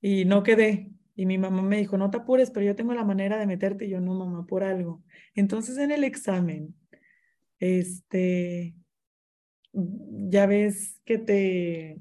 y 0.00 0.24
no 0.26 0.42
quedé. 0.42 0.90
Y 1.14 1.26
mi 1.26 1.38
mamá 1.38 1.62
me 1.62 1.78
dijo, 1.78 1.96
no 1.96 2.10
te 2.10 2.18
apures, 2.18 2.50
pero 2.50 2.66
yo 2.66 2.74
tengo 2.74 2.92
la 2.94 3.04
manera 3.04 3.38
de 3.38 3.46
meterte. 3.46 3.86
Y 3.86 3.90
yo, 3.90 4.00
no, 4.00 4.14
mamá, 4.14 4.46
por 4.46 4.64
algo. 4.64 5.02
Entonces, 5.34 5.78
en 5.78 5.92
el 5.92 6.04
examen, 6.04 6.74
este, 7.58 8.74
ya 9.72 10.46
ves 10.46 11.00
que 11.04 11.18
te, 11.18 12.00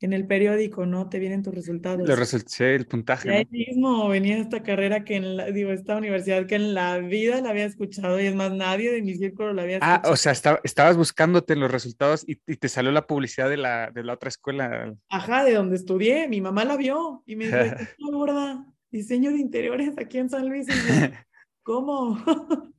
en 0.00 0.12
el 0.14 0.26
periódico, 0.26 0.86
¿no? 0.86 1.08
Te 1.08 1.18
vienen 1.18 1.42
tus 1.42 1.54
resultados. 1.54 2.08
Le 2.08 2.16
resulté 2.16 2.74
el 2.74 2.86
puntaje, 2.86 3.28
Y 3.28 3.32
ahí 3.32 3.44
¿no? 3.44 3.50
mismo 3.50 4.08
venía 4.08 4.38
esta 4.38 4.62
carrera 4.62 5.04
que 5.04 5.16
en 5.16 5.36
la, 5.36 5.50
digo, 5.50 5.70
esta 5.72 5.96
universidad 5.96 6.46
que 6.46 6.54
en 6.54 6.72
la 6.74 6.98
vida 6.98 7.40
la 7.40 7.50
había 7.50 7.66
escuchado 7.66 8.20
y 8.20 8.26
es 8.26 8.34
más, 8.34 8.50
nadie 8.52 8.90
de 8.92 9.02
mi 9.02 9.14
círculo 9.14 9.52
la 9.52 9.62
había 9.62 9.78
Ah, 9.82 9.94
escuchado. 9.96 10.12
o 10.14 10.16
sea, 10.16 10.32
esta- 10.32 10.60
estabas 10.64 10.96
buscándote 10.96 11.54
los 11.56 11.70
resultados 11.70 12.24
y, 12.26 12.40
y 12.46 12.56
te 12.56 12.68
salió 12.68 12.90
la 12.92 13.06
publicidad 13.06 13.50
de 13.50 13.58
la, 13.58 13.90
de 13.90 14.02
la 14.04 14.14
otra 14.14 14.28
escuela. 14.28 14.94
Ajá, 15.10 15.44
de 15.44 15.52
donde 15.54 15.76
estudié, 15.76 16.28
mi 16.28 16.40
mamá 16.40 16.64
la 16.64 16.76
vio 16.76 17.22
y 17.26 17.36
me 17.36 17.46
dijo, 17.46 17.56
"¿Estás 17.58 17.88
gorda? 17.98 18.66
Diseño 18.90 19.30
de 19.32 19.38
interiores 19.38 19.92
aquí 19.98 20.18
en 20.18 20.30
San 20.30 20.48
Luis. 20.48 20.66
Y 20.66 20.72
yo, 20.72 20.74
¿cómo? 21.62 22.18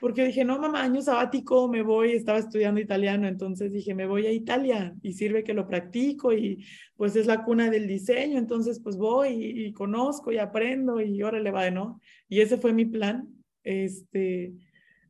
Porque 0.00 0.24
dije, 0.24 0.44
no, 0.44 0.58
mamá, 0.58 0.82
año 0.82 1.02
sabático, 1.02 1.68
me 1.68 1.82
voy, 1.82 2.12
estaba 2.12 2.38
estudiando 2.38 2.80
italiano, 2.80 3.28
entonces 3.28 3.72
dije, 3.72 3.94
me 3.94 4.06
voy 4.06 4.26
a 4.26 4.32
Italia 4.32 4.94
y 5.02 5.12
sirve 5.12 5.44
que 5.44 5.52
lo 5.52 5.66
practico 5.68 6.32
y 6.32 6.64
pues 6.96 7.16
es 7.16 7.26
la 7.26 7.44
cuna 7.44 7.70
del 7.70 7.86
diseño, 7.86 8.38
entonces 8.38 8.80
pues 8.80 8.96
voy 8.96 9.28
y, 9.28 9.66
y 9.66 9.72
conozco 9.72 10.32
y 10.32 10.38
aprendo 10.38 11.00
y 11.00 11.22
órale 11.22 11.50
va, 11.50 11.70
¿no? 11.70 12.00
Y 12.28 12.40
ese 12.40 12.56
fue 12.56 12.72
mi 12.72 12.86
plan, 12.86 13.28
este, 13.62 14.54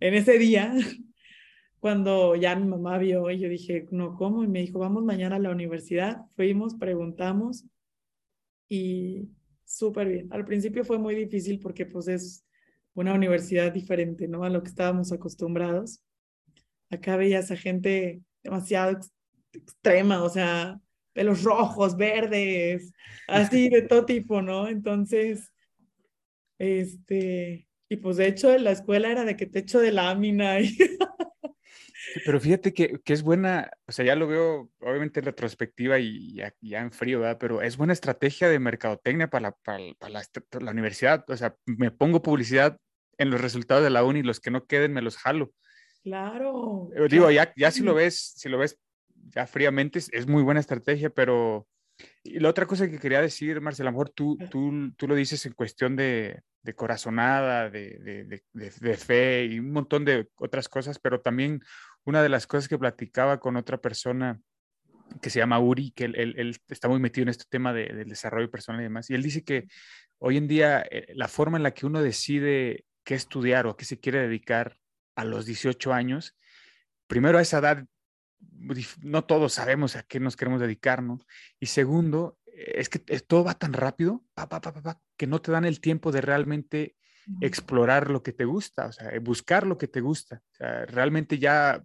en 0.00 0.14
ese 0.14 0.38
día, 0.38 0.74
cuando 1.78 2.34
ya 2.36 2.56
mi 2.56 2.66
mamá 2.66 2.98
vio 2.98 3.30
y 3.30 3.38
yo 3.38 3.48
dije, 3.48 3.86
no, 3.90 4.14
¿cómo? 4.14 4.44
Y 4.44 4.48
me 4.48 4.60
dijo, 4.60 4.78
vamos 4.78 5.04
mañana 5.04 5.36
a 5.36 5.40
la 5.40 5.50
universidad, 5.50 6.26
fuimos, 6.36 6.74
preguntamos 6.74 7.64
y 8.68 9.28
súper 9.64 10.08
bien. 10.08 10.28
Al 10.32 10.44
principio 10.44 10.84
fue 10.84 10.98
muy 10.98 11.14
difícil 11.14 11.60
porque 11.60 11.86
pues 11.86 12.08
es 12.08 12.44
una 12.94 13.14
universidad 13.14 13.72
diferente, 13.72 14.28
¿no? 14.28 14.44
A 14.44 14.50
lo 14.50 14.62
que 14.62 14.68
estábamos 14.68 15.12
acostumbrados. 15.12 16.02
Acá 16.90 17.16
veías 17.16 17.50
a 17.50 17.56
gente 17.56 18.22
demasiado 18.42 18.92
ex- 18.92 19.12
extrema, 19.52 20.22
o 20.22 20.28
sea, 20.28 20.80
pelos 21.12 21.42
rojos, 21.42 21.96
verdes, 21.96 22.92
así 23.28 23.68
de 23.68 23.82
todo 23.82 24.04
tipo, 24.04 24.42
¿no? 24.42 24.68
Entonces, 24.68 25.52
este, 26.58 27.66
y 27.88 27.96
pues 27.96 28.16
de 28.16 28.26
hecho 28.28 28.56
la 28.58 28.72
escuela 28.72 29.10
era 29.10 29.24
de 29.24 29.36
que 29.36 29.46
te 29.46 29.60
echo 29.60 29.80
de 29.80 29.92
lámina 29.92 30.60
y 30.60 30.76
Pero 32.24 32.40
fíjate 32.40 32.72
que, 32.74 33.00
que 33.04 33.12
es 33.12 33.22
buena, 33.22 33.70
o 33.86 33.92
sea, 33.92 34.04
ya 34.04 34.14
lo 34.16 34.26
veo 34.26 34.70
obviamente 34.80 35.20
en 35.20 35.26
retrospectiva 35.26 35.98
y 35.98 36.34
ya, 36.34 36.52
ya 36.60 36.80
en 36.80 36.92
frío, 36.92 37.20
¿verdad? 37.20 37.38
Pero 37.38 37.62
es 37.62 37.76
buena 37.76 37.92
estrategia 37.92 38.48
de 38.48 38.58
mercadotecnia 38.58 39.28
para 39.28 39.48
la, 39.50 39.52
para, 39.62 39.78
para 39.98 40.12
la 40.12 40.22
para 40.48 40.64
la 40.64 40.70
universidad. 40.72 41.24
O 41.28 41.36
sea, 41.36 41.54
me 41.66 41.90
pongo 41.90 42.22
publicidad 42.22 42.78
en 43.18 43.30
los 43.30 43.40
resultados 43.40 43.84
de 43.84 43.90
la 43.90 44.04
uni, 44.04 44.22
los 44.22 44.40
que 44.40 44.50
no 44.50 44.66
queden 44.66 44.92
me 44.92 45.02
los 45.02 45.16
jalo. 45.16 45.52
claro. 46.02 46.90
Eh, 46.94 47.08
Digo, 47.08 47.26
claro. 47.26 47.30
ya, 47.30 47.52
ya 47.56 47.70
si 47.70 47.82
lo 47.82 47.94
ves, 47.94 48.32
si 48.36 48.48
lo 48.48 48.58
ves 48.58 48.78
ya 49.28 49.46
fríamente, 49.46 49.98
es, 49.98 50.08
es 50.12 50.26
muy 50.26 50.42
buena 50.42 50.60
estrategia, 50.60 51.10
pero 51.10 51.66
y 52.22 52.38
la 52.40 52.48
otra 52.48 52.64
cosa 52.66 52.88
que 52.88 52.98
quería 52.98 53.20
decir, 53.20 53.60
Marcela, 53.60 53.90
a 53.90 53.92
lo 53.92 53.98
mejor 53.98 54.10
tú, 54.10 54.38
tú, 54.50 54.90
tú 54.96 55.06
lo 55.06 55.14
dices 55.14 55.44
en 55.44 55.52
cuestión 55.52 55.96
de, 55.96 56.40
de 56.62 56.74
corazonada, 56.74 57.68
de, 57.68 57.98
de- 57.98 58.42
de 58.80 58.96
fe 58.96 59.44
y 59.44 59.58
un 59.58 59.70
montón 59.72 60.04
de 60.06 60.28
otras 60.36 60.68
cosas, 60.68 60.98
pero 60.98 61.20
también 61.20 61.60
una 62.04 62.22
de 62.22 62.28
las 62.28 62.46
cosas 62.46 62.68
que 62.68 62.78
platicaba 62.78 63.40
con 63.40 63.56
otra 63.56 63.80
persona 63.80 64.40
que 65.20 65.30
se 65.30 65.40
llama 65.40 65.58
Uri, 65.58 65.90
que 65.90 66.04
él, 66.04 66.60
está 66.68 66.88
muy 66.88 67.00
metido 67.00 67.24
en 67.24 67.30
este 67.30 67.44
tema 67.48 67.72
de- 67.72 67.86
del 67.86 68.08
desarrollo 68.08 68.50
personal 68.50 68.80
y 68.80 68.84
demás, 68.84 69.10
y 69.10 69.14
él 69.14 69.22
dice 69.22 69.42
que 69.44 69.66
hoy 70.18 70.36
en 70.36 70.46
día 70.46 70.82
eh, 70.90 71.12
la 71.16 71.28
forma 71.28 71.56
en 71.56 71.62
la 71.64 71.72
que 71.72 71.86
uno 71.86 72.00
decide 72.02 72.84
qué 73.04 73.14
estudiar 73.14 73.66
o 73.66 73.76
qué 73.76 73.84
se 73.84 73.98
quiere 73.98 74.20
dedicar 74.20 74.78
a 75.16 75.24
los 75.24 75.46
18 75.46 75.92
años, 75.92 76.36
primero 77.06 77.38
a 77.38 77.42
esa 77.42 77.58
edad, 77.58 77.84
no 79.02 79.24
todos 79.24 79.54
sabemos 79.54 79.96
a 79.96 80.02
qué 80.02 80.20
nos 80.20 80.36
queremos 80.36 80.60
dedicar, 80.60 81.02
¿no? 81.02 81.18
Y 81.58 81.66
segundo, 81.66 82.38
eh, 82.46 82.74
es 82.76 82.88
que 82.88 83.02
es- 83.08 83.26
todo 83.26 83.44
va 83.44 83.54
tan 83.54 83.72
rápido, 83.72 84.24
que 85.16 85.26
no 85.26 85.40
te 85.42 85.52
dan 85.52 85.64
el 85.64 85.80
tiempo 85.80 86.12
de 86.12 86.20
realmente 86.20 86.96
explorar 87.40 88.10
lo 88.10 88.22
que 88.22 88.32
te 88.32 88.44
gusta, 88.44 88.90
buscar 89.22 89.66
lo 89.66 89.78
que 89.78 89.88
te 89.88 90.00
gusta. 90.00 90.42
Realmente 90.58 91.38
ya 91.38 91.82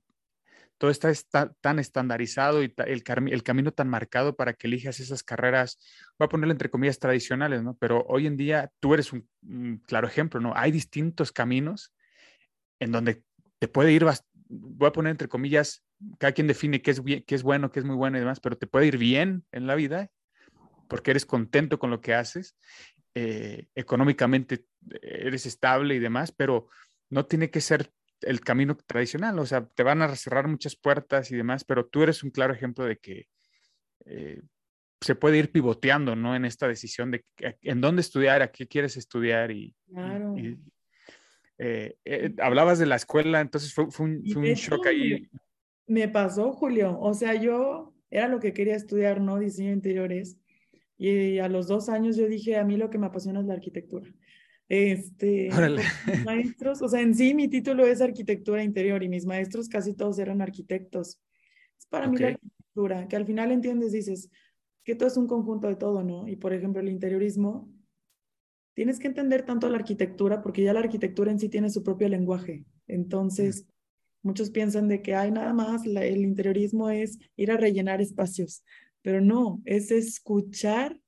todo 0.77 0.91
está, 0.91 1.53
tan 1.61 1.79
estandarizado 1.79 2.61
y 2.61 2.73
el, 2.77 3.03
cami- 3.03 3.31
el 3.31 3.43
camino 3.43 3.71
tan 3.71 3.87
marcado 3.87 4.35
para 4.35 4.53
que 4.53 4.67
elijas 4.67 4.99
esas 4.99 5.23
carreras, 5.23 5.79
voy 6.19 6.25
a 6.25 6.29
ponerle 6.29 6.51
entre 6.51 6.69
comillas 6.69 6.99
tradicionales, 6.99 7.63
¿no? 7.63 7.77
Pero 7.77 8.05
hoy 8.07 8.27
en 8.27 8.35
día 8.35 8.69
tú 8.79 8.93
eres 8.93 9.13
un, 9.13 9.81
claro 9.87 10.07
ejemplo, 10.07 10.39
¿no? 10.41 10.53
Hay 10.55 10.71
distintos 10.71 11.31
caminos 11.31 11.93
en 12.79 12.91
donde 12.91 13.23
te 13.59 13.67
puede 13.69 13.93
ir, 13.93 14.05
voy 14.49 14.87
a 14.87 14.91
poner 14.91 15.11
entre 15.11 15.29
comillas, 15.29 15.83
cada 16.19 16.33
quien 16.33 16.47
define 16.47 16.81
qué 16.81 16.91
es, 16.91 17.01
qué 17.01 17.35
es 17.35 17.43
bueno, 17.43 17.71
qué 17.71 17.79
es 17.79 17.85
muy 17.85 17.95
bueno 17.95 18.17
y 18.17 18.19
demás, 18.19 18.41
pero 18.41 18.57
te 18.57 18.67
puede 18.67 18.87
ir 18.87 18.97
bien 18.97 19.45
en 19.51 19.67
la 19.67 19.75
vida 19.75 20.09
porque 20.87 21.11
eres 21.11 21.25
contento 21.25 21.79
con 21.79 21.89
lo 21.89 22.01
que 22.01 22.13
haces, 22.13 22.55
eh, 23.15 23.67
económicamente 23.73 24.65
eres 25.01 25.45
estable 25.45 25.95
y 25.95 25.99
demás, 25.99 26.31
pero 26.31 26.67
no 27.09 27.25
tiene 27.25 27.49
que 27.49 27.61
ser 27.61 27.91
el 28.21 28.41
camino 28.41 28.75
tradicional, 28.77 29.37
o 29.39 29.45
sea, 29.45 29.65
te 29.67 29.83
van 29.83 30.01
a 30.01 30.15
cerrar 30.15 30.47
muchas 30.47 30.75
puertas 30.75 31.31
y 31.31 31.35
demás, 31.35 31.63
pero 31.63 31.85
tú 31.87 32.03
eres 32.03 32.23
un 32.23 32.29
claro 32.31 32.53
ejemplo 32.53 32.85
de 32.85 32.97
que 32.97 33.27
eh, 34.05 34.41
se 35.01 35.15
puede 35.15 35.37
ir 35.37 35.51
pivoteando, 35.51 36.15
¿no? 36.15 36.35
En 36.35 36.45
esta 36.45 36.67
decisión 36.67 37.11
de 37.11 37.25
en 37.39 37.81
dónde 37.81 38.01
estudiar, 38.01 38.41
a 38.41 38.51
qué 38.51 38.67
quieres 38.67 38.97
estudiar 38.97 39.51
y, 39.51 39.63
y- 39.87 39.93
Claro. 39.93 40.37
y, 40.37 40.57
eh, 41.57 41.97
eh, 42.05 42.33
hablabas 42.41 42.79
de 42.79 42.85
la 42.85 42.95
escuela, 42.95 43.39
entonces 43.41 43.73
fue, 43.73 43.89
fue 43.91 44.07
un, 44.07 44.21
Y 44.23 44.33
fue 44.33 44.41
un 44.49 44.53
shock 44.55 44.87
ahí. 44.87 45.29
Me 45.87 46.07
pasó, 46.07 46.51
Julio. 46.51 46.99
O 46.99 47.13
sea, 47.13 47.33
yo 47.35 47.93
era 48.09 48.27
lo 48.27 48.39
que 48.39 48.53
quería 48.53 48.75
estudiar, 48.75 49.21
¿no? 49.21 49.37
Diseño 49.39 49.69
de 49.69 49.75
interiores. 49.75 50.37
Y 50.97 51.39
a 51.39 51.49
los 51.49 51.67
dos 51.67 51.89
años 51.89 52.15
yo 52.15 52.27
dije, 52.27 52.55
a 52.55 52.63
mí 52.63 52.77
lo 52.77 52.89
que 52.89 52.97
me 52.97 53.07
apasiona 53.07 53.41
es 53.41 53.45
la 53.45 53.53
arquitectura. 53.53 54.09
Este, 54.67 55.49
mis 56.07 56.23
maestros, 56.23 56.81
o 56.81 56.87
sea, 56.87 57.01
en 57.01 57.13
sí 57.13 57.35
mi 57.35 57.47
título 57.47 57.85
es 57.85 58.01
arquitectura 58.01 58.63
interior 58.63 59.03
y 59.03 59.09
mis 59.09 59.25
maestros 59.25 59.69
casi 59.69 59.93
todos 59.93 60.17
eran 60.19 60.41
arquitectos. 60.41 61.19
Es 61.77 61.85
para 61.87 62.07
mí 62.07 62.17
la 62.17 62.27
arquitectura, 62.29 63.07
que 63.07 63.15
al 63.15 63.25
final 63.25 63.51
entiendes, 63.51 63.91
dices, 63.91 64.31
que 64.83 64.95
todo 64.95 65.07
es 65.07 65.17
un 65.17 65.27
conjunto 65.27 65.67
de 65.67 65.75
todo, 65.75 66.03
¿no? 66.03 66.27
Y 66.27 66.35
por 66.35 66.53
ejemplo, 66.53 66.81
el 66.81 66.89
interiorismo, 66.89 67.69
tienes 68.73 68.99
que 68.99 69.07
entender 69.07 69.45
tanto 69.45 69.69
la 69.69 69.77
arquitectura 69.77 70.41
porque 70.41 70.63
ya 70.63 70.73
la 70.73 70.79
arquitectura 70.81 71.31
en 71.31 71.39
sí 71.39 71.49
tiene 71.49 71.69
su 71.69 71.83
propio 71.83 72.09
lenguaje. 72.09 72.65
Entonces, 72.87 73.67
muchos 74.21 74.49
piensan 74.49 74.87
de 74.87 75.01
que 75.01 75.15
hay 75.15 75.31
nada 75.31 75.53
más, 75.53 75.85
la- 75.85 76.05
el 76.05 76.17
interiorismo 76.23 76.89
es 76.89 77.19
ir 77.35 77.51
a 77.51 77.57
rellenar 77.57 78.01
espacios, 78.01 78.63
pero 79.05 79.21
no, 79.21 79.61
es 79.65 79.91
escuchar 79.91 80.99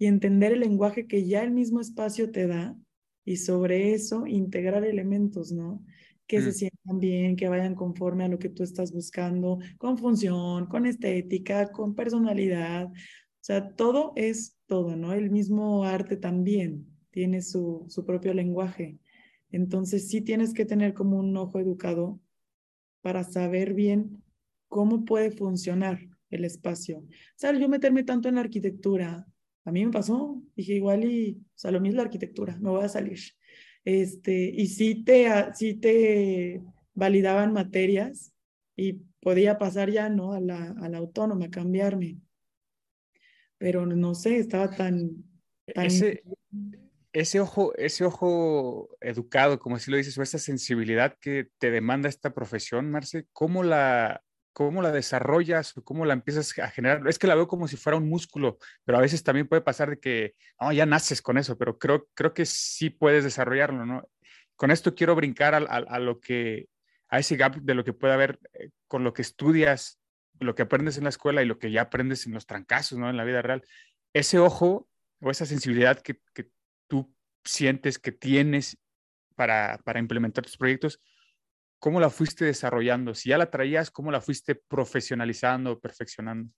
y 0.00 0.06
entender 0.06 0.52
el 0.52 0.58
lenguaje 0.58 1.06
que 1.06 1.28
ya 1.28 1.44
el 1.44 1.52
mismo 1.52 1.80
espacio 1.80 2.32
te 2.32 2.48
da 2.48 2.76
y 3.24 3.36
sobre 3.36 3.94
eso 3.94 4.26
integrar 4.26 4.84
elementos, 4.84 5.52
¿no? 5.52 5.80
Que 6.26 6.42
se 6.42 6.48
Mm. 6.48 6.52
sientan 6.52 6.98
bien, 6.98 7.36
que 7.36 7.48
vayan 7.48 7.76
conforme 7.76 8.24
a 8.24 8.28
lo 8.28 8.40
que 8.40 8.48
tú 8.48 8.64
estás 8.64 8.90
buscando, 8.92 9.60
con 9.78 9.96
función, 9.96 10.66
con 10.66 10.86
estética, 10.86 11.70
con 11.70 11.94
personalidad. 11.94 12.86
O 12.86 12.92
sea, 13.38 13.76
todo 13.76 14.12
es 14.16 14.56
todo, 14.66 14.96
¿no? 14.96 15.12
El 15.12 15.30
mismo 15.30 15.84
arte 15.84 16.16
también 16.16 16.88
tiene 17.12 17.42
su, 17.42 17.84
su 17.88 18.04
propio 18.04 18.34
lenguaje. 18.34 18.98
Entonces 19.52 20.08
sí 20.08 20.20
tienes 20.20 20.52
que 20.52 20.64
tener 20.64 20.94
como 20.94 21.16
un 21.16 21.36
ojo 21.36 21.60
educado 21.60 22.18
para 23.02 23.22
saber 23.22 23.72
bien 23.72 24.24
cómo 24.66 25.04
puede 25.04 25.30
funcionar 25.30 26.00
el 26.30 26.44
espacio. 26.44 27.04
¿Sabes? 27.36 27.60
Yo 27.60 27.68
meterme 27.68 28.04
tanto 28.04 28.28
en 28.28 28.36
la 28.36 28.40
arquitectura, 28.42 29.26
a 29.64 29.72
mí 29.72 29.84
me 29.84 29.92
pasó, 29.92 30.42
dije 30.54 30.74
igual 30.74 31.04
y, 31.04 31.38
o 31.40 31.58
sea, 31.58 31.70
lo 31.70 31.80
mismo 31.80 31.96
la 31.96 32.04
arquitectura, 32.04 32.56
me 32.60 32.70
voy 32.70 32.84
a 32.84 32.88
salir. 32.88 33.18
Este, 33.84 34.52
y 34.54 34.66
sí 34.68 35.04
te, 35.04 35.28
sí 35.54 35.74
te 35.74 36.62
validaban 36.94 37.52
materias 37.52 38.32
y 38.76 38.94
podía 39.20 39.58
pasar 39.58 39.90
ya, 39.90 40.08
¿no? 40.08 40.32
A 40.32 40.40
la, 40.40 40.74
a 40.80 40.88
la 40.88 40.98
autónoma, 40.98 41.50
cambiarme. 41.50 42.18
Pero 43.58 43.86
no 43.86 44.14
sé, 44.14 44.38
estaba 44.38 44.70
tan... 44.70 45.24
tan 45.74 45.86
Ese, 45.86 46.22
ese, 47.12 47.40
ojo, 47.40 47.74
ese 47.76 48.04
ojo 48.04 48.88
educado, 49.00 49.58
como 49.58 49.76
así 49.76 49.90
lo 49.90 49.96
dices, 49.96 50.18
o 50.18 50.22
esa 50.22 50.38
sensibilidad 50.38 51.16
que 51.20 51.48
te 51.58 51.70
demanda 51.70 52.08
esta 52.08 52.34
profesión, 52.34 52.90
Marce, 52.90 53.26
¿cómo 53.32 53.62
la, 53.62 54.22
cómo 54.56 54.80
la 54.80 54.90
desarrollas 54.90 55.76
o 55.76 55.84
cómo 55.84 56.06
la 56.06 56.14
empiezas 56.14 56.58
a 56.60 56.70
generar. 56.70 57.06
Es 57.08 57.18
que 57.18 57.26
la 57.26 57.34
veo 57.34 57.46
como 57.46 57.68
si 57.68 57.76
fuera 57.76 57.98
un 57.98 58.08
músculo, 58.08 58.56
pero 58.86 58.96
a 58.96 59.02
veces 59.02 59.22
también 59.22 59.46
puede 59.46 59.60
pasar 59.60 59.90
de 59.90 60.00
que, 60.00 60.34
no, 60.58 60.72
ya 60.72 60.86
naces 60.86 61.20
con 61.20 61.36
eso, 61.36 61.58
pero 61.58 61.78
creo, 61.78 62.08
creo 62.14 62.32
que 62.32 62.46
sí 62.46 62.88
puedes 62.88 63.22
desarrollarlo, 63.22 63.84
¿no? 63.84 64.08
Con 64.54 64.70
esto 64.70 64.94
quiero 64.94 65.14
brincar 65.14 65.54
a, 65.54 65.58
a, 65.58 65.76
a 65.76 65.98
lo 65.98 66.20
que, 66.20 66.70
a 67.10 67.18
ese 67.18 67.36
gap 67.36 67.56
de 67.56 67.74
lo 67.74 67.84
que 67.84 67.92
puede 67.92 68.14
haber 68.14 68.40
eh, 68.54 68.70
con 68.88 69.04
lo 69.04 69.12
que 69.12 69.20
estudias, 69.20 70.00
lo 70.40 70.54
que 70.54 70.62
aprendes 70.62 70.96
en 70.96 71.04
la 71.04 71.10
escuela 71.10 71.42
y 71.42 71.46
lo 71.46 71.58
que 71.58 71.70
ya 71.70 71.82
aprendes 71.82 72.24
en 72.24 72.32
los 72.32 72.46
trancazos, 72.46 72.98
¿no? 72.98 73.10
En 73.10 73.18
la 73.18 73.24
vida 73.24 73.42
real. 73.42 73.62
Ese 74.14 74.38
ojo 74.38 74.88
o 75.20 75.30
esa 75.30 75.44
sensibilidad 75.44 76.00
que, 76.00 76.18
que 76.32 76.48
tú 76.88 77.14
sientes 77.44 77.98
que 77.98 78.10
tienes 78.10 78.78
para, 79.34 79.78
para 79.84 79.98
implementar 79.98 80.44
tus 80.44 80.56
proyectos, 80.56 80.98
¿cómo 81.78 82.00
la 82.00 82.10
fuiste 82.10 82.44
desarrollando? 82.44 83.14
Si 83.14 83.30
ya 83.30 83.38
la 83.38 83.50
traías, 83.50 83.90
¿cómo 83.90 84.10
la 84.10 84.20
fuiste 84.20 84.54
profesionalizando, 84.54 85.78
perfeccionando? 85.78 86.50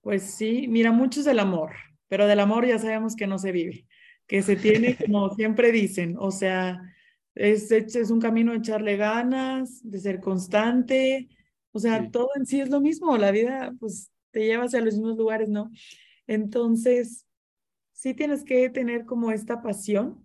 Pues 0.00 0.22
sí, 0.22 0.68
mira, 0.68 0.92
mucho 0.92 1.20
es 1.20 1.26
del 1.26 1.38
amor, 1.38 1.72
pero 2.08 2.26
del 2.26 2.40
amor 2.40 2.66
ya 2.66 2.78
sabemos 2.78 3.16
que 3.16 3.26
no 3.26 3.38
se 3.38 3.52
vive, 3.52 3.86
que 4.26 4.42
se 4.42 4.56
tiene, 4.56 4.96
como 5.06 5.34
siempre 5.34 5.72
dicen, 5.72 6.16
o 6.18 6.30
sea, 6.30 6.80
es, 7.34 7.70
es 7.72 8.10
un 8.10 8.20
camino 8.20 8.52
de 8.52 8.58
echarle 8.58 8.96
ganas, 8.96 9.80
de 9.82 9.98
ser 9.98 10.20
constante, 10.20 11.28
o 11.72 11.78
sea, 11.78 12.02
sí. 12.02 12.10
todo 12.10 12.30
en 12.36 12.46
sí 12.46 12.60
es 12.60 12.70
lo 12.70 12.80
mismo, 12.80 13.16
la 13.16 13.30
vida 13.30 13.74
pues 13.78 14.10
te 14.30 14.44
lleva 14.46 14.64
hacia 14.64 14.80
los 14.80 14.94
mismos 14.94 15.16
lugares, 15.16 15.48
¿no? 15.48 15.70
Entonces, 16.26 17.26
sí 17.92 18.14
tienes 18.14 18.44
que 18.44 18.68
tener 18.70 19.06
como 19.06 19.30
esta 19.30 19.62
pasión, 19.62 20.24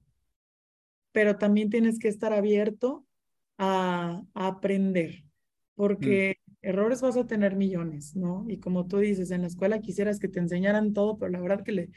pero 1.11 1.37
también 1.37 1.69
tienes 1.69 1.99
que 1.99 2.07
estar 2.07 2.33
abierto 2.33 3.05
a, 3.63 4.23
a 4.33 4.47
aprender, 4.47 5.23
porque 5.75 6.37
mm. 6.47 6.53
errores 6.63 7.01
vas 7.01 7.15
a 7.15 7.27
tener 7.27 7.55
millones, 7.55 8.15
¿no? 8.15 8.45
Y 8.47 8.59
como 8.59 8.87
tú 8.87 8.97
dices, 8.97 9.29
en 9.29 9.41
la 9.41 9.47
escuela 9.47 9.81
quisieras 9.81 10.19
que 10.19 10.27
te 10.27 10.39
enseñaran 10.39 10.93
todo, 10.93 11.19
pero 11.19 11.31
la 11.31 11.39
verdad 11.39 11.63
que 11.63 11.71
le 11.71 11.89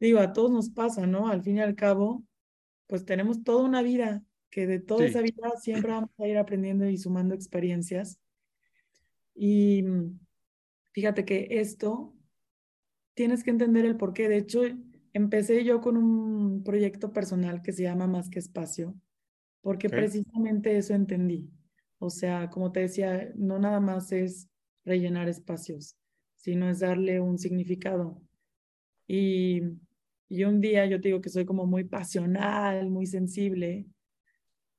digo, 0.00 0.18
a 0.18 0.32
todos 0.32 0.50
nos 0.50 0.70
pasa, 0.70 1.06
¿no? 1.06 1.28
Al 1.28 1.42
fin 1.42 1.58
y 1.58 1.60
al 1.60 1.76
cabo, 1.76 2.24
pues 2.88 3.04
tenemos 3.04 3.44
toda 3.44 3.64
una 3.64 3.82
vida, 3.82 4.24
que 4.50 4.66
de 4.66 4.80
toda 4.80 5.00
sí. 5.00 5.06
esa 5.06 5.20
vida 5.20 5.52
siempre 5.60 5.92
vamos 5.92 6.10
a 6.18 6.26
ir 6.26 6.36
aprendiendo 6.36 6.88
y 6.88 6.98
sumando 6.98 7.34
experiencias. 7.34 8.20
Y 9.34 9.82
mm, 9.82 10.18
fíjate 10.92 11.24
que 11.24 11.46
esto 11.50 12.12
tienes 13.14 13.44
que 13.44 13.50
entender 13.50 13.84
el 13.84 13.96
porqué. 13.96 14.28
De 14.28 14.38
hecho, 14.38 14.62
empecé 15.12 15.64
yo 15.64 15.80
con 15.80 15.96
un 15.96 16.64
proyecto 16.64 17.12
personal 17.12 17.62
que 17.62 17.72
se 17.72 17.84
llama 17.84 18.08
Más 18.08 18.28
que 18.30 18.40
Espacio, 18.40 18.96
porque 19.64 19.86
okay. 19.86 19.98
precisamente 19.98 20.76
eso 20.76 20.92
entendí. 20.92 21.50
O 21.98 22.10
sea, 22.10 22.50
como 22.50 22.70
te 22.70 22.80
decía, 22.80 23.32
no 23.34 23.58
nada 23.58 23.80
más 23.80 24.12
es 24.12 24.50
rellenar 24.84 25.26
espacios, 25.30 25.96
sino 26.36 26.68
es 26.68 26.80
darle 26.80 27.18
un 27.18 27.38
significado. 27.38 28.20
Y, 29.08 29.62
y 30.28 30.44
un 30.44 30.60
día 30.60 30.84
yo 30.84 31.00
te 31.00 31.08
digo 31.08 31.22
que 31.22 31.30
soy 31.30 31.46
como 31.46 31.64
muy 31.64 31.84
pasional, 31.84 32.90
muy 32.90 33.06
sensible. 33.06 33.86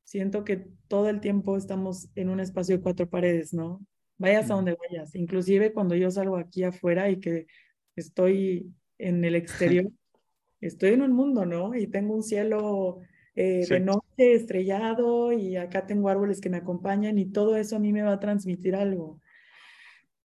Siento 0.04 0.44
que 0.46 0.68
todo 0.88 1.10
el 1.10 1.20
tiempo 1.20 1.58
estamos 1.58 2.08
en 2.14 2.30
un 2.30 2.40
espacio 2.40 2.78
de 2.78 2.84
cuatro 2.84 3.10
paredes, 3.10 3.56
¿no? 3.56 3.84
Vayas 4.20 4.52
a 4.52 4.54
donde 4.54 4.76
vayas. 4.76 5.16
Inclusive 5.16 5.74
cuando 5.74 5.96
yo 5.96 6.12
salgo 6.12 6.38
aquí 6.38 6.64
afuera 6.64 7.10
y 7.10 7.20
que 7.20 7.48
estoy 7.96 8.72
en 9.00 9.26
el 9.26 9.34
exterior, 9.34 9.92
estoy 10.62 10.92
en 10.92 11.02
un 11.02 11.12
mundo, 11.12 11.44
¿no? 11.44 11.74
Y 11.74 11.88
tengo 11.88 12.14
un 12.14 12.22
cielo 12.22 13.02
eh, 13.36 13.64
sí. 13.64 13.74
de 13.74 13.80
noche 13.82 14.34
estrellado 14.34 15.32
y 15.34 15.58
acá 15.58 15.86
tengo 15.86 16.10
árboles 16.10 16.42
que 16.42 16.50
me 16.50 16.58
acompañan 16.58 17.18
y 17.20 17.26
todo 17.26 17.58
eso 17.58 17.76
a 17.76 17.80
mí 17.80 17.92
me 17.92 18.04
va 18.04 18.14
a 18.14 18.20
transmitir 18.20 18.76
algo. 18.76 19.20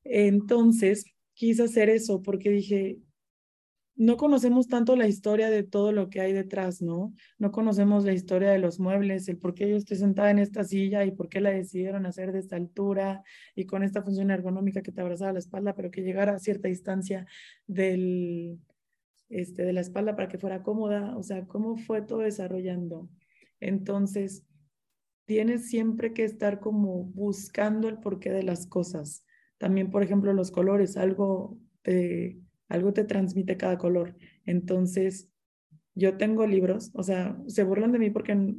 Entonces, 0.03 1.05
quise 1.33 1.63
hacer 1.63 1.89
eso 1.89 2.21
porque 2.21 2.49
dije, 2.49 2.99
no 3.95 4.17
conocemos 4.17 4.67
tanto 4.67 4.95
la 4.95 5.07
historia 5.07 5.49
de 5.49 5.63
todo 5.63 5.91
lo 5.91 6.09
que 6.09 6.21
hay 6.21 6.33
detrás, 6.33 6.81
¿no? 6.81 7.13
No 7.37 7.51
conocemos 7.51 8.03
la 8.03 8.13
historia 8.13 8.49
de 8.49 8.57
los 8.57 8.79
muebles, 8.79 9.27
el 9.27 9.37
por 9.37 9.53
qué 9.53 9.69
yo 9.69 9.75
estoy 9.77 9.97
sentada 9.97 10.31
en 10.31 10.39
esta 10.39 10.63
silla 10.63 11.05
y 11.05 11.11
por 11.11 11.29
qué 11.29 11.41
la 11.41 11.51
decidieron 11.51 12.05
hacer 12.05 12.31
de 12.31 12.39
esta 12.39 12.55
altura 12.55 13.23
y 13.55 13.65
con 13.65 13.83
esta 13.83 14.01
función 14.01 14.31
ergonómica 14.31 14.81
que 14.81 14.91
te 14.91 15.01
abrazaba 15.01 15.33
la 15.33 15.39
espalda, 15.39 15.75
pero 15.75 15.91
que 15.91 16.01
llegara 16.01 16.33
a 16.33 16.39
cierta 16.39 16.67
distancia 16.67 17.27
del, 17.67 18.59
este, 19.31 19.63
de 19.63 19.73
la 19.73 19.81
espalda 19.81 20.15
para 20.15 20.27
que 20.27 20.37
fuera 20.37 20.61
cómoda, 20.61 21.17
o 21.17 21.23
sea, 21.23 21.47
cómo 21.47 21.77
fue 21.77 22.01
todo 22.01 22.19
desarrollando. 22.19 23.09
Entonces, 23.59 24.45
tienes 25.25 25.69
siempre 25.69 26.13
que 26.13 26.23
estar 26.25 26.59
como 26.59 27.05
buscando 27.05 27.87
el 27.87 27.99
porqué 27.99 28.31
de 28.31 28.43
las 28.43 28.67
cosas. 28.67 29.25
También, 29.57 29.89
por 29.89 30.03
ejemplo, 30.03 30.33
los 30.33 30.51
colores, 30.51 30.97
algo 30.97 31.57
te, 31.81 32.39
algo 32.67 32.93
te 32.93 33.05
transmite 33.05 33.57
cada 33.57 33.77
color. 33.77 34.15
Entonces, 34.45 35.29
yo 35.95 36.17
tengo 36.17 36.45
libros, 36.45 36.91
o 36.93 37.03
sea, 37.03 37.37
se 37.47 37.63
burlan 37.63 37.91
de 37.91 37.99
mí 37.99 38.09
porque 38.09 38.55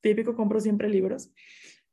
típico 0.00 0.34
compro 0.34 0.60
siempre 0.60 0.88
libros 0.88 1.32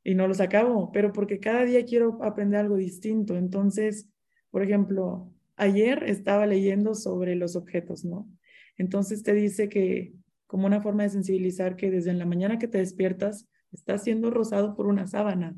y 0.03 0.15
no 0.15 0.27
los 0.27 0.41
acabo, 0.41 0.91
pero 0.91 1.13
porque 1.13 1.39
cada 1.39 1.65
día 1.65 1.85
quiero 1.85 2.19
aprender 2.23 2.59
algo 2.59 2.75
distinto. 2.75 3.35
Entonces, 3.37 4.09
por 4.51 4.63
ejemplo, 4.63 5.33
ayer 5.55 6.03
estaba 6.03 6.45
leyendo 6.45 6.95
sobre 6.95 7.35
los 7.35 7.55
objetos, 7.55 8.05
¿no? 8.05 8.27
Entonces 8.77 9.23
te 9.23 9.33
dice 9.33 9.69
que 9.69 10.13
como 10.47 10.67
una 10.67 10.81
forma 10.81 11.03
de 11.03 11.09
sensibilizar 11.09 11.75
que 11.75 11.89
desde 11.89 12.13
la 12.13 12.25
mañana 12.25 12.59
que 12.59 12.67
te 12.67 12.77
despiertas 12.77 13.47
estás 13.71 14.03
siendo 14.03 14.29
rozado 14.29 14.75
por 14.75 14.87
una 14.87 15.07
sábana. 15.07 15.55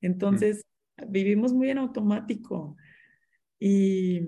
Entonces 0.00 0.64
vivimos 1.08 1.52
muy 1.52 1.70
en 1.70 1.78
automático 1.78 2.76
y, 3.58 4.22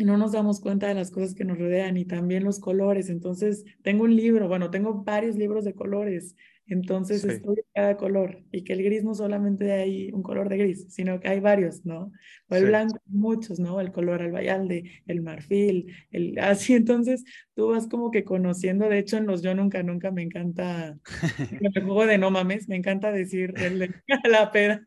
no 0.00 0.16
nos 0.16 0.30
damos 0.30 0.60
cuenta 0.60 0.86
de 0.86 0.94
las 0.94 1.10
cosas 1.10 1.34
que 1.34 1.44
nos 1.44 1.58
rodean 1.58 1.96
y 1.96 2.04
también 2.04 2.44
los 2.44 2.60
colores. 2.60 3.08
Entonces 3.10 3.64
tengo 3.82 4.04
un 4.04 4.14
libro, 4.14 4.46
bueno, 4.46 4.70
tengo 4.70 5.02
varios 5.02 5.34
libros 5.34 5.64
de 5.64 5.74
colores 5.74 6.36
entonces 6.68 7.22
sí. 7.22 7.28
estudia 7.28 7.62
cada 7.74 7.96
color 7.96 8.42
y 8.52 8.62
que 8.64 8.74
el 8.74 8.82
gris 8.82 9.04
no 9.04 9.14
solamente 9.14 9.72
hay 9.72 10.12
un 10.12 10.22
color 10.22 10.48
de 10.48 10.58
gris, 10.58 10.86
sino 10.90 11.18
que 11.20 11.28
hay 11.28 11.40
varios, 11.40 11.84
¿no? 11.84 12.12
O 12.48 12.54
el 12.54 12.62
sí. 12.62 12.68
blanco, 12.68 13.00
muchos, 13.06 13.58
¿no? 13.58 13.80
El 13.80 13.92
color 13.92 14.22
albayalde, 14.22 15.02
el 15.06 15.22
marfil, 15.22 15.94
el 16.10 16.38
así. 16.40 16.74
Entonces 16.74 17.24
tú 17.54 17.68
vas 17.68 17.88
como 17.88 18.10
que 18.10 18.24
conociendo, 18.24 18.88
de 18.88 18.98
hecho 18.98 19.16
en 19.16 19.26
los 19.26 19.42
yo 19.42 19.54
nunca, 19.54 19.82
nunca 19.82 20.10
me 20.10 20.22
encanta, 20.22 20.98
el 21.60 21.82
juego 21.82 22.06
de 22.06 22.18
no 22.18 22.30
mames, 22.30 22.68
me 22.68 22.76
encanta 22.76 23.12
decir 23.12 23.54
el 23.56 23.78
de 23.78 23.94
la 24.28 24.50
peda, 24.52 24.84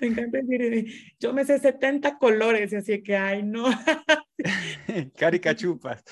me 0.00 0.08
encanta 0.08 0.38
decir, 0.38 0.86
yo 1.18 1.32
me 1.32 1.44
sé 1.44 1.58
70 1.58 2.18
colores 2.18 2.72
y 2.72 2.76
así 2.76 3.02
que, 3.02 3.16
ay, 3.16 3.42
no. 3.42 3.66
Caricachupas 5.16 6.02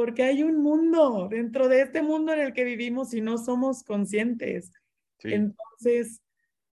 porque 0.00 0.22
hay 0.22 0.42
un 0.42 0.62
mundo 0.62 1.28
dentro 1.30 1.68
de 1.68 1.82
este 1.82 2.00
mundo 2.00 2.32
en 2.32 2.40
el 2.40 2.54
que 2.54 2.64
vivimos 2.64 3.12
y 3.12 3.20
no 3.20 3.36
somos 3.36 3.82
conscientes. 3.82 4.72
Sí. 5.18 5.34
Entonces, 5.34 6.22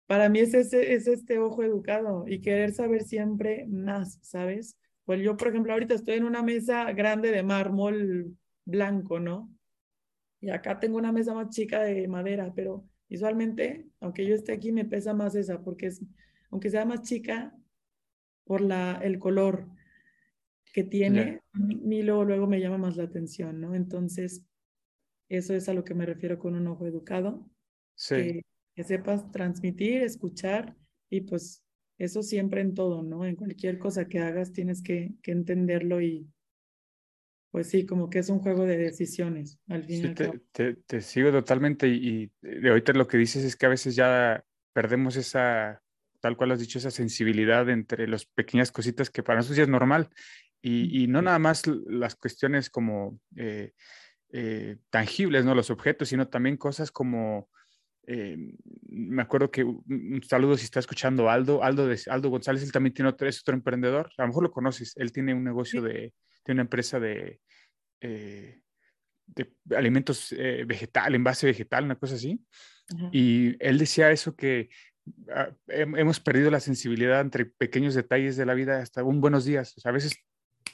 para 0.06 0.30
mí 0.30 0.38
es, 0.38 0.54
ese, 0.54 0.94
es 0.94 1.06
este 1.06 1.38
ojo 1.38 1.62
educado 1.62 2.24
y 2.26 2.40
querer 2.40 2.72
saber 2.72 3.02
siempre 3.02 3.66
más, 3.68 4.18
¿sabes? 4.22 4.78
Pues 5.04 5.20
yo, 5.20 5.37
por 5.37 5.48
ejemplo, 5.48 5.74
ahorita 5.74 5.92
estoy 5.92 6.14
en 6.14 6.24
una 6.24 6.42
mesa 6.42 6.90
grande 6.94 7.30
de 7.30 7.42
mármol 7.42 8.38
blanco, 8.64 9.20
¿no? 9.20 9.54
Y 10.40 10.48
acá 10.48 10.80
tengo 10.80 10.96
una 10.96 11.12
mesa 11.12 11.35
más 11.35 11.50
chica 11.50 11.83
de 11.83 12.09
madera, 12.09 12.54
pero 12.56 12.87
visualmente, 13.06 13.87
aunque 14.00 14.24
yo 14.24 14.35
esté 14.35 14.52
aquí, 14.52 14.72
me 14.72 14.87
pesa 14.87 15.12
más 15.12 15.35
esa, 15.35 15.61
porque 15.61 15.88
es, 15.88 16.02
aunque 16.50 16.70
sea 16.70 16.87
más 16.87 17.02
chica, 17.02 17.54
por 18.44 18.62
la, 18.62 18.98
el 19.02 19.18
color, 19.18 19.68
que 20.72 20.85
tiene, 20.85 21.24
yeah. 21.24 21.40
a 21.52 21.59
mí 21.59 22.02
luego, 22.02 22.24
luego 22.24 22.46
me 22.46 22.61
llama 22.61 22.78
más 22.78 22.96
la 22.96 23.04
atención, 23.04 23.61
¿no? 23.61 23.74
Entonces, 23.74 24.44
eso 25.28 25.54
es 25.54 25.68
a 25.68 25.74
lo 25.74 25.85
que 25.85 25.94
me 25.94 26.06
refiero 26.06 26.38
con 26.38 26.54
un 26.54 26.66
ojo 26.66 26.87
educado. 26.87 27.48
Sí. 27.94 28.14
Que, 28.14 28.42
que, 28.74 28.85
sepas 28.85 29.30
transmitir, 29.30 30.02
escuchar 30.02 30.76
y 31.11 31.22
pues 31.22 31.62
eso 31.98 32.22
siempre 32.22 32.62
en 32.62 32.74
todo, 32.74 33.02
¿no? 33.02 33.26
En 33.26 33.37
cualquier 33.37 33.78
cosa 33.78 34.06
que 34.09 34.20
hagas 34.20 34.52
tienes 34.52 34.83
que, 34.83 35.12
que 35.22 35.33
entenderlo 35.33 36.00
y, 36.00 36.26
pues 37.50 37.68
sí, 37.68 37.85
como 37.85 38.09
que 38.09 38.20
es 38.20 38.28
un 38.30 38.38
juego 38.38 38.64
de 38.64 38.78
decisiones 38.78 39.59
al 39.68 39.87
Sí, 39.87 39.96
final. 39.96 40.14
te, 40.14 40.40
te- 40.52 40.74
te 40.87 41.00
sigo 41.00 41.30
totalmente 41.30 41.88
y, 41.88 42.30
y 42.42 42.68
ahorita 42.68 42.92
lo 42.92 43.06
que 43.06 43.18
dices 43.18 43.44
es 43.44 43.56
que 43.56 43.66
a 43.66 43.70
veces 43.70 43.96
ya 43.96 44.44
perdemos 44.72 45.16
esa, 45.16 45.83
tal 46.20 46.37
cual 46.37 46.52
has 46.52 46.61
dicho, 46.61 46.78
esa 46.78 46.90
sensibilidad 46.90 47.68
entre 47.68 48.06
las 48.09 48.24
pequeñas 48.24 48.72
cositas 48.72 49.11
que 49.11 49.22
para 49.22 49.38
nosotros 49.40 49.56
ya 49.59 49.64
es 49.64 49.68
normal 49.68 50.09
y, 50.62 51.02
y 51.04 51.06
no 51.06 51.22
nada 51.22 51.38
más 51.38 51.62
las 51.66 52.14
cuestiones 52.16 52.70
como 52.70 53.18
eh, 53.36 53.72
eh, 54.32 54.76
tangibles, 54.90 55.44
¿no? 55.44 55.54
Los 55.54 55.70
objetos, 55.70 56.08
sino 56.08 56.28
también 56.28 56.56
cosas 56.56 56.90
como, 56.90 57.48
eh, 58.06 58.36
me 58.88 59.22
acuerdo 59.22 59.50
que 59.50 59.64
un, 59.64 60.22
saludo 60.28 60.56
si 60.56 60.64
está 60.64 60.80
escuchando 60.80 61.28
Aldo, 61.30 61.62
Aldo, 61.62 61.86
de, 61.86 61.98
Aldo 62.08 62.30
González, 62.30 62.62
él 62.62 62.72
también 62.72 62.94
tiene 62.94 63.08
otro, 63.08 63.28
es 63.28 63.40
otro 63.40 63.54
emprendedor, 63.54 64.10
a 64.18 64.22
lo 64.22 64.28
mejor 64.28 64.42
lo 64.42 64.52
conoces, 64.52 64.96
él 64.96 65.12
tiene 65.12 65.34
un 65.34 65.44
negocio 65.44 65.82
de, 65.82 66.12
tiene 66.44 66.56
una 66.60 66.62
empresa 66.62 67.00
de, 67.00 67.40
eh, 68.00 68.60
de 69.26 69.52
alimentos 69.76 70.32
eh, 70.32 70.64
vegetal, 70.66 71.14
en 71.14 71.24
base 71.24 71.46
vegetal, 71.46 71.84
una 71.84 71.96
cosa 71.96 72.14
así. 72.14 72.40
Y 73.12 73.54
él 73.64 73.78
decía 73.78 74.10
eso 74.10 74.34
que 74.34 74.68
ah, 75.32 75.50
hem- 75.68 75.96
hemos 75.96 76.18
perdido 76.18 76.50
la 76.50 76.58
sensibilidad 76.58 77.20
entre 77.20 77.44
pequeños 77.46 77.94
detalles 77.94 78.36
de 78.36 78.44
la 78.46 78.54
vida 78.54 78.80
hasta 78.80 79.04
un 79.04 79.20
buenos 79.20 79.44
días. 79.44 79.76
O 79.76 79.80
sea, 79.80 79.90
a 79.90 79.94
veces 79.94 80.16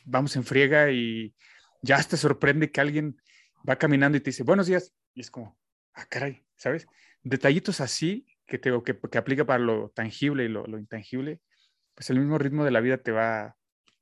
vamos 0.06 0.34
en 0.36 0.44
friega 0.44 0.90
y 0.90 1.34
ya 1.82 2.02
te 2.02 2.16
sorprende 2.16 2.70
que 2.70 2.80
alguien 2.80 3.20
va 3.68 3.76
caminando 3.76 4.16
y 4.16 4.20
te 4.20 4.30
dice 4.30 4.44
buenos 4.44 4.66
días. 4.66 4.94
Y 5.14 5.20
es 5.20 5.30
como, 5.30 5.58
ah, 5.94 6.06
caray, 6.08 6.44
¿sabes? 6.56 6.86
Detallitos 7.22 7.80
así 7.80 8.26
que, 8.46 8.58
te, 8.58 8.70
que, 8.84 8.98
que 8.98 9.18
aplica 9.18 9.44
para 9.44 9.58
lo 9.58 9.90
tangible 9.90 10.44
y 10.44 10.48
lo, 10.48 10.66
lo 10.66 10.78
intangible, 10.78 11.40
pues 11.94 12.08
el 12.10 12.18
mismo 12.18 12.38
ritmo 12.38 12.64
de 12.64 12.70
la 12.70 12.80
vida 12.80 12.98
te 12.98 13.10
va, 13.10 13.56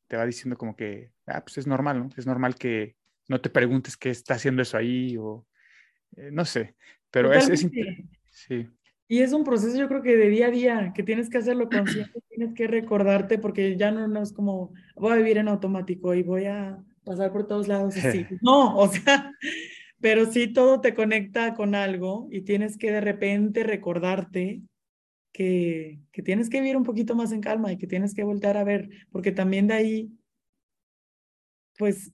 te 0.07 0.17
va 0.17 0.27
diciendo 0.27 0.57
como 0.57 0.77
que, 0.77 1.11
ah, 1.27 1.43
pues 1.43 1.59
es 1.59 1.67
normal, 1.67 1.99
¿no? 1.99 2.11
Es 2.17 2.27
normal 2.27 2.57
que 2.57 2.97
no 3.29 3.41
te 3.41 3.51
preguntes 3.51 3.97
qué 3.97 4.11
está 4.11 4.35
haciendo 4.35 4.63
eso 4.63 4.77
ahí 4.77 5.17
o 5.17 5.47
eh, 6.17 6.31
no 6.31 6.45
sé, 6.45 6.77
pero 7.11 7.33
es, 7.33 7.49
es 7.49 7.67
sí, 8.31 8.69
Y 9.07 9.21
es 9.21 9.33
un 9.33 9.45
proceso, 9.45 9.77
yo 9.77 9.89
creo 9.89 10.03
que 10.03 10.17
de 10.17 10.29
día 10.29 10.47
a 10.47 10.51
día, 10.51 10.93
que 10.95 11.03
tienes 11.03 11.29
que 11.29 11.39
hacerlo 11.39 11.69
consciente, 11.71 12.21
tienes 12.29 12.55
que 12.55 12.67
recordarte, 12.67 13.39
porque 13.39 13.77
ya 13.77 13.91
no, 13.91 14.09
no 14.09 14.23
es 14.23 14.33
como 14.33 14.73
voy 14.97 15.13
a 15.13 15.17
vivir 15.17 15.39
en 15.39 15.49
automático 15.49 16.15
y 16.15 16.23
voy 16.23 16.47
a 16.47 16.83
pasar 17.05 17.33
por 17.33 17.47
todos 17.47 17.69
lados 17.69 17.97
así. 17.97 18.27
No, 18.43 18.77
o 18.77 18.89
sea, 18.89 19.33
pero 20.01 20.27
sí 20.27 20.53
todo 20.53 20.81
te 20.81 20.95
conecta 20.95 21.55
con 21.55 21.75
algo 21.75 22.29
y 22.31 22.43
tienes 22.43 22.77
que 22.77 22.91
de 22.91 23.01
repente 23.01 23.63
recordarte 23.63 24.63
que, 25.33 26.01
que 26.13 26.23
tienes 26.23 26.49
que 26.49 26.61
vivir 26.61 26.77
un 26.77 26.85
poquito 26.85 27.15
más 27.15 27.33
en 27.33 27.41
calma 27.41 27.73
y 27.73 27.77
que 27.77 27.87
tienes 27.87 28.15
que 28.15 28.25
voltear 28.25 28.57
a 28.57 28.65
ver, 28.65 28.89
porque 29.11 29.33
también 29.33 29.67
de 29.67 29.75
ahí, 29.75 30.11
pues, 31.77 32.13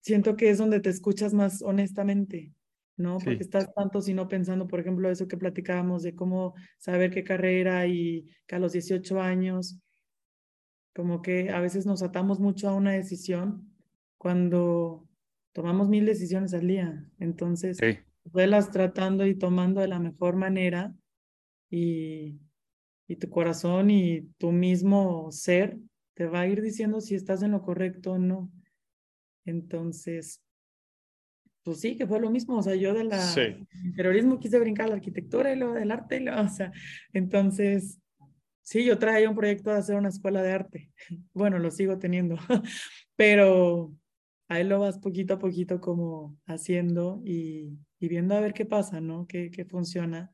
siento 0.00 0.36
que 0.36 0.50
es 0.50 0.58
donde 0.58 0.80
te 0.80 0.90
escuchas 0.90 1.34
más 1.34 1.62
honestamente. 1.62 2.52
¿No? 2.96 3.18
Sí. 3.18 3.26
Porque 3.26 3.42
estás 3.42 3.72
tanto 3.74 4.00
sino 4.00 4.28
pensando, 4.28 4.66
por 4.66 4.80
ejemplo, 4.80 5.10
eso 5.10 5.28
que 5.28 5.36
platicábamos 5.36 6.02
de 6.02 6.14
cómo 6.14 6.54
saber 6.78 7.10
qué 7.10 7.24
carrera 7.24 7.86
y 7.86 8.26
que 8.46 8.56
a 8.56 8.58
los 8.58 8.72
18 8.72 9.20
años, 9.20 9.80
como 10.94 11.22
que 11.22 11.50
a 11.50 11.60
veces 11.60 11.86
nos 11.86 12.02
atamos 12.02 12.40
mucho 12.40 12.68
a 12.68 12.74
una 12.74 12.92
decisión 12.92 13.72
cuando 14.18 15.08
tomamos 15.52 15.88
mil 15.88 16.06
decisiones 16.06 16.54
al 16.54 16.66
día. 16.66 17.04
Entonces, 17.18 17.78
sí, 17.78 17.98
velas 18.24 18.70
tratando 18.70 19.26
y 19.26 19.34
tomando 19.34 19.80
de 19.80 19.88
la 19.88 19.98
mejor 19.98 20.36
manera 20.36 20.94
y, 21.70 22.38
y 23.06 23.16
tu 23.16 23.28
corazón 23.28 23.90
y 23.90 24.22
tu 24.38 24.52
mismo 24.52 25.30
ser 25.30 25.78
te 26.14 26.26
va 26.26 26.40
a 26.40 26.46
ir 26.46 26.62
diciendo 26.62 27.00
si 27.00 27.14
estás 27.14 27.42
en 27.42 27.50
lo 27.52 27.62
correcto 27.62 28.12
o 28.12 28.18
no. 28.18 28.50
Entonces, 29.44 30.43
pues 31.64 31.80
sí, 31.80 31.96
que 31.96 32.06
fue 32.06 32.20
lo 32.20 32.30
mismo, 32.30 32.56
o 32.58 32.62
sea, 32.62 32.74
yo 32.76 32.94
de 32.94 33.04
la 33.04 33.18
Sí. 33.18 33.66
interiorismo 33.84 34.38
quise 34.38 34.58
brincar 34.58 34.86
a 34.86 34.88
la 34.90 34.94
arquitectura 34.96 35.52
y 35.52 35.56
luego 35.56 35.74
del 35.74 35.90
arte, 35.90 36.16
y 36.18 36.20
luego, 36.20 36.42
o 36.42 36.48
sea, 36.48 36.72
entonces, 37.12 38.00
sí, 38.62 38.84
yo 38.84 38.98
traía 38.98 39.28
un 39.28 39.36
proyecto 39.36 39.70
de 39.70 39.78
hacer 39.78 39.96
una 39.96 40.10
escuela 40.10 40.42
de 40.42 40.52
arte, 40.52 40.92
bueno, 41.34 41.58
lo 41.58 41.70
sigo 41.70 41.98
teniendo, 41.98 42.36
pero 43.16 43.92
ahí 44.48 44.64
lo 44.64 44.78
vas 44.80 44.98
poquito 44.98 45.34
a 45.34 45.38
poquito 45.38 45.80
como 45.80 46.36
haciendo 46.46 47.22
y, 47.24 47.78
y 47.98 48.08
viendo 48.08 48.34
a 48.36 48.40
ver 48.40 48.52
qué 48.52 48.66
pasa, 48.66 49.00
¿no? 49.00 49.26
Qué, 49.26 49.50
qué 49.50 49.64
funciona, 49.64 50.30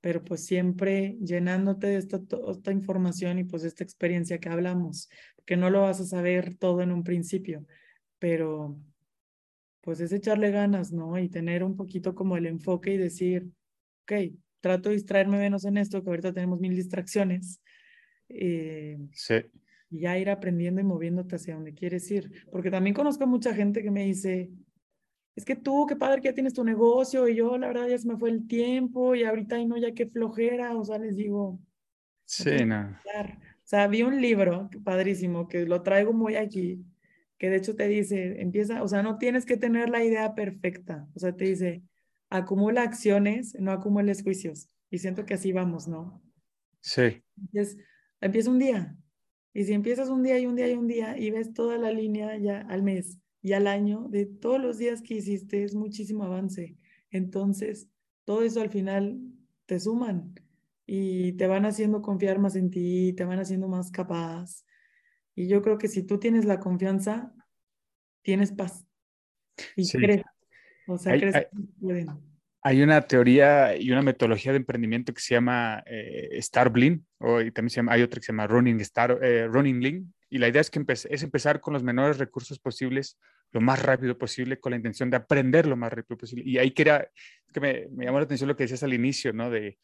pero 0.00 0.22
pues 0.22 0.44
siempre 0.44 1.16
llenándote 1.20 1.86
de 1.86 1.96
esta, 1.96 2.20
esta 2.50 2.72
información 2.72 3.38
y 3.38 3.44
pues 3.44 3.64
esta 3.64 3.82
experiencia 3.84 4.38
que 4.38 4.50
hablamos, 4.50 5.08
que 5.46 5.56
no 5.56 5.70
lo 5.70 5.80
vas 5.82 6.00
a 6.00 6.04
saber 6.04 6.56
todo 6.56 6.82
en 6.82 6.92
un 6.92 7.04
principio, 7.04 7.66
pero 8.18 8.78
pues 9.84 10.00
es 10.00 10.12
echarle 10.12 10.50
ganas, 10.50 10.92
¿no? 10.92 11.18
Y 11.18 11.28
tener 11.28 11.62
un 11.62 11.76
poquito 11.76 12.14
como 12.14 12.38
el 12.38 12.46
enfoque 12.46 12.94
y 12.94 12.96
decir, 12.96 13.50
ok, 14.04 14.34
trato 14.60 14.88
de 14.88 14.94
distraerme 14.94 15.38
menos 15.38 15.66
en 15.66 15.76
esto, 15.76 16.02
que 16.02 16.08
ahorita 16.08 16.32
tenemos 16.32 16.58
mil 16.58 16.74
distracciones, 16.74 17.60
eh, 18.30 18.98
sí, 19.12 19.34
y 19.90 20.00
ya 20.00 20.18
ir 20.18 20.30
aprendiendo 20.30 20.80
y 20.80 20.84
moviéndote 20.84 21.36
hacia 21.36 21.54
donde 21.54 21.74
quieres 21.74 22.10
ir. 22.10 22.46
Porque 22.50 22.70
también 22.70 22.94
conozco 22.94 23.24
a 23.24 23.26
mucha 23.26 23.54
gente 23.54 23.82
que 23.82 23.90
me 23.90 24.06
dice, 24.06 24.50
es 25.36 25.44
que 25.44 25.54
tú, 25.54 25.84
qué 25.86 25.96
padre 25.96 26.22
que 26.22 26.28
ya 26.28 26.34
tienes 26.34 26.54
tu 26.54 26.64
negocio, 26.64 27.28
y 27.28 27.36
yo, 27.36 27.58
la 27.58 27.68
verdad, 27.68 27.86
ya 27.86 27.98
se 27.98 28.08
me 28.08 28.16
fue 28.16 28.30
el 28.30 28.46
tiempo, 28.46 29.14
y 29.14 29.24
ahorita, 29.24 29.56
ay, 29.56 29.66
no, 29.66 29.76
ya 29.76 29.92
qué 29.92 30.06
flojera, 30.06 30.74
o 30.76 30.84
sea, 30.84 30.98
les 30.98 31.14
digo, 31.14 31.60
sí, 32.24 32.64
no. 32.64 32.98
O 33.04 33.66
sea, 33.66 33.86
vi 33.86 34.02
un 34.02 34.20
libro 34.20 34.70
padrísimo 34.82 35.46
que 35.46 35.66
lo 35.66 35.82
traigo 35.82 36.14
muy 36.14 36.36
aquí, 36.36 36.82
que 37.38 37.50
de 37.50 37.56
hecho 37.56 37.76
te 37.76 37.88
dice, 37.88 38.40
empieza, 38.40 38.82
o 38.82 38.88
sea, 38.88 39.02
no 39.02 39.18
tienes 39.18 39.46
que 39.46 39.56
tener 39.56 39.88
la 39.90 40.04
idea 40.04 40.34
perfecta, 40.34 41.08
o 41.14 41.18
sea, 41.18 41.36
te 41.36 41.44
dice, 41.46 41.82
acumula 42.30 42.82
acciones, 42.82 43.56
no 43.60 43.72
acumules 43.72 44.22
juicios. 44.22 44.68
Y 44.90 44.98
siento 44.98 45.26
que 45.26 45.34
así 45.34 45.52
vamos, 45.52 45.88
¿no? 45.88 46.22
Sí, 46.80 47.22
Entonces, 47.36 47.78
empieza 48.20 48.50
un 48.50 48.58
día. 48.58 48.96
Y 49.52 49.64
si 49.64 49.72
empiezas 49.72 50.08
un 50.08 50.22
día 50.22 50.38
y 50.38 50.46
un 50.46 50.56
día 50.56 50.68
y 50.68 50.74
un 50.74 50.86
día 50.88 51.16
y 51.18 51.30
ves 51.30 51.52
toda 51.52 51.78
la 51.78 51.92
línea 51.92 52.36
ya 52.38 52.60
al 52.62 52.82
mes 52.82 53.18
y 53.40 53.52
al 53.52 53.66
año 53.66 54.08
de 54.10 54.26
todos 54.26 54.60
los 54.60 54.78
días 54.78 55.02
que 55.02 55.14
hiciste, 55.14 55.62
es 55.62 55.74
muchísimo 55.74 56.24
avance. 56.24 56.76
Entonces, 57.10 57.88
todo 58.24 58.42
eso 58.42 58.60
al 58.60 58.70
final 58.70 59.20
te 59.66 59.78
suman 59.78 60.34
y 60.86 61.32
te 61.34 61.46
van 61.46 61.66
haciendo 61.66 62.02
confiar 62.02 62.38
más 62.38 62.56
en 62.56 62.70
ti, 62.70 63.12
te 63.14 63.24
van 63.24 63.38
haciendo 63.38 63.68
más 63.68 63.90
capaz. 63.90 64.64
Y 65.34 65.48
yo 65.48 65.62
creo 65.62 65.78
que 65.78 65.88
si 65.88 66.02
tú 66.04 66.18
tienes 66.18 66.44
la 66.44 66.60
confianza, 66.60 67.32
tienes 68.22 68.52
paz 68.52 68.84
y 69.76 69.84
Sí. 69.84 69.98
crees. 69.98 70.22
O 70.86 70.98
sea, 70.98 71.12
Hay- 71.14 71.20
crees 71.20 71.34
hay- 71.34 71.44
que 71.44 71.62
pueden. 71.80 72.08
Hay 72.66 72.80
una 72.82 73.02
teoría 73.02 73.76
y 73.76 73.90
una 73.90 74.00
metodología 74.00 74.52
de 74.52 74.56
emprendimiento 74.58 75.12
que 75.12 75.20
se 75.20 75.34
llama 75.34 75.82
eh, 75.86 76.28
Star 76.38 76.70
Blin, 76.70 77.06
o 77.18 77.40
y 77.42 77.50
también 77.50 77.68
se 77.70 77.76
llama, 77.76 77.92
hay 77.92 78.02
otra 78.02 78.18
que 78.20 78.24
se 78.26 78.32
llama 78.32 78.46
Running, 78.46 78.80
Star, 78.80 79.18
eh, 79.22 79.46
Running 79.48 79.80
Lean, 79.82 80.14
y 80.30 80.38
la 80.38 80.48
idea 80.48 80.62
es 80.62 80.70
que 80.70 80.80
empe- 80.80 81.06
es 81.10 81.22
empezar 81.22 81.60
con 81.60 81.74
los 81.74 81.82
menores 81.82 82.16
recursos 82.18 82.58
posibles, 82.58 83.18
lo 83.52 83.60
más 83.60 83.82
rápido 83.82 84.16
posible, 84.16 84.58
con 84.60 84.70
la 84.70 84.76
intención 84.76 85.10
de 85.10 85.18
aprender 85.18 85.66
lo 85.66 85.76
más 85.76 85.92
rápido 85.92 86.16
posible. 86.16 86.42
Y 86.46 86.56
ahí 86.56 86.70
quería, 86.70 87.06
es 87.46 87.52
que 87.52 87.60
me, 87.60 87.86
me 87.90 88.06
llamó 88.06 88.18
la 88.18 88.24
atención 88.24 88.48
lo 88.48 88.56
que 88.56 88.64
decías 88.64 88.82
al 88.82 88.94
inicio, 88.94 89.32
¿no? 89.34 89.50
De, 89.50 89.78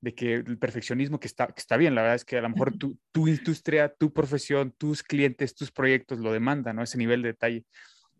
de 0.00 0.14
que 0.14 0.34
el 0.34 0.58
perfeccionismo 0.58 1.18
que 1.18 1.26
está, 1.26 1.46
que 1.48 1.60
está 1.60 1.76
bien, 1.76 1.94
la 1.94 2.02
verdad 2.02 2.16
es 2.16 2.24
que 2.24 2.38
a 2.38 2.42
lo 2.42 2.48
mejor 2.48 2.76
tu, 2.76 2.98
tu 3.12 3.28
industria, 3.28 3.88
tu 3.88 4.12
profesión, 4.12 4.72
tus 4.76 5.02
clientes, 5.02 5.54
tus 5.54 5.72
proyectos 5.72 6.18
lo 6.18 6.32
demandan, 6.32 6.76
¿no? 6.76 6.82
Ese 6.82 6.98
nivel 6.98 7.22
de 7.22 7.28
detalle. 7.28 7.64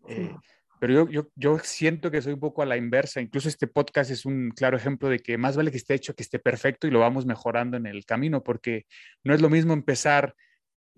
Eh, 0.07 0.33
pero 0.79 0.93
yo, 0.93 1.09
yo, 1.09 1.29
yo 1.35 1.59
siento 1.59 2.11
que 2.11 2.21
soy 2.21 2.33
un 2.33 2.39
poco 2.39 2.61
a 2.61 2.65
la 2.65 2.77
inversa. 2.77 3.21
Incluso 3.21 3.49
este 3.49 3.67
podcast 3.67 4.11
es 4.11 4.25
un 4.25 4.51
claro 4.51 4.77
ejemplo 4.77 5.09
de 5.09 5.19
que 5.19 5.37
más 5.37 5.57
vale 5.57 5.71
que 5.71 5.77
esté 5.77 5.95
hecho 5.95 6.15
que 6.15 6.23
esté 6.23 6.39
perfecto 6.39 6.87
y 6.87 6.91
lo 6.91 6.99
vamos 6.99 7.25
mejorando 7.25 7.77
en 7.77 7.87
el 7.87 8.05
camino, 8.05 8.43
porque 8.43 8.85
no 9.23 9.33
es 9.33 9.41
lo 9.41 9.49
mismo 9.49 9.73
empezar 9.73 10.35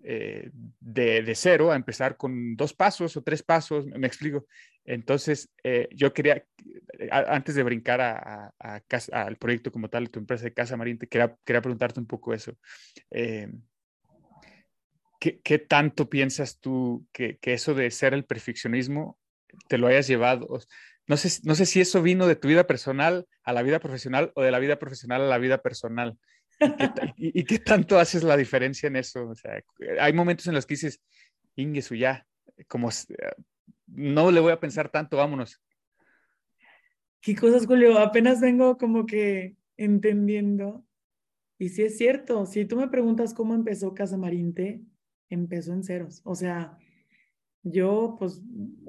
eh, 0.02 0.50
de, 0.80 1.22
de 1.22 1.34
cero 1.34 1.72
a 1.72 1.76
empezar 1.76 2.16
con 2.16 2.56
dos 2.56 2.72
pasos 2.74 3.16
o 3.16 3.22
tres 3.22 3.42
pasos, 3.42 3.86
me 3.86 4.06
explico. 4.06 4.46
Entonces, 4.84 5.50
eh, 5.62 5.88
yo 5.92 6.12
quería, 6.12 6.44
antes 7.10 7.54
de 7.54 7.62
brincar 7.62 8.00
a, 8.00 8.52
casa- 8.88 9.22
al 9.22 9.36
proyecto 9.36 9.70
como 9.70 9.88
tal, 9.88 10.10
tu 10.10 10.18
empresa 10.18 10.44
de 10.44 10.54
Casa 10.54 10.76
Marín, 10.76 10.98
te 10.98 11.06
quería, 11.06 11.36
quería 11.44 11.62
preguntarte 11.62 12.00
un 12.00 12.06
poco 12.06 12.32
eso. 12.34 12.56
Eh, 13.10 13.48
¿qué, 15.20 15.40
qué 15.42 15.58
tanto 15.58 16.08
piensas 16.08 16.58
tú 16.58 17.06
que, 17.12 17.38
que 17.38 17.52
eso 17.52 17.74
de 17.74 17.90
ser 17.90 18.14
el 18.14 18.24
perfeccionismo 18.24 19.18
te 19.68 19.78
lo 19.78 19.86
hayas 19.86 20.06
llevado? 20.08 20.48
No 21.06 21.16
sé, 21.16 21.40
no 21.44 21.54
sé 21.54 21.66
si 21.66 21.80
eso 21.80 22.02
vino 22.02 22.26
de 22.26 22.36
tu 22.36 22.48
vida 22.48 22.66
personal 22.66 23.26
a 23.42 23.52
la 23.52 23.62
vida 23.62 23.80
profesional 23.80 24.32
o 24.34 24.42
de 24.42 24.50
la 24.50 24.58
vida 24.58 24.78
profesional 24.78 25.22
a 25.22 25.26
la 25.26 25.38
vida 25.38 25.58
personal. 25.62 26.18
¿Y 27.16 27.44
qué, 27.44 27.58
tanto 27.58 27.98
haces 27.98 28.22
la 28.22 28.36
diferencia 28.36 28.86
en 28.86 28.96
eso? 28.96 29.28
O 29.28 29.34
sea, 29.34 29.62
hay 30.00 30.12
momentos 30.12 30.46
en 30.46 30.54
los 30.54 30.66
que 30.66 30.74
dices, 30.74 31.00
Ingesu, 31.56 31.94
ya, 31.94 32.26
como 32.68 32.90
no 33.86 34.30
le 34.30 34.40
voy 34.40 34.52
a 34.52 34.60
pensar 34.60 34.90
tanto, 34.90 35.16
vámonos. 35.16 35.60
¿Qué 37.20 37.34
cosas, 37.34 37.66
Julio? 37.66 37.98
Apenas 37.98 38.40
vengo 38.40 38.78
como 38.78 39.06
que 39.06 39.56
entendiendo. 39.76 40.84
Y 41.58 41.68
sí 41.68 41.82
es 41.82 41.98
cierto, 41.98 42.46
si 42.46 42.64
tú 42.64 42.76
me 42.76 42.88
preguntas 42.88 43.34
cómo 43.34 43.54
empezó 43.54 43.94
Casa 43.94 44.16
Marinte, 44.16 44.82
empezó 45.28 45.74
en 45.74 45.84
ceros. 45.84 46.22
O 46.24 46.34
sea, 46.34 46.78
yo, 47.62 48.16
pues, 48.18 48.40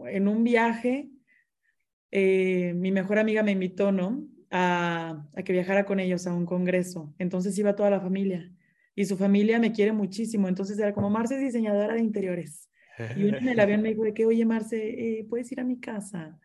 en 0.06 0.28
un 0.30 0.44
viaje, 0.44 1.10
eh, 2.12 2.74
mi 2.76 2.92
mejor 2.92 3.20
amiga 3.20 3.44
me 3.44 3.52
invitó, 3.52 3.92
¿no? 3.92 4.26
A, 4.54 5.26
a, 5.34 5.44
que 5.44 5.54
viajara 5.54 5.86
con 5.86 6.00
ellos 6.02 6.28
a 6.28 6.34
un 6.34 6.46
congreso. 6.46 7.14
Entonces 7.18 7.58
iba 7.58 7.74
toda 7.74 7.90
la 7.90 8.02
familia 8.02 8.52
y 8.96 9.06
su 9.06 9.18
familia 9.18 9.60
me 9.60 9.72
quiere 9.72 9.94
muchísimo. 9.94 10.48
Entonces 10.48 10.78
era 10.78 10.94
como, 10.94 11.10
Marce 11.10 11.36
es 11.36 11.42
diseñadora 11.42 11.94
de 11.94 12.02
interiores. 12.02 12.70
Y 13.16 13.24
uno 13.24 13.38
en 13.38 13.50
el 13.50 13.60
avión 13.60 13.82
me 13.82 13.90
dijo 13.90 14.04
de 14.04 14.14
que, 14.14 14.26
oye, 14.26 14.46
Marce, 14.46 15.20
eh, 15.20 15.26
¿puedes 15.28 15.52
ir 15.52 15.60
a 15.60 15.64
mi 15.64 15.80
casa? 15.80 16.38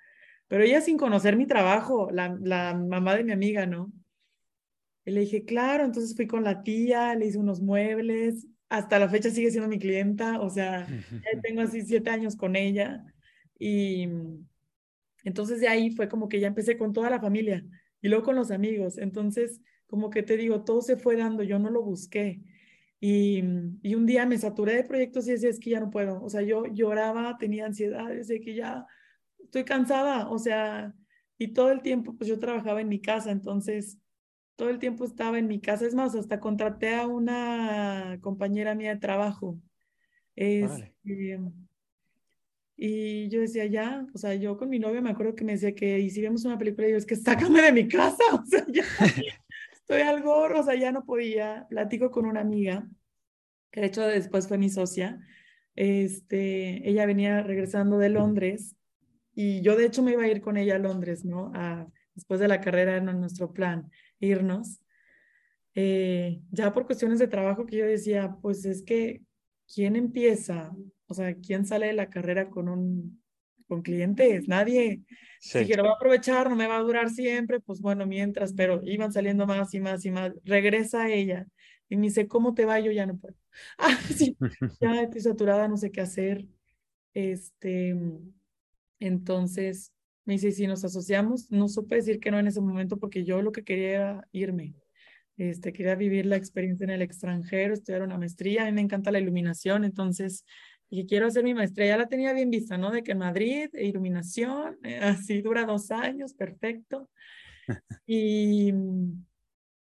Pero 0.49 0.63
ella 0.63 0.81
sin 0.81 0.97
conocer 0.97 1.37
mi 1.37 1.47
trabajo, 1.47 2.09
la, 2.11 2.39
la 2.41 2.75
mamá 2.75 3.17
de 3.17 3.25
mi 3.25 3.33
amiga, 3.33 3.67
¿no? 3.67 3.93
Y 5.05 5.11
le 5.11 5.21
dije, 5.21 5.45
claro, 5.45 5.85
entonces 5.85 6.17
fui 6.17 6.27
con 6.27 6.45
la 6.45 6.63
tía, 6.63 7.15
le 7.15 7.27
hice 7.27 7.39
unos 7.39 7.61
muebles, 7.61 8.47
hasta 8.69 8.99
la 8.99 9.09
fecha 9.09 9.31
sigue 9.31 9.51
siendo 9.51 9.69
mi 9.69 9.79
clienta, 9.79 10.41
o 10.41 10.49
sea, 10.49 10.87
ya 10.87 11.41
tengo 11.43 11.63
así 11.63 11.83
siete 11.83 12.11
años 12.11 12.37
con 12.37 12.57
ella. 12.57 13.05
Y 13.59 14.09
entonces 15.25 15.61
de 15.61 15.69
ahí 15.69 15.91
fue 15.91 16.09
como 16.09 16.29
que 16.29 16.41
ya 16.41 16.49
empecé 16.49 16.79
con 16.79 16.93
toda 16.93 17.11
la 17.11 17.21
familia 17.21 17.65
y 18.07 18.09
luego 18.09 18.25
con 18.25 18.37
los 18.37 18.53
amigos. 18.53 18.99
Entonces, 18.99 19.61
como 19.89 20.11
que 20.11 20.23
te 20.23 20.37
digo, 20.37 20.63
todo 20.63 20.81
se 20.81 20.97
fue 20.97 21.17
dando, 21.17 21.43
yo 21.43 21.59
no 21.59 21.71
lo 21.71 21.83
busqué. 21.83 22.41
Y, 23.01 23.43
y 23.83 23.95
un 23.97 24.07
día 24.07 24.25
me 24.27 24.39
saturé 24.39 24.77
de 24.77 24.85
proyectos 24.85 25.27
y 25.27 25.33
decía, 25.33 25.51
es 25.51 25.59
que 25.59 25.71
ya 25.71 25.81
no 25.81 25.91
puedo. 25.91 26.23
O 26.23 26.31
sea, 26.31 26.43
yo 26.43 26.67
lloraba, 26.67 27.37
tenía 27.37 27.67
ansiedad, 27.67 28.09
de 28.09 28.41
que 28.41 28.55
ya 28.55 28.87
estoy 29.43 29.65
cansada, 29.65 30.31
o 30.31 30.39
sea, 30.39 30.95
y 31.37 31.49
todo 31.49 31.73
el 31.73 31.83
tiempo, 31.83 32.15
pues 32.17 32.29
yo 32.29 32.39
trabajaba 32.39 32.81
en 32.81 32.89
mi 32.89 33.01
casa, 33.01 33.33
entonces 33.33 33.99
todo 34.55 34.71
el 34.71 34.79
tiempo 34.79 35.05
estaba 35.05 35.41
en 35.41 35.49
mi 35.49 35.61
casa. 35.61 35.85
Es 35.85 35.95
más, 35.97 36.15
hasta 36.15 36.39
contraté 36.39 36.95
a 36.95 37.09
una 37.09 38.19
compañera 38.21 38.77
mía 38.77 38.95
de 38.95 39.01
trabajo. 39.01 39.59
Este, 40.37 41.41
y 42.77 43.29
yo 43.29 43.41
decía, 43.41 43.65
ya, 43.67 44.07
o 44.13 44.19
sea, 44.19 44.35
yo 44.35 44.59
con 44.59 44.69
mi 44.69 44.79
novio 44.79 45.01
me 45.01 45.11
acuerdo 45.11 45.35
que 45.35 45.45
me 45.45 45.53
decía 45.53 45.75
que, 45.75 45.99
y 45.99 46.11
si 46.11 46.21
vemos 46.21 46.45
una 46.45 46.59
película, 46.59 46.87
y 46.87 46.91
yo, 46.91 46.97
es 46.99 47.07
que 47.07 47.17
sácame 47.17 47.63
de 47.63 47.73
mi 47.73 47.89
casa, 47.89 48.23
o 48.33 48.45
sea, 48.45 48.67
ya 48.69 48.85
estoy 49.73 50.03
algo, 50.03 50.43
o 50.43 50.63
sea, 50.63 50.75
ya 50.75 50.93
no 50.93 51.05
podía. 51.05 51.67
Platico 51.71 52.11
con 52.11 52.27
una 52.27 52.41
amiga, 52.41 52.87
que 53.71 53.81
de 53.81 53.87
hecho 53.87 54.03
después 54.03 54.47
fue 54.47 54.59
mi 54.59 54.69
socia. 54.69 55.21
Este, 55.75 56.89
ella 56.89 57.07
venía 57.07 57.43
regresando 57.43 57.99
de 57.99 58.09
Londres 58.09 58.77
y 59.35 59.61
yo 59.61 59.77
de 59.77 59.85
hecho 59.85 60.03
me 60.03 60.13
iba 60.13 60.23
a 60.23 60.29
ir 60.29 60.41
con 60.41 60.57
ella 60.57 60.77
a 60.77 60.79
Londres, 60.79 61.25
¿no? 61.25 61.53
A, 61.55 61.87
después 62.15 62.41
de 62.41 62.49
la 62.49 62.61
carrera 62.61 62.97
en 62.97 63.05
nuestro 63.05 63.53
plan, 63.53 63.91
irnos. 64.19 64.81
Eh, 65.75 66.41
ya 66.51 66.73
por 66.73 66.87
cuestiones 66.87 67.19
de 67.19 67.29
trabajo 67.29 67.67
que 67.67 67.77
yo 67.77 67.87
decía, 67.87 68.37
pues 68.41 68.65
es 68.65 68.83
que, 68.83 69.23
¿quién 69.73 69.95
empieza? 69.95 70.75
O 71.07 71.15
sea, 71.15 71.35
¿quién 71.35 71.67
sale 71.67 71.87
de 71.87 71.93
la 71.93 72.11
carrera 72.11 72.51
con 72.51 72.69
un 72.69 73.23
con 73.69 73.83
clientes? 73.83 74.49
Nadie. 74.49 75.03
Si 75.41 75.65
quiero 75.65 75.91
aprovechar, 75.91 76.49
no 76.49 76.57
me 76.57 76.67
va 76.67 76.79
a 76.79 76.83
durar 76.83 77.11
siempre, 77.11 77.61
pues 77.61 77.81
bueno, 77.81 78.07
mientras, 78.07 78.53
pero 78.53 78.81
iban 78.85 79.13
saliendo 79.13 79.47
más 79.47 79.75
y 79.75 79.81
más 79.81 80.05
y 80.05 80.11
más. 80.11 80.33
Regresa 80.45 81.09
ella 81.09 81.47
y 81.89 81.97
me 81.97 82.07
dice, 82.07 82.27
¿cómo 82.27 82.55
te 82.55 82.65
va? 82.65 82.81
Yo 82.81 82.93
ya 82.93 83.07
no 83.07 83.17
puedo. 83.17 83.35
Ah, 83.79 83.99
sí, 84.15 84.37
ya 84.83 85.03
estoy 85.03 85.21
saturada, 85.23 85.67
no 85.67 85.79
sé 85.79 85.91
qué 85.91 86.03
hacer. 86.03 86.45
Este, 87.15 87.97
entonces, 89.01 89.95
me 90.27 90.35
dice, 90.35 90.53
si 90.53 90.67
nos 90.67 90.85
asociamos, 90.85 91.51
no 91.51 91.69
supe 91.69 91.97
decir 91.97 92.21
que 92.21 92.31
no 92.31 92.39
en 92.39 92.49
ese 92.49 92.61
momento 92.61 92.99
porque 92.99 93.25
yo 93.25 93.41
lo 93.41 93.53
que 93.53 93.65
quería 93.65 93.91
era 93.91 94.29
irme. 94.33 94.75
Este, 95.39 95.73
quería 95.73 95.95
vivir 95.95 96.27
la 96.27 96.37
experiencia 96.37 96.85
en 96.85 96.91
el 96.91 97.03
extranjero, 97.03 97.75
estudiar 97.75 98.03
una 98.03 98.19
maestría, 98.19 98.63
a 98.63 98.67
mí 98.67 98.73
me 98.73 98.81
encanta 98.81 99.11
la 99.11 99.21
iluminación, 99.21 99.85
entonces 99.85 100.45
y 100.89 101.07
quiero 101.07 101.27
hacer 101.27 101.45
mi 101.45 101.55
maestría, 101.55 101.89
ya 101.89 101.97
la 101.97 102.09
tenía 102.09 102.33
bien 102.33 102.51
vista, 102.51 102.79
¿no? 102.79 102.91
De 102.91 103.03
que 103.03 103.13
en 103.13 103.19
Madrid, 103.19 103.69
iluminación, 103.75 104.79
eh, 104.85 104.99
así 104.99 105.43
dura 105.43 105.65
dos 105.65 105.91
años, 105.91 106.35
perfecto. 106.35 107.09
Y, 108.07 108.73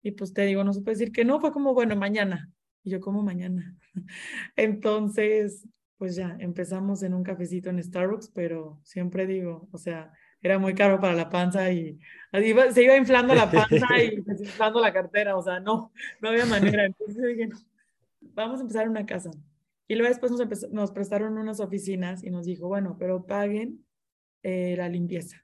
y 0.01 0.11
pues 0.11 0.33
te 0.33 0.45
digo, 0.45 0.63
no 0.63 0.73
supe 0.73 0.91
decir 0.91 1.11
que 1.11 1.23
no, 1.23 1.39
fue 1.39 1.51
como, 1.51 1.75
bueno, 1.75 1.95
mañana. 1.95 2.49
Y 2.83 2.89
yo 2.89 2.99
como 2.99 3.21
mañana. 3.21 3.75
Entonces, 4.55 5.67
pues 5.97 6.15
ya 6.15 6.35
empezamos 6.39 7.03
en 7.03 7.13
un 7.13 7.23
cafecito 7.23 7.69
en 7.69 7.83
Starbucks, 7.83 8.29
pero 8.33 8.79
siempre 8.83 9.27
digo, 9.27 9.67
o 9.71 9.77
sea, 9.77 10.11
era 10.41 10.59
muy 10.59 10.75
caro 10.75 10.99
para 10.99 11.13
la 11.13 11.29
panza 11.29 11.71
y 11.71 11.99
se 12.31 12.83
iba 12.83 12.95
inflando 12.95 13.33
la 13.33 13.49
panza 13.49 13.87
y 14.01 14.15
inflando 14.39 14.79
la 14.79 14.93
cartera, 14.93 15.35
o 15.35 15.41
sea, 15.41 15.59
no, 15.59 15.91
no 16.21 16.29
había 16.29 16.45
manera. 16.45 16.85
Entonces 16.85 17.23
dije, 17.35 17.49
vamos 18.21 18.59
a 18.59 18.61
empezar 18.61 18.87
una 18.87 19.05
casa. 19.05 19.31
Y 19.87 19.95
luego 19.95 20.09
después 20.09 20.31
nos, 20.31 20.71
nos 20.71 20.91
prestaron 20.91 21.37
unas 21.37 21.59
oficinas 21.59 22.23
y 22.23 22.29
nos 22.29 22.45
dijo, 22.45 22.67
bueno, 22.67 22.97
pero 22.99 23.25
paguen 23.25 23.85
eh, 24.43 24.75
la 24.77 24.89
limpieza. 24.89 25.43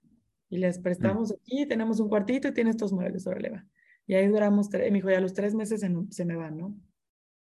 Y 0.50 0.58
les 0.58 0.80
prestamos 0.80 1.32
aquí, 1.32 1.66
tenemos 1.68 2.00
un 2.00 2.10
cuartito 2.10 2.48
y 2.50 2.54
tiene 2.54 2.70
estos 2.70 2.94
muebles, 2.94 3.26
órale 3.26 3.50
va. 3.50 3.66
Y 4.06 4.16
ahí 4.16 4.28
duramos, 4.28 4.70
tres, 4.70 4.92
me 4.92 4.98
dijo, 4.98 5.10
ya 5.10 5.22
los 5.22 5.34
tres 5.34 5.56
meses 5.56 5.82
se 6.10 6.26
me 6.26 6.36
van, 6.36 6.58
¿no? 6.58 6.76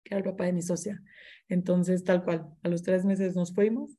que 0.04 0.14
era 0.14 0.18
el 0.18 0.24
papá 0.24 0.46
de 0.46 0.54
mi 0.54 0.62
socia. 0.62 1.02
Entonces, 1.48 2.04
tal 2.04 2.24
cual, 2.24 2.48
a 2.62 2.70
los 2.70 2.84
tres 2.84 3.06
meses 3.06 3.36
nos 3.36 3.54
fuimos. 3.54 3.98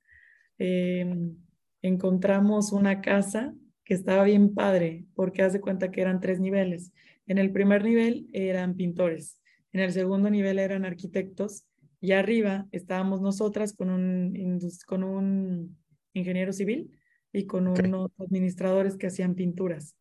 Em, 0.59 1.37
encontramos 1.83 2.73
una 2.73 3.01
casa 3.01 3.55
que 3.85 3.95
estaba 3.95 4.25
bien 4.25 4.55
padre, 4.55 5.07
porque 5.15 5.43
hace 5.43 5.61
cuenta 5.61 5.91
que 5.91 6.01
eran 6.01 6.21
tres 6.21 6.41
niveles. 6.41 6.93
En 7.27 7.39
el 7.39 7.53
primer 7.53 7.85
nivel 7.85 8.29
eran 8.33 8.77
pintores, 8.77 9.41
en 9.73 9.81
el 9.81 9.93
segundo 9.93 10.31
nivel 10.31 10.59
eran 10.59 10.85
arquitectos 10.85 11.67
y 12.05 12.13
arriba 12.13 12.67
estábamos 12.71 13.23
nosotras 13.23 13.73
con 13.73 13.89
un, 13.89 14.61
con 14.87 15.05
un 15.05 15.79
ingeniero 16.13 16.53
civil 16.53 16.91
y 17.33 17.47
con 17.47 17.67
unos 17.67 18.11
administradores 18.19 18.99
que 18.99 19.07
hacían 19.07 19.35
pinturas. 19.35 19.97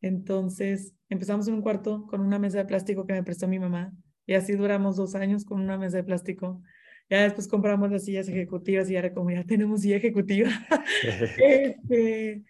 Entonces 0.00 0.94
empezamos 1.10 1.46
en 1.46 1.52
un 1.52 1.60
cuarto 1.60 2.06
con 2.06 2.22
una 2.22 2.38
mesa 2.38 2.56
de 2.56 2.64
plástico 2.64 3.06
que 3.06 3.12
me 3.12 3.22
prestó 3.22 3.48
mi 3.48 3.58
mamá 3.58 3.92
y 4.24 4.32
así 4.32 4.54
duramos 4.54 4.96
dos 4.96 5.14
años 5.14 5.44
con 5.44 5.60
una 5.60 5.76
mesa 5.76 5.98
de 5.98 6.04
plástico. 6.04 6.62
Ya 7.10 7.24
después 7.24 7.48
compramos 7.48 7.90
las 7.90 8.06
sillas 8.06 8.30
ejecutivas 8.30 8.88
y 8.88 8.96
era 8.96 9.12
como, 9.12 9.30
ya 9.30 9.44
tenemos 9.44 9.82
silla 9.82 9.96
ejecutiva. 9.96 10.48
este, 11.38 12.44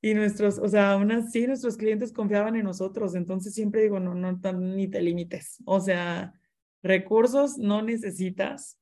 y 0.00 0.14
nuestros, 0.14 0.60
o 0.60 0.68
sea, 0.68 0.92
aún 0.92 1.10
así 1.10 1.44
nuestros 1.48 1.76
clientes 1.76 2.12
confiaban 2.12 2.54
en 2.54 2.62
nosotros. 2.62 3.16
Entonces 3.16 3.52
siempre 3.52 3.82
digo, 3.82 3.98
no, 3.98 4.14
no, 4.14 4.38
ni 4.52 4.86
te 4.86 5.02
limites. 5.02 5.60
O 5.64 5.80
sea, 5.80 6.37
recursos 6.82 7.58
no 7.58 7.82
necesitas. 7.82 8.78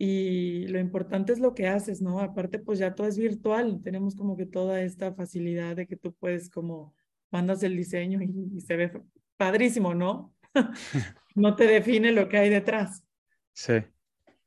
Y 0.00 0.68
lo 0.68 0.78
importante 0.78 1.32
es 1.32 1.40
lo 1.40 1.54
que 1.54 1.66
haces, 1.66 2.00
¿no? 2.00 2.20
Aparte, 2.20 2.60
pues 2.60 2.78
ya 2.78 2.94
todo 2.94 3.08
es 3.08 3.18
virtual. 3.18 3.80
Tenemos 3.82 4.14
como 4.14 4.36
que 4.36 4.46
toda 4.46 4.80
esta 4.82 5.12
facilidad 5.12 5.74
de 5.74 5.86
que 5.88 5.96
tú 5.96 6.14
puedes 6.14 6.48
como 6.50 6.94
mandas 7.30 7.62
el 7.64 7.76
diseño 7.76 8.22
y, 8.22 8.56
y 8.56 8.60
se 8.60 8.76
ve 8.76 9.02
padrísimo, 9.36 9.94
¿no? 9.94 10.34
no 11.34 11.56
te 11.56 11.66
define 11.66 12.12
lo 12.12 12.28
que 12.28 12.38
hay 12.38 12.50
detrás. 12.50 13.04
Sí. 13.52 13.74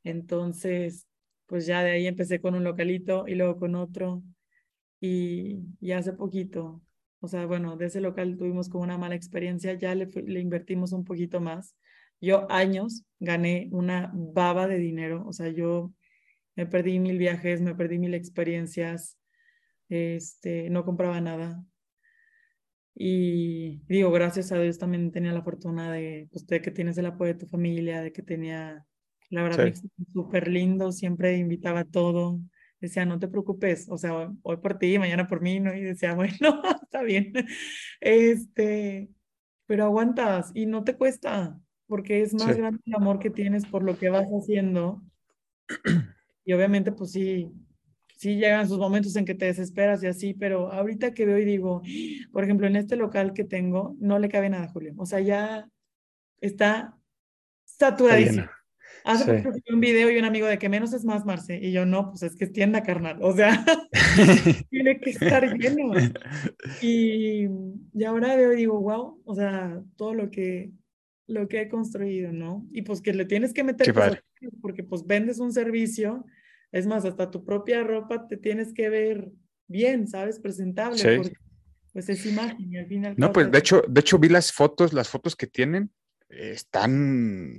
Entonces, 0.04 1.08
pues 1.46 1.66
ya 1.66 1.84
de 1.84 1.92
ahí 1.92 2.08
empecé 2.08 2.40
con 2.40 2.56
un 2.56 2.64
localito 2.64 3.28
y 3.28 3.36
luego 3.36 3.58
con 3.58 3.76
otro. 3.76 4.24
Y, 5.00 5.64
y 5.80 5.92
hace 5.94 6.14
poquito, 6.14 6.82
o 7.20 7.28
sea, 7.28 7.46
bueno, 7.46 7.76
de 7.76 7.88
ese 7.88 8.02
local 8.02 8.38
tuvimos 8.38 8.70
como 8.70 8.84
una 8.84 8.98
mala 8.98 9.16
experiencia, 9.16 9.74
ya 9.74 9.96
le, 9.96 10.06
le 10.06 10.40
invertimos 10.40 10.92
un 10.92 11.04
poquito 11.04 11.42
más. 11.42 11.76
Yo 12.22 12.50
años 12.52 13.04
gané 13.20 13.68
una 13.72 14.12
baba 14.14 14.68
de 14.68 14.78
dinero, 14.78 15.26
o 15.28 15.34
sea, 15.34 15.50
yo 15.50 15.92
me 16.56 16.66
perdí 16.66 17.00
mil 17.00 17.18
viajes, 17.18 17.62
me 17.62 17.76
perdí 17.76 18.00
mil 18.00 18.14
experiencias, 18.14 19.18
este, 19.90 20.70
no 20.70 20.86
compraba 20.86 21.20
nada, 21.20 21.64
y 22.96 23.82
digo, 23.88 24.12
gracias 24.12 24.52
a 24.52 24.60
Dios 24.60 24.78
también 24.78 25.12
tenía 25.12 25.32
la 25.32 25.44
fortuna 25.44 25.92
de, 25.92 26.28
pues, 26.32 26.46
de 26.48 26.62
que 26.62 26.72
tienes 26.72 26.98
el 26.98 27.06
apoyo 27.06 27.34
de 27.34 27.40
tu 27.40 27.48
familia, 27.48 28.02
de 28.02 28.12
que 28.12 28.22
tenía, 28.22 28.86
la 29.30 29.44
verdad, 29.44 29.74
súper 30.14 30.48
lindo, 30.48 30.92
siempre 30.92 31.38
invitaba 31.38 31.82
a 31.82 31.86
todo. 31.86 32.40
Decía, 32.80 33.06
no 33.06 33.20
te 33.20 33.28
preocupes, 33.28 33.88
o 33.90 33.98
sea, 33.98 34.32
hoy 34.42 34.58
por 34.58 34.78
ti, 34.78 34.98
mañana 35.00 35.28
por 35.28 35.42
mí, 35.42 35.60
¿no? 35.60 35.74
Y 35.74 35.82
decía, 35.82 36.14
bueno, 36.16 36.62
está 36.84 37.02
bien. 37.04 37.34
Este, 38.02 39.10
pero 39.66 39.86
aguantas 39.86 40.52
y 40.54 40.66
no 40.66 40.84
te 40.84 40.98
cuesta, 40.98 41.58
porque 41.92 42.22
es 42.22 42.34
más 42.34 42.56
grande 42.56 42.80
el 42.86 42.96
amor 42.96 43.20
que 43.20 43.30
tienes 43.30 43.66
por 43.66 43.84
lo 43.84 44.00
que 44.00 44.08
vas 44.08 44.30
haciendo. 44.30 45.02
Y 46.44 46.54
obviamente, 46.54 46.92
pues 46.92 47.12
sí, 47.12 47.52
sí 48.18 48.38
llegan 48.38 48.68
sus 48.68 48.80
momentos 48.80 49.16
en 49.16 49.26
que 49.26 49.36
te 49.36 49.46
desesperas 49.46 50.02
y 50.02 50.08
así, 50.08 50.34
pero 50.34 50.72
ahorita 50.72 51.14
que 51.14 51.26
veo 51.28 51.38
y 51.38 51.46
digo, 51.46 51.84
por 52.32 52.44
ejemplo, 52.44 52.66
en 52.66 52.78
este 52.78 52.96
local 52.96 53.34
que 53.34 53.44
tengo, 53.44 53.96
no 54.00 54.18
le 54.18 54.28
cabe 54.28 54.50
nada, 54.50 54.70
Julio. 54.70 54.94
O 54.98 55.06
sea, 55.06 55.20
ya 55.20 55.70
está 56.40 56.98
saturadísimo. 57.66 58.48
Hace 59.04 59.44
un 59.72 59.80
video 59.80 60.10
y 60.10 60.18
un 60.18 60.26
amigo 60.26 60.48
de 60.48 60.58
que 60.58 60.68
menos 60.68 60.94
es 60.94 61.06
más, 61.06 61.26
Marce. 61.26 61.60
Y 61.62 61.72
yo, 61.72 61.86
no, 61.86 62.10
pues 62.10 62.24
es 62.24 62.36
que 62.36 62.46
es 62.46 62.54
tienda 62.54 62.82
carnal. 62.82 63.20
O 63.22 63.36
sea, 63.36 63.64
tiene 64.72 65.00
que 65.00 65.12
estar 65.12 65.44
lleno. 65.58 65.92
Y, 66.82 67.48
y 67.94 68.04
ahora 68.04 68.36
veo 68.36 68.54
y 68.54 68.56
digo, 68.56 68.80
wow, 68.80 69.22
o 69.26 69.36
sea, 69.36 69.80
todo 69.96 70.16
lo 70.16 70.32
que, 70.32 70.72
lo 71.32 71.48
que 71.48 71.62
he 71.62 71.70
construido, 71.70 72.32
¿no? 72.32 72.68
Y 72.72 72.84
pues 72.84 73.02
que 73.02 73.14
le 73.14 73.26
tienes 73.26 73.54
que 73.54 73.64
meter, 73.64 73.94
porque 74.62 74.84
pues 74.84 75.06
vendes 75.06 75.40
un 75.40 75.52
servicio 75.52 76.26
Es 76.72 76.88
más, 76.88 77.04
hasta 77.06 77.32
tu 77.32 77.44
propia 77.44 77.84
ropa 77.84 78.28
te 78.28 78.38
tienes 78.38 78.74
que 78.74 78.90
ver 78.90 79.32
bien, 79.68 80.08
¿sabes? 80.08 80.40
Presentable. 80.40 80.98
Sí. 80.98 81.18
Porque, 81.18 81.38
pues 81.94 82.08
es 82.10 82.26
imagen 82.26 82.72
y 82.72 82.78
al 82.78 82.88
final. 82.88 83.16
No, 83.18 83.34
pues 83.34 83.52
de 83.52 83.60
hecho, 83.60 83.84
de 83.88 84.00
hecho 84.00 84.18
vi 84.18 84.30
las 84.30 84.52
fotos, 84.52 84.94
las 84.94 85.10
fotos 85.10 85.36
que 85.36 85.48
tienen 85.48 85.92
eh, 86.30 86.52
están, 86.52 87.54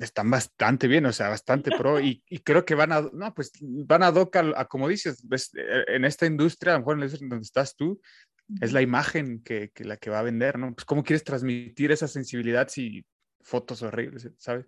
están 0.00 0.30
bastante 0.30 0.86
bien, 0.86 1.06
o 1.06 1.12
sea, 1.12 1.30
bastante 1.30 1.70
pro 1.78 2.00
y, 2.00 2.22
y 2.28 2.40
creo 2.40 2.64
que 2.64 2.74
van 2.74 2.92
a, 2.92 3.00
no, 3.12 3.34
pues 3.34 3.52
van 3.60 4.02
a 4.02 4.12
doc 4.12 4.36
a, 4.36 4.60
a 4.60 4.64
como 4.66 4.88
dices, 4.88 5.26
ves, 5.26 5.50
eh, 5.54 5.84
en 5.88 6.04
esta 6.04 6.26
industria, 6.26 6.74
a 6.74 6.76
lo 6.76 6.80
mejor 6.80 6.94
en 6.94 7.00
la 7.00 7.06
industria 7.06 7.28
donde 7.30 7.44
estás 7.44 7.74
tú, 7.74 8.00
es 8.60 8.72
la 8.72 8.82
imagen 8.82 9.42
que, 9.42 9.70
que 9.70 9.84
la 9.84 9.96
que 9.96 10.10
va 10.10 10.20
a 10.20 10.24
vender, 10.24 10.58
¿no? 10.58 10.74
Pues 10.74 10.84
cómo 10.84 11.02
quieres 11.02 11.24
transmitir 11.24 11.92
esa 11.92 12.08
sensibilidad 12.08 12.68
si 12.68 13.04
fotos 13.40 13.82
horribles, 13.82 14.30
¿sabes? 14.38 14.66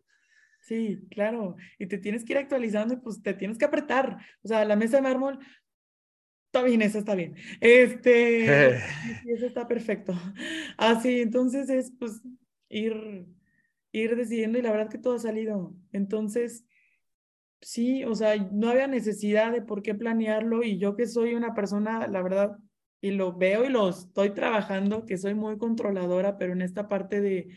Sí, 0.61 1.07
claro. 1.11 1.57
Y 1.78 1.87
te 1.87 1.99
tienes 1.99 2.24
que 2.24 2.33
ir 2.33 2.39
actualizando 2.39 2.95
y 2.95 2.99
pues 2.99 3.20
te 3.22 3.35
tienes 3.35 3.59
que 3.59 3.64
apretar. 3.64 4.18
O 4.43 4.49
sea, 4.49 4.64
la 4.64 4.76
mesa 4.76 4.97
de 4.97 5.03
mármol, 5.03 5.39
está 6.47 6.62
bien, 6.62 6.83
esa 6.83 7.01
está 7.01 7.14
bien. 7.14 7.35
Este, 7.61 8.76
eso 9.26 9.47
está 9.47 9.66
perfecto. 9.66 10.14
Así, 10.76 11.20
entonces 11.20 11.68
es 11.68 11.93
pues 11.99 12.22
ir, 12.68 13.26
ir 13.91 14.16
decidiendo 14.16 14.59
y 14.59 14.62
la 14.62 14.70
verdad 14.70 14.89
que 14.89 14.99
todo 14.99 15.16
ha 15.16 15.18
salido. 15.18 15.74
Entonces, 15.93 16.64
sí, 17.61 18.05
o 18.05 18.14
sea, 18.14 18.37
no 18.37 18.68
había 18.68 18.87
necesidad 18.87 19.51
de 19.51 19.62
por 19.62 19.83
qué 19.83 19.95
planearlo 19.95 20.62
y 20.62 20.78
yo 20.78 20.95
que 20.95 21.07
soy 21.07 21.35
una 21.35 21.55
persona, 21.55 22.07
la 22.07 22.22
verdad, 22.22 22.57
y 23.03 23.11
lo 23.11 23.34
veo 23.34 23.64
y 23.64 23.68
lo 23.68 23.90
estoy 23.90 24.30
trabajando, 24.30 25.05
que 25.05 25.18
soy 25.18 25.34
muy 25.34 25.59
controladora, 25.59 26.38
pero 26.38 26.55
en 26.55 26.62
esta 26.62 26.88
parte 26.88 27.20
de 27.20 27.48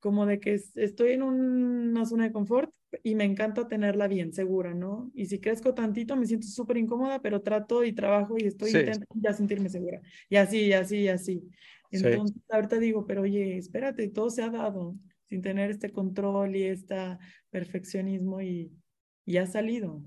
como 0.00 0.26
de 0.26 0.38
que 0.38 0.54
estoy 0.54 1.12
en 1.12 1.22
una 1.22 2.04
zona 2.04 2.24
de 2.24 2.32
confort 2.32 2.72
y 3.02 3.14
me 3.14 3.24
encanta 3.24 3.66
tenerla 3.66 4.06
bien 4.08 4.32
segura, 4.32 4.74
¿no? 4.74 5.10
Y 5.14 5.26
si 5.26 5.40
crezco 5.40 5.74
tantito 5.74 6.16
me 6.16 6.26
siento 6.26 6.46
súper 6.46 6.76
incómoda, 6.76 7.20
pero 7.20 7.42
trato 7.42 7.84
y 7.84 7.92
trabajo 7.92 8.36
y 8.38 8.46
estoy 8.46 8.70
Sí. 8.70 8.78
intentando 8.78 9.06
ya 9.14 9.32
sentirme 9.32 9.68
segura. 9.68 10.00
Y 10.28 10.36
así, 10.36 10.66
y 10.66 10.72
así, 10.72 10.98
y 10.98 11.08
así. 11.08 11.48
Sí. 11.90 11.96
Entonces, 12.06 12.36
ahorita 12.50 12.78
digo, 12.78 13.06
pero 13.06 13.22
oye, 13.22 13.56
espérate, 13.56 14.08
todo 14.08 14.30
se 14.30 14.42
ha 14.42 14.50
dado 14.50 14.94
sin 15.28 15.42
tener 15.42 15.70
este 15.70 15.90
control 15.90 16.54
y 16.54 16.64
este 16.64 17.18
perfeccionismo 17.50 18.40
y, 18.40 18.72
y 19.24 19.36
ha 19.36 19.46
salido. 19.46 20.02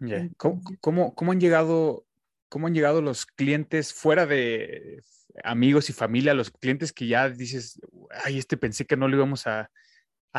Ya. 0.00 0.30
¿Cómo, 0.38 0.62
cómo, 0.80 1.14
cómo 1.14 1.32
han 1.32 1.40
llegado, 1.40 2.06
cómo 2.50 2.66
han 2.66 2.74
llegado 2.74 3.00
los 3.00 3.24
clientes 3.24 3.94
fuera 3.94 4.26
de 4.26 5.00
amigos 5.44 5.88
y 5.88 5.94
familia, 5.94 6.34
los 6.34 6.50
clientes 6.50 6.92
que 6.92 7.06
ya 7.06 7.30
dices, 7.30 7.80
ay, 8.24 8.38
este 8.38 8.58
pensé 8.58 8.84
que 8.84 8.96
no 8.96 9.08
lo 9.08 9.16
íbamos 9.16 9.46
a, 9.46 9.70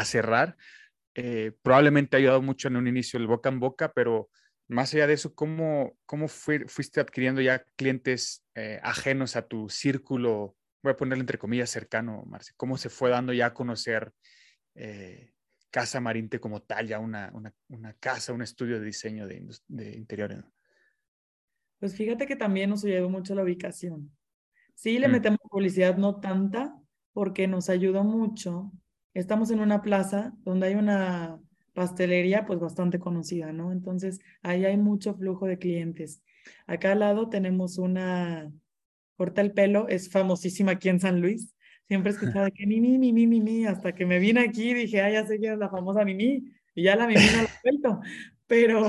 cerrar? 0.06 0.58
Eh, 1.16 1.54
probablemente 1.64 2.16
ha 2.16 2.20
ayudado 2.20 2.42
mucho 2.42 2.68
en 2.68 2.76
un 2.76 2.88
inicio 2.88 3.18
el 3.18 3.28
boca 3.28 3.50
en 3.50 3.60
boca, 3.60 3.92
pero 3.94 4.30
más 4.68 4.94
allá 4.94 5.08
de 5.08 5.14
eso, 5.14 5.34
¿cómo, 5.34 5.98
cómo 6.06 6.28
fuiste 6.28 7.00
adquiriendo 7.00 7.42
ya 7.42 7.64
clientes 7.76 8.46
eh, 8.56 8.80
ajenos 8.84 9.36
a 9.36 9.48
tu 9.48 9.70
círculo? 9.70 10.56
Voy 10.84 10.92
a 10.92 10.98
ponerle 10.98 11.22
entre 11.22 11.38
comillas 11.38 11.70
cercano, 11.70 12.24
Marce. 12.26 12.54
¿Cómo 12.58 12.78
se 12.78 12.90
fue 12.90 13.10
dando 13.10 13.34
ya 13.34 13.48
a 13.48 13.54
conocer 13.54 14.12
eh, 14.76 15.32
Casa 15.70 16.02
Marinte 16.02 16.40
como 16.40 16.62
tal, 16.62 16.88
ya 16.88 17.00
una, 17.00 17.32
una, 17.34 17.94
casa, 18.00 18.34
un 18.34 18.42
estudio 18.42 18.80
de 18.80 18.86
diseño 18.86 19.28
de, 19.28 19.46
de 19.68 19.92
interiores? 19.96 20.44
Pues 21.82 21.96
fíjate 21.96 22.28
que 22.28 22.36
también 22.36 22.70
nos 22.70 22.86
ayudó 22.86 23.10
mucho 23.10 23.34
la 23.34 23.42
ubicación. 23.42 24.12
Sí, 24.76 25.00
le 25.00 25.08
Mm. 25.08 25.12
metemos 25.14 25.40
publicidad, 25.50 25.98
no 25.98 26.20
tanta, 26.20 26.78
porque 27.12 27.48
nos 27.48 27.70
ayudó 27.72 28.04
mucho. 28.04 28.72
Estamos 29.16 29.50
en 29.50 29.60
una 29.62 29.82
plaza 29.82 30.32
donde 30.46 30.68
hay 30.68 30.76
una 30.76 31.40
pastelería 31.74 32.46
pues 32.46 32.60
bastante 32.60 33.00
conocida, 33.00 33.52
¿no? 33.52 33.72
Entonces 33.72 34.20
ahí 34.44 34.64
hay 34.64 34.78
mucho 34.78 35.16
flujo 35.16 35.48
de 35.48 35.58
clientes. 35.58 36.22
Acá 36.68 36.92
al 36.92 37.00
lado 37.00 37.30
tenemos 37.30 37.80
una 37.80 38.52
corta 39.18 39.42
el 39.42 39.52
pelo, 39.52 39.88
es 39.88 40.08
famosísima 40.12 40.74
aquí 40.74 40.90
en 40.90 41.00
San 41.00 41.20
Luis. 41.20 41.56
Siempre 41.88 42.12
escuchaba 42.12 42.46
de 42.46 42.52
que 42.52 42.68
Mimi, 42.68 43.00
Mimi, 43.00 43.26
Mimi, 43.26 43.66
hasta 43.66 43.96
que 43.96 44.06
me 44.06 44.20
vine 44.20 44.42
aquí 44.42 44.76
dije, 44.76 45.02
ah, 45.02 45.10
ya 45.10 45.26
sé 45.26 45.40
quién 45.40 45.54
es 45.54 45.60
la 45.60 45.70
famosa 45.70 46.06
Mimi, 46.06 46.44
y 46.76 46.84
ya 46.84 46.96
la 46.96 47.08
Mimi 47.08 47.22
no 47.36 47.42
la 47.42 47.50
he 47.50 47.72
vuelto, 47.72 48.00
pero, 48.46 48.88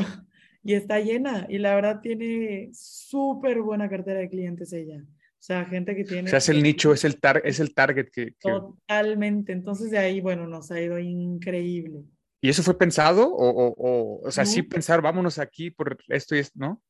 y 0.64 0.74
está 0.74 1.00
llena, 1.00 1.46
y 1.48 1.58
la 1.58 1.74
verdad 1.74 2.00
tiene 2.00 2.70
súper 2.72 3.60
buena 3.62 3.88
cartera 3.88 4.20
de 4.20 4.28
clientes 4.28 4.72
ella. 4.72 5.02
O 5.04 5.44
sea, 5.44 5.64
gente 5.64 5.96
que 5.96 6.02
O 6.02 6.06
tiene... 6.06 6.28
sea, 6.30 6.38
es 6.38 6.48
el 6.48 6.62
nicho, 6.62 6.92
es 6.92 7.04
el, 7.04 7.20
tar- 7.20 7.42
es 7.44 7.58
el 7.58 7.74
target 7.74 8.06
que, 8.12 8.26
que- 8.38 8.50
Totalmente. 8.50 9.52
Entonces 9.52 9.90
de 9.90 9.98
ahí, 9.98 10.20
bueno, 10.20 10.46
nos 10.46 10.70
ha 10.70 10.80
ido 10.80 10.98
increíble. 11.00 12.04
¿Y 12.40 12.48
eso 12.48 12.62
fue 12.62 12.78
pensado? 12.78 13.28
O, 13.28 13.48
o, 13.50 13.74
o, 13.76 14.20
o 14.26 14.30
sea, 14.30 14.44
sí 14.44 14.62
pensar, 14.62 15.00
vámonos 15.02 15.38
aquí 15.38 15.70
por 15.70 15.98
esto 16.08 16.36
y 16.36 16.38
esto, 16.40 16.58
¿no? 16.60 16.82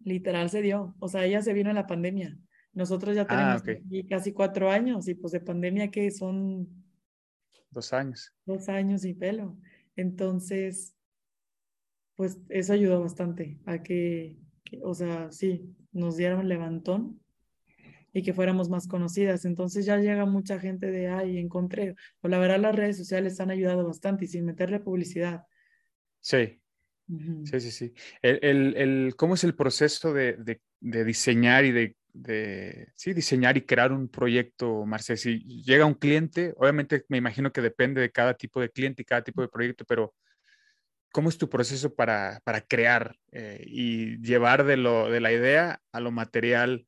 Literal 0.00 0.48
se 0.50 0.62
dio. 0.62 0.94
O 0.98 1.08
sea, 1.08 1.24
ella 1.24 1.42
se 1.42 1.52
vino 1.52 1.70
en 1.70 1.76
la 1.76 1.86
pandemia. 1.86 2.36
Nosotros 2.72 3.14
ya 3.14 3.26
Ah, 3.28 3.60
tenemos 3.60 3.80
aquí 3.84 4.06
casi 4.08 4.32
cuatro 4.32 4.70
años 4.70 5.06
y 5.08 5.14
pues 5.14 5.32
de 5.32 5.40
pandemia 5.40 5.90
que 5.90 6.10
son 6.10 6.68
Dos 7.70 7.92
años. 7.92 8.32
dos 8.46 8.68
años 8.68 9.04
y 9.04 9.14
pelo. 9.14 9.56
Entonces, 9.96 10.96
pues 12.20 12.38
eso 12.50 12.74
ayudó 12.74 13.00
bastante 13.00 13.58
a 13.64 13.82
que, 13.82 14.36
que, 14.62 14.78
o 14.84 14.92
sea, 14.92 15.32
sí, 15.32 15.74
nos 15.90 16.18
dieron 16.18 16.50
levantón 16.50 17.18
y 18.12 18.22
que 18.22 18.34
fuéramos 18.34 18.68
más 18.68 18.86
conocidas. 18.86 19.46
Entonces 19.46 19.86
ya 19.86 19.96
llega 19.96 20.26
mucha 20.26 20.60
gente 20.60 20.90
de, 20.90 21.08
ay, 21.08 21.38
encontré. 21.38 21.94
O 22.20 22.28
la 22.28 22.38
verdad 22.38 22.60
las 22.60 22.76
redes 22.76 22.98
sociales 22.98 23.40
han 23.40 23.50
ayudado 23.50 23.86
bastante 23.86 24.26
y 24.26 24.28
sin 24.28 24.44
meterle 24.44 24.80
publicidad. 24.80 25.46
Sí, 26.20 26.60
sí, 27.44 27.60
sí, 27.60 27.70
sí. 27.70 27.94
El, 28.20 28.38
el, 28.42 28.76
el- 28.76 29.16
¿cómo 29.16 29.32
es 29.32 29.44
el 29.44 29.54
proceso 29.54 30.12
de, 30.12 30.34
de, 30.34 30.60
de 30.80 31.04
diseñar 31.06 31.64
y 31.64 31.72
de, 31.72 31.96
de, 32.12 32.88
sí, 32.96 33.14
diseñar 33.14 33.56
y 33.56 33.62
crear 33.62 33.92
un 33.92 34.08
proyecto, 34.10 34.84
Marce? 34.84 35.16
Si 35.16 35.38
llega 35.64 35.86
un 35.86 35.94
cliente, 35.94 36.52
obviamente 36.58 37.06
me 37.08 37.16
imagino 37.16 37.50
que 37.50 37.62
depende 37.62 38.02
de 38.02 38.10
cada 38.12 38.34
tipo 38.34 38.60
de 38.60 38.68
cliente 38.68 39.00
y 39.00 39.06
cada 39.06 39.24
tipo 39.24 39.40
de 39.40 39.48
proyecto, 39.48 39.86
pero 39.86 40.14
¿cómo 41.12 41.28
es 41.28 41.38
tu 41.38 41.48
proceso 41.48 41.94
para, 41.94 42.40
para 42.44 42.60
crear 42.62 43.16
eh, 43.32 43.62
y 43.66 44.18
llevar 44.22 44.64
de, 44.64 44.76
lo, 44.76 45.10
de 45.10 45.20
la 45.20 45.32
idea 45.32 45.80
a 45.92 46.00
lo 46.00 46.10
material 46.10 46.86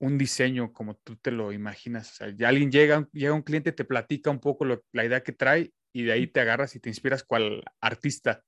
un 0.00 0.18
diseño 0.18 0.72
como 0.72 0.96
tú 0.96 1.16
te 1.16 1.30
lo 1.30 1.52
imaginas? 1.52 2.12
O 2.12 2.14
sea, 2.14 2.34
ya 2.36 2.48
alguien 2.48 2.70
llega, 2.70 3.08
llega 3.12 3.34
un 3.34 3.42
cliente, 3.42 3.72
te 3.72 3.84
platica 3.84 4.30
un 4.30 4.40
poco 4.40 4.64
lo- 4.64 4.84
la 4.92 5.04
idea 5.04 5.22
que 5.22 5.32
trae 5.32 5.72
y 5.92 6.04
de 6.04 6.12
ahí 6.12 6.26
te 6.26 6.40
agarras 6.40 6.74
y 6.76 6.80
te 6.80 6.88
inspiras 6.90 7.24
cual 7.24 7.62
artista. 7.80 8.42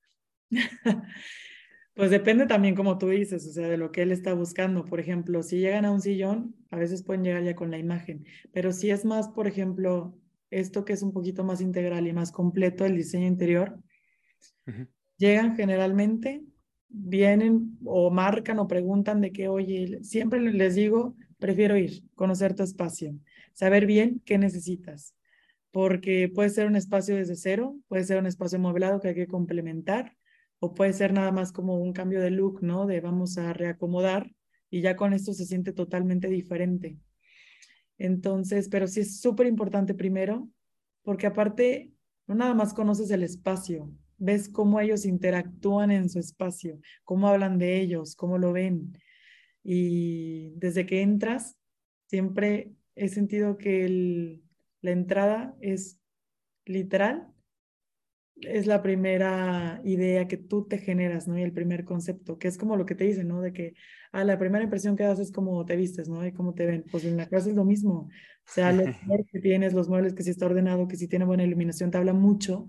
Pues 1.94 2.10
depende 2.10 2.46
también, 2.46 2.74
como 2.74 2.98
tú 2.98 3.08
dices, 3.10 3.46
o 3.46 3.52
sea, 3.52 3.68
de 3.68 3.76
lo 3.76 3.92
que 3.92 4.02
él 4.02 4.10
está 4.10 4.34
buscando. 4.34 4.84
Por 4.84 4.98
ejemplo, 4.98 5.44
si 5.44 5.58
llegan 5.60 5.84
a 5.84 5.92
un 5.92 6.00
sillón, 6.00 6.56
a 6.70 6.76
veces 6.76 7.04
pueden 7.04 7.22
llegar 7.22 7.44
ya 7.44 7.54
con 7.54 7.70
la 7.70 7.78
imagen, 7.78 8.26
pero 8.52 8.72
si 8.72 8.90
es 8.90 9.04
más, 9.04 9.28
por 9.28 9.46
ejemplo, 9.46 10.18
esto 10.50 10.84
que 10.84 10.92
es 10.92 11.02
un 11.02 11.12
poquito 11.12 11.44
más 11.44 11.60
integral 11.60 12.08
y 12.08 12.12
más 12.12 12.32
completo, 12.32 12.84
el 12.84 12.96
diseño 12.96 13.28
interior, 13.28 13.78
Llegan 15.16 15.56
generalmente, 15.56 16.42
vienen 16.88 17.78
o 17.84 18.10
marcan 18.10 18.58
o 18.58 18.68
preguntan 18.68 19.20
de 19.20 19.32
que, 19.32 19.48
oye, 19.48 20.02
siempre 20.02 20.40
les 20.40 20.74
digo, 20.74 21.16
prefiero 21.38 21.76
ir, 21.76 22.02
conocer 22.14 22.54
tu 22.54 22.62
espacio, 22.62 23.14
saber 23.52 23.86
bien 23.86 24.22
qué 24.24 24.38
necesitas, 24.38 25.14
porque 25.70 26.30
puede 26.32 26.50
ser 26.50 26.66
un 26.66 26.76
espacio 26.76 27.16
desde 27.16 27.36
cero, 27.36 27.76
puede 27.88 28.04
ser 28.04 28.18
un 28.18 28.26
espacio 28.26 28.58
amueblado 28.58 29.00
que 29.00 29.08
hay 29.08 29.14
que 29.14 29.26
complementar, 29.26 30.16
o 30.60 30.72
puede 30.72 30.92
ser 30.92 31.12
nada 31.12 31.32
más 31.32 31.52
como 31.52 31.78
un 31.78 31.92
cambio 31.92 32.20
de 32.20 32.30
look, 32.30 32.62
¿no? 32.62 32.86
De 32.86 33.00
vamos 33.00 33.36
a 33.38 33.52
reacomodar 33.52 34.32
y 34.70 34.80
ya 34.80 34.96
con 34.96 35.12
esto 35.12 35.34
se 35.34 35.44
siente 35.44 35.72
totalmente 35.72 36.28
diferente. 36.28 36.96
Entonces, 37.98 38.68
pero 38.68 38.86
sí 38.86 39.00
es 39.00 39.20
súper 39.20 39.46
importante 39.46 39.94
primero, 39.94 40.48
porque 41.02 41.26
aparte, 41.26 41.92
no 42.26 42.34
nada 42.34 42.54
más 42.54 42.72
conoces 42.72 43.10
el 43.10 43.22
espacio, 43.22 43.92
ves 44.18 44.48
cómo 44.48 44.80
ellos 44.80 45.04
interactúan 45.06 45.90
en 45.90 46.08
su 46.08 46.18
espacio, 46.18 46.78
cómo 47.04 47.28
hablan 47.28 47.58
de 47.58 47.80
ellos, 47.80 48.16
cómo 48.16 48.38
lo 48.38 48.52
ven. 48.52 48.92
Y 49.62 50.50
desde 50.56 50.86
que 50.86 51.02
entras, 51.02 51.56
siempre 52.08 52.72
he 52.96 53.08
sentido 53.08 53.56
que 53.58 53.84
el- 53.86 54.42
la 54.82 54.92
entrada 54.92 55.56
es 55.60 56.00
literal, 56.66 57.28
es 58.42 58.66
la 58.66 58.82
primera 58.82 59.80
idea 59.84 60.26
que 60.28 60.36
tú 60.36 60.66
te 60.66 60.78
generas, 60.78 61.28
¿no? 61.28 61.38
Y 61.38 61.42
el 61.42 61.52
primer 61.52 61.84
concepto, 61.84 62.38
que 62.38 62.48
es 62.48 62.58
como 62.58 62.76
lo 62.76 62.84
que 62.86 62.94
te 62.94 63.04
dicen, 63.04 63.28
¿no? 63.28 63.40
De 63.40 63.52
que, 63.52 63.74
ah, 64.12 64.24
la 64.24 64.38
primera 64.38 64.64
impresión 64.64 64.96
que 64.96 65.04
das 65.04 65.18
es 65.20 65.30
cómo 65.32 65.64
te 65.64 65.76
vistes, 65.76 66.08
¿no? 66.08 66.26
Y 66.26 66.32
cómo 66.32 66.52
te 66.54 66.66
ven. 66.66 66.84
Pues 66.90 67.04
en 67.04 67.16
la 67.16 67.28
casa 67.28 67.48
es 67.50 67.56
lo 67.56 67.64
mismo. 67.64 68.08
O 68.08 68.10
sea, 68.44 68.72
los 68.72 68.88
muebles 69.00 69.28
que 69.30 69.40
tienes, 69.40 69.72
los 69.72 69.88
muebles 69.88 70.14
que 70.14 70.22
si 70.24 70.30
está 70.30 70.46
ordenado, 70.46 70.88
que 70.88 70.96
si 70.96 71.08
tiene 71.08 71.24
buena 71.24 71.44
iluminación, 71.44 71.90
te 71.90 71.98
habla 71.98 72.12
mucho 72.12 72.66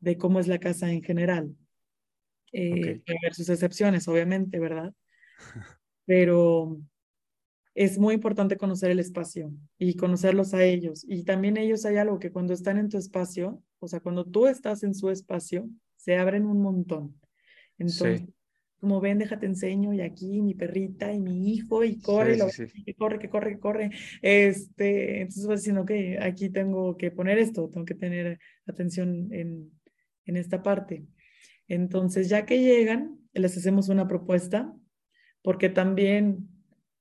de 0.00 0.16
cómo 0.16 0.40
es 0.40 0.48
la 0.48 0.58
casa 0.58 0.90
en 0.90 1.02
general. 1.02 1.54
Eh, 2.52 3.00
Ok. 3.00 3.10
haber 3.20 3.34
sus 3.34 3.48
excepciones, 3.48 4.06
obviamente, 4.08 4.58
¿verdad? 4.58 4.92
Pero 6.06 6.78
es 7.74 7.98
muy 7.98 8.14
importante 8.14 8.56
conocer 8.56 8.90
el 8.90 9.00
espacio 9.00 9.52
y 9.78 9.96
conocerlos 9.96 10.54
a 10.54 10.64
ellos. 10.64 11.04
Y 11.08 11.24
también 11.24 11.56
ellos 11.56 11.84
hay 11.84 11.96
algo 11.96 12.18
que 12.18 12.30
cuando 12.30 12.54
están 12.54 12.78
en 12.78 12.88
tu 12.88 12.96
espacio, 12.96 13.62
o 13.80 13.88
sea, 13.88 14.00
cuando 14.00 14.24
tú 14.24 14.46
estás 14.46 14.82
en 14.82 14.94
su 14.94 15.10
espacio, 15.10 15.68
se 15.96 16.16
abren 16.16 16.46
un 16.46 16.62
montón. 16.62 17.20
Entonces, 17.78 18.20
Sí. 18.22 18.32
como 18.80 19.00
ven, 19.00 19.18
déjate 19.18 19.46
enseño, 19.46 19.92
y 19.92 20.00
aquí 20.00 20.40
mi 20.40 20.54
perrita 20.54 21.12
y 21.12 21.18
mi 21.20 21.52
hijo, 21.52 21.82
y 21.84 21.98
corre, 21.98 22.34
Sí, 22.34 22.36
y 22.36 22.38
lo- 22.38 22.48
sí, 22.48 22.66
sí. 22.68 22.84
que 22.84 22.94
corre, 22.94 23.18
que 23.18 23.28
corre, 23.28 23.52
que 23.54 23.58
corre. 23.58 23.90
Este, 24.22 25.20
entonces 25.22 25.46
vas 25.46 25.60
diciendo 25.60 25.84
que 25.84 26.18
aquí 26.18 26.50
tengo 26.50 26.96
que 26.96 27.10
poner 27.10 27.38
esto, 27.38 27.68
tengo 27.68 27.84
que 27.84 27.94
tener 27.94 28.38
atención 28.66 29.28
en, 29.32 29.72
en 30.26 30.36
esta 30.36 30.62
parte. 30.62 31.06
Entonces, 31.68 32.28
ya 32.28 32.44
que 32.46 32.60
llegan, 32.60 33.18
les 33.32 33.56
hacemos 33.56 33.88
una 33.88 34.06
propuesta, 34.06 34.72
porque 35.42 35.68
también 35.68 36.48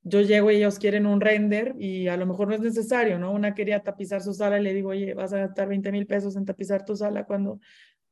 yo 0.04 0.22
llego 0.22 0.52
y 0.52 0.58
ellos 0.58 0.78
quieren 0.80 1.06
un 1.08 1.20
render 1.20 1.76
y 1.80 2.08
a 2.08 2.18
lo 2.18 2.26
mejor 2.28 2.48
no 2.48 2.54
es 2.56 2.62
necesario, 2.62 3.18
¿no? 3.18 3.32
Una 3.34 3.56
quería 3.56 3.82
tapizar 3.82 4.22
su 4.22 4.34
sala 4.34 4.60
y 4.60 4.64
le 4.64 4.74
digo, 4.74 4.90
oye, 4.90 5.14
vas 5.16 5.34
a 5.34 5.40
gastar 5.40 5.68
20 5.68 5.92
mil 5.92 6.06
pesos 6.06 6.36
en 6.36 6.46
tapizar 6.46 6.86
tu 6.86 6.96
sala 6.96 7.26
cuando 7.26 7.60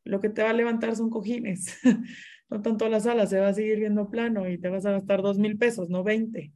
lo 0.04 0.20
que 0.20 0.30
te 0.30 0.42
va 0.44 0.50
a 0.50 0.54
levantar 0.54 0.96
son 0.96 1.10
cojines. 1.10 1.78
No 2.50 2.62
tanto 2.62 2.88
la 2.88 3.00
sala, 3.00 3.26
se 3.26 3.40
va 3.40 3.48
a 3.48 3.54
seguir 3.54 3.80
viendo 3.80 4.12
plano 4.12 4.48
y 4.48 4.60
te 4.60 4.70
vas 4.70 4.86
a 4.86 4.92
gastar 4.92 5.24
2 5.24 5.40
mil 5.40 5.58
pesos, 5.58 5.90
no 5.90 6.04
20. 6.04 6.52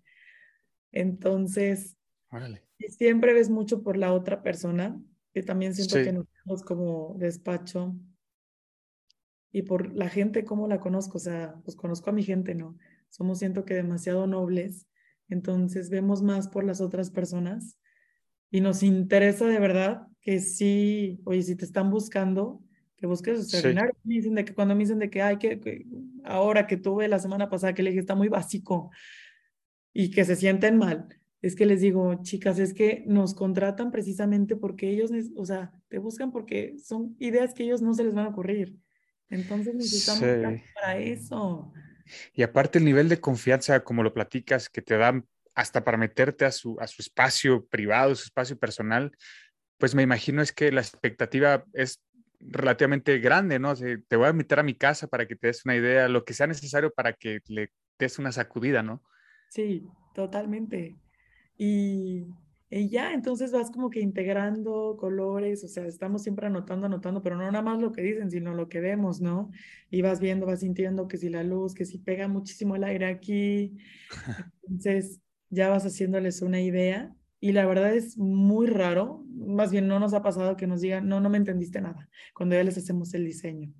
Entonces, 0.92 1.98
Órale. 2.30 2.64
y 2.78 2.90
siempre 2.90 3.34
ves 3.34 3.50
mucho 3.50 3.82
por 3.82 3.98
la 3.98 4.14
otra 4.14 4.44
persona, 4.44 5.00
que 5.34 5.42
también 5.42 5.74
siento 5.74 5.98
Sí. 5.98 6.04
que 6.04 6.14
nosotros 6.14 6.62
como 6.64 7.16
despacho 7.18 7.96
y 9.52 9.64
por 9.64 9.94
la 9.96 10.10
gente, 10.10 10.44
cómo 10.46 10.68
la 10.68 10.80
conozco, 10.80 11.18
o 11.18 11.22
sea, 11.22 11.56
pues 11.64 11.76
conozco 11.76 12.10
a 12.10 12.14
mi 12.14 12.24
gente, 12.24 12.56
¿no? 12.56 12.78
Somos, 13.10 13.40
siento 13.40 13.66
que 13.66 13.74
demasiado 13.74 14.28
nobles, 14.28 14.88
entonces 15.30 15.90
vemos 15.90 16.22
más 16.22 16.48
por 16.48 16.64
las 16.64 16.82
otras 16.82 17.10
personas 17.10 17.78
y 18.52 18.62
nos 18.62 18.84
interesa 18.84 19.46
de 19.46 19.60
verdad 19.60 20.08
que 20.22 20.40
sí, 20.40 21.22
oye, 21.26 21.42
si 21.44 21.56
te 21.56 21.66
están 21.66 21.90
buscando, 21.90 22.62
que 22.98 23.06
busques 23.08 23.38
Sí. 23.38 23.44
extraordinario. 23.44 23.94
Dicen 24.04 24.36
de 24.36 24.44
que 24.46 24.54
cuando 24.54 24.74
me 24.76 24.80
dicen 24.84 25.00
de 25.00 25.10
que, 25.10 25.22
ay, 25.22 25.38
que, 25.38 25.60
que 25.60 25.86
ahora 26.24 26.66
que 26.68 26.78
tuve 26.78 27.08
la 27.08 27.20
semana 27.20 27.50
pasada 27.50 27.74
que 27.74 27.84
le 27.84 27.92
dije, 27.92 28.00
está 28.02 28.16
muy 28.16 28.28
básico 28.30 28.90
y 29.94 30.12
que 30.12 30.26
se 30.26 30.36
sienten 30.36 30.78
mal. 30.78 31.08
Es 31.42 31.56
que 31.56 31.66
les 31.66 31.82
digo, 31.82 32.16
chicas, 32.24 32.58
es 32.60 32.74
que 32.74 33.04
nos 33.08 33.36
contratan 33.36 33.92
precisamente 33.92 34.56
porque 34.56 34.90
ellos, 34.90 35.12
o 35.36 35.46
sea, 35.46 35.72
te 35.88 36.00
buscan 36.00 36.32
porque 36.32 36.78
son 36.80 37.16
ideas 37.20 37.54
que 37.54 37.64
ellos 37.64 37.82
no 37.82 37.94
se 37.94 38.04
les 38.04 38.14
van 38.14 38.26
a 38.26 38.30
ocurrir. 38.30 38.76
Entonces 39.30 39.76
necesitamos 39.76 40.22
Sí. 40.22 40.64
para 40.74 40.98
eso. 40.98 41.74
Y 42.34 42.44
aparte 42.44 42.80
el 42.80 42.86
nivel 42.86 43.10
de 43.10 43.20
confianza, 43.20 43.84
como 43.84 44.04
lo 44.04 44.14
platicas, 44.14 44.70
que 44.70 44.82
te 44.82 44.98
dan 44.98 45.28
hasta 45.56 45.84
para 45.84 45.98
meterte 45.98 46.46
a 46.46 46.52
su, 46.52 46.78
a 46.80 46.88
su 46.88 47.02
espacio 47.02 47.66
privado, 47.66 48.16
su 48.16 48.26
espacio 48.26 48.58
personal, 48.58 49.12
pues 49.78 49.96
me 49.96 50.04
imagino 50.04 50.42
es 50.42 50.52
que 50.52 50.72
la 50.72 50.82
expectativa 50.82 51.66
es 51.74 52.02
relativamente 52.40 53.18
grande, 53.20 53.60
¿no? 53.60 53.72
O 53.72 53.76
sea, 53.76 53.98
te 54.08 54.16
voy 54.16 54.28
a 54.28 54.32
invitar 54.32 54.60
a 54.60 54.64
mi 54.64 54.76
casa 54.76 55.08
para 55.08 55.28
que 55.28 55.36
te 55.36 55.48
des 55.48 55.66
una 55.66 55.76
idea, 55.76 56.08
lo 56.08 56.24
que 56.24 56.34
sea 56.34 56.48
necesario 56.48 56.94
para 56.94 57.14
que 57.14 57.40
le 57.48 57.72
des 58.00 58.20
una 58.20 58.32
sacudida, 58.32 58.84
¿no? 58.84 59.04
Sí, 59.50 59.88
totalmente. 60.14 60.96
Y, 61.58 62.26
y 62.70 62.90
ya, 62.90 63.14
entonces 63.14 63.52
vas 63.54 63.72
como 63.72 63.90
que 63.90 64.02
integrando 64.02 64.98
colores, 65.00 65.64
o 65.64 65.70
sea, 65.70 65.86
estamos 65.86 66.24
siempre 66.24 66.48
anotando, 66.48 66.88
anotando, 66.88 67.22
pero 67.22 67.38
no 67.38 67.50
nada 67.50 67.62
más 67.62 67.80
lo 67.80 67.94
que 67.94 68.02
dicen, 68.02 68.30
sino 68.30 68.54
lo 68.54 68.68
que 68.68 68.82
vemos, 68.82 69.22
¿no? 69.22 69.52
Y 69.90 70.02
vas 70.02 70.20
viendo, 70.20 70.46
vas 70.46 70.60
sintiendo 70.60 71.08
que 71.08 71.18
si 71.18 71.30
la 71.30 71.44
luz, 71.44 71.74
que 71.74 71.86
si 71.86 71.98
pega 71.98 72.28
muchísimo 72.28 72.76
el 72.76 72.84
aire 72.84 73.06
aquí, 73.06 73.78
entonces 74.64 75.22
ya 75.50 75.70
vas 75.70 75.86
haciéndoles 75.86 76.42
una 76.42 76.62
idea. 76.62 77.14
Y 77.40 77.54
la 77.54 77.66
verdad 77.66 77.96
es 77.96 78.18
muy 78.18 78.68
raro, 78.68 79.24
más 79.30 79.72
bien 79.72 79.88
no 79.88 80.00
nos 80.00 80.14
ha 80.14 80.24
pasado 80.24 80.58
que 80.58 80.68
nos 80.68 80.82
digan, 80.82 81.08
no, 81.08 81.22
no 81.22 81.30
me 81.30 81.38
entendiste 81.38 81.80
nada, 81.80 82.10
cuando 82.34 82.56
ya 82.56 82.64
les 82.64 82.78
hacemos 82.78 83.14
el 83.14 83.26
diseño. 83.26 83.72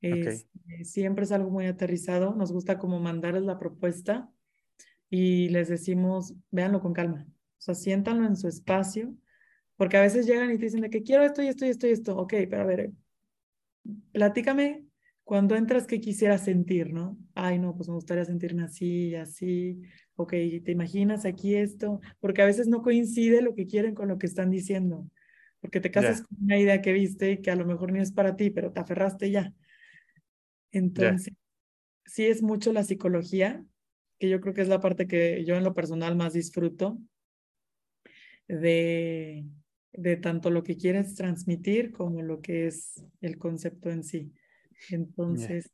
Este, 0.00 0.84
siempre 0.84 1.24
es 1.24 1.32
algo 1.32 1.50
muy 1.50 1.66
aterrizado, 1.66 2.34
nos 2.36 2.52
gusta 2.52 2.78
como 2.78 3.00
mandarles 3.00 3.42
la 3.42 3.58
propuesta 3.58 4.30
y 5.10 5.48
les 5.48 5.68
decimos, 5.68 6.34
véanlo 6.50 6.80
con 6.80 6.92
calma, 6.92 7.26
o 7.58 7.60
sea, 7.60 7.74
siéntanlo 7.74 8.26
en 8.26 8.36
su 8.36 8.48
espacio, 8.48 9.14
porque 9.76 9.96
a 9.96 10.02
veces 10.02 10.26
llegan 10.26 10.50
y 10.50 10.58
te 10.58 10.64
dicen 10.64 10.80
de 10.80 10.90
que 10.90 11.02
quiero 11.02 11.24
esto 11.24 11.42
y 11.42 11.48
esto 11.48 11.66
y 11.66 11.68
esto 11.68 11.86
y 11.86 11.90
esto, 11.90 12.16
ok, 12.16 12.34
pero 12.48 12.62
a 12.62 12.66
ver, 12.66 12.90
platícame 14.12 14.84
cuando 15.24 15.56
entras 15.56 15.86
qué 15.86 16.00
quisieras 16.00 16.44
sentir, 16.44 16.92
¿no? 16.92 17.18
Ay, 17.34 17.58
no, 17.58 17.76
pues 17.76 17.88
me 17.88 17.94
gustaría 17.94 18.24
sentirme 18.24 18.62
así 18.62 19.08
y 19.08 19.14
así, 19.14 19.82
ok, 20.16 20.30
te 20.64 20.72
imaginas 20.72 21.24
aquí 21.26 21.54
esto, 21.54 22.00
porque 22.18 22.42
a 22.42 22.46
veces 22.46 22.66
no 22.66 22.82
coincide 22.82 23.42
lo 23.42 23.54
que 23.54 23.66
quieren 23.66 23.94
con 23.94 24.08
lo 24.08 24.18
que 24.18 24.26
están 24.26 24.50
diciendo, 24.50 25.08
porque 25.60 25.80
te 25.80 25.90
casas 25.90 26.22
con 26.22 26.44
una 26.44 26.58
idea 26.58 26.80
que 26.80 26.92
viste 26.92 27.42
que 27.42 27.50
a 27.50 27.56
lo 27.56 27.66
mejor 27.66 27.92
ni 27.92 28.00
es 28.00 28.12
para 28.12 28.36
ti, 28.36 28.50
pero 28.50 28.72
te 28.72 28.80
aferraste 28.80 29.30
ya. 29.30 29.52
Entonces, 30.72 31.34
sí 32.06 32.26
es 32.26 32.42
mucho 32.42 32.72
la 32.72 32.84
psicología, 32.84 33.64
que 34.18 34.28
yo 34.28 34.40
creo 34.40 34.54
que 34.54 34.62
es 34.62 34.68
la 34.68 34.80
parte 34.80 35.06
que 35.06 35.44
yo 35.44 35.56
en 35.56 35.64
lo 35.64 35.74
personal 35.74 36.16
más 36.16 36.32
disfruto 36.32 36.98
de, 38.48 39.44
de 39.92 40.16
tanto 40.16 40.50
lo 40.50 40.62
que 40.64 40.76
quieres 40.76 41.14
transmitir 41.14 41.92
como 41.92 42.22
lo 42.22 42.40
que 42.40 42.66
es 42.68 43.04
el 43.20 43.38
concepto 43.38 43.90
en 43.90 44.04
sí. 44.04 44.32
Entonces, 44.90 45.70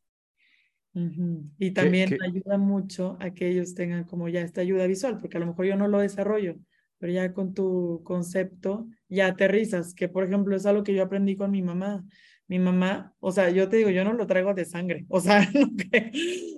y 1.59 1.71
también 1.73 2.15
qué- 2.15 2.19
ayuda 2.25 2.59
mucho 2.59 3.17
a 3.21 3.31
que 3.33 3.49
ellos 3.49 3.75
tengan 3.75 4.05
como 4.05 4.29
ya 4.29 4.41
esta 4.43 4.61
ayuda 4.61 4.87
visual, 4.87 5.19
porque 5.21 5.37
a 5.37 5.41
lo 5.41 5.47
mejor 5.47 5.67
yo 5.67 5.77
no 5.77 5.89
lo 5.89 5.99
desarrollo, 6.01 6.57
pero 6.99 7.13
ya 7.13 7.33
con 7.33 7.55
tu 7.55 8.03
concepto 8.05 8.89
ya 9.09 9.29
aterrizas, 9.29 9.95
que 9.95 10.09
por 10.09 10.25
ejemplo 10.25 10.57
es 10.57 10.67
algo 10.67 10.83
que 10.85 10.95
yo 10.95 11.03
aprendí 11.05 11.37
con 11.37 11.51
mi 11.51 11.63
mamá. 11.63 12.05
Mi 12.47 12.59
mamá, 12.59 13.15
o 13.21 13.33
sea, 13.33 13.49
yo 13.51 13.69
te 13.71 13.79
digo, 13.79 13.89
yo 13.91 14.05
no 14.05 14.13
lo 14.13 14.27
traigo 14.27 14.53
de 14.53 14.67
sangre, 14.67 15.07
o 15.09 15.21
sea, 15.21 15.49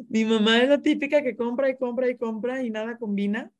mi 0.08 0.24
mamá 0.24 0.58
es 0.62 0.68
la 0.68 0.82
típica 0.82 1.22
que 1.22 1.36
compra 1.36 1.68
y 1.70 1.76
compra 1.76 2.08
y 2.10 2.16
compra 2.16 2.62
y 2.62 2.70
nada 2.70 2.96
combina. 2.98 3.52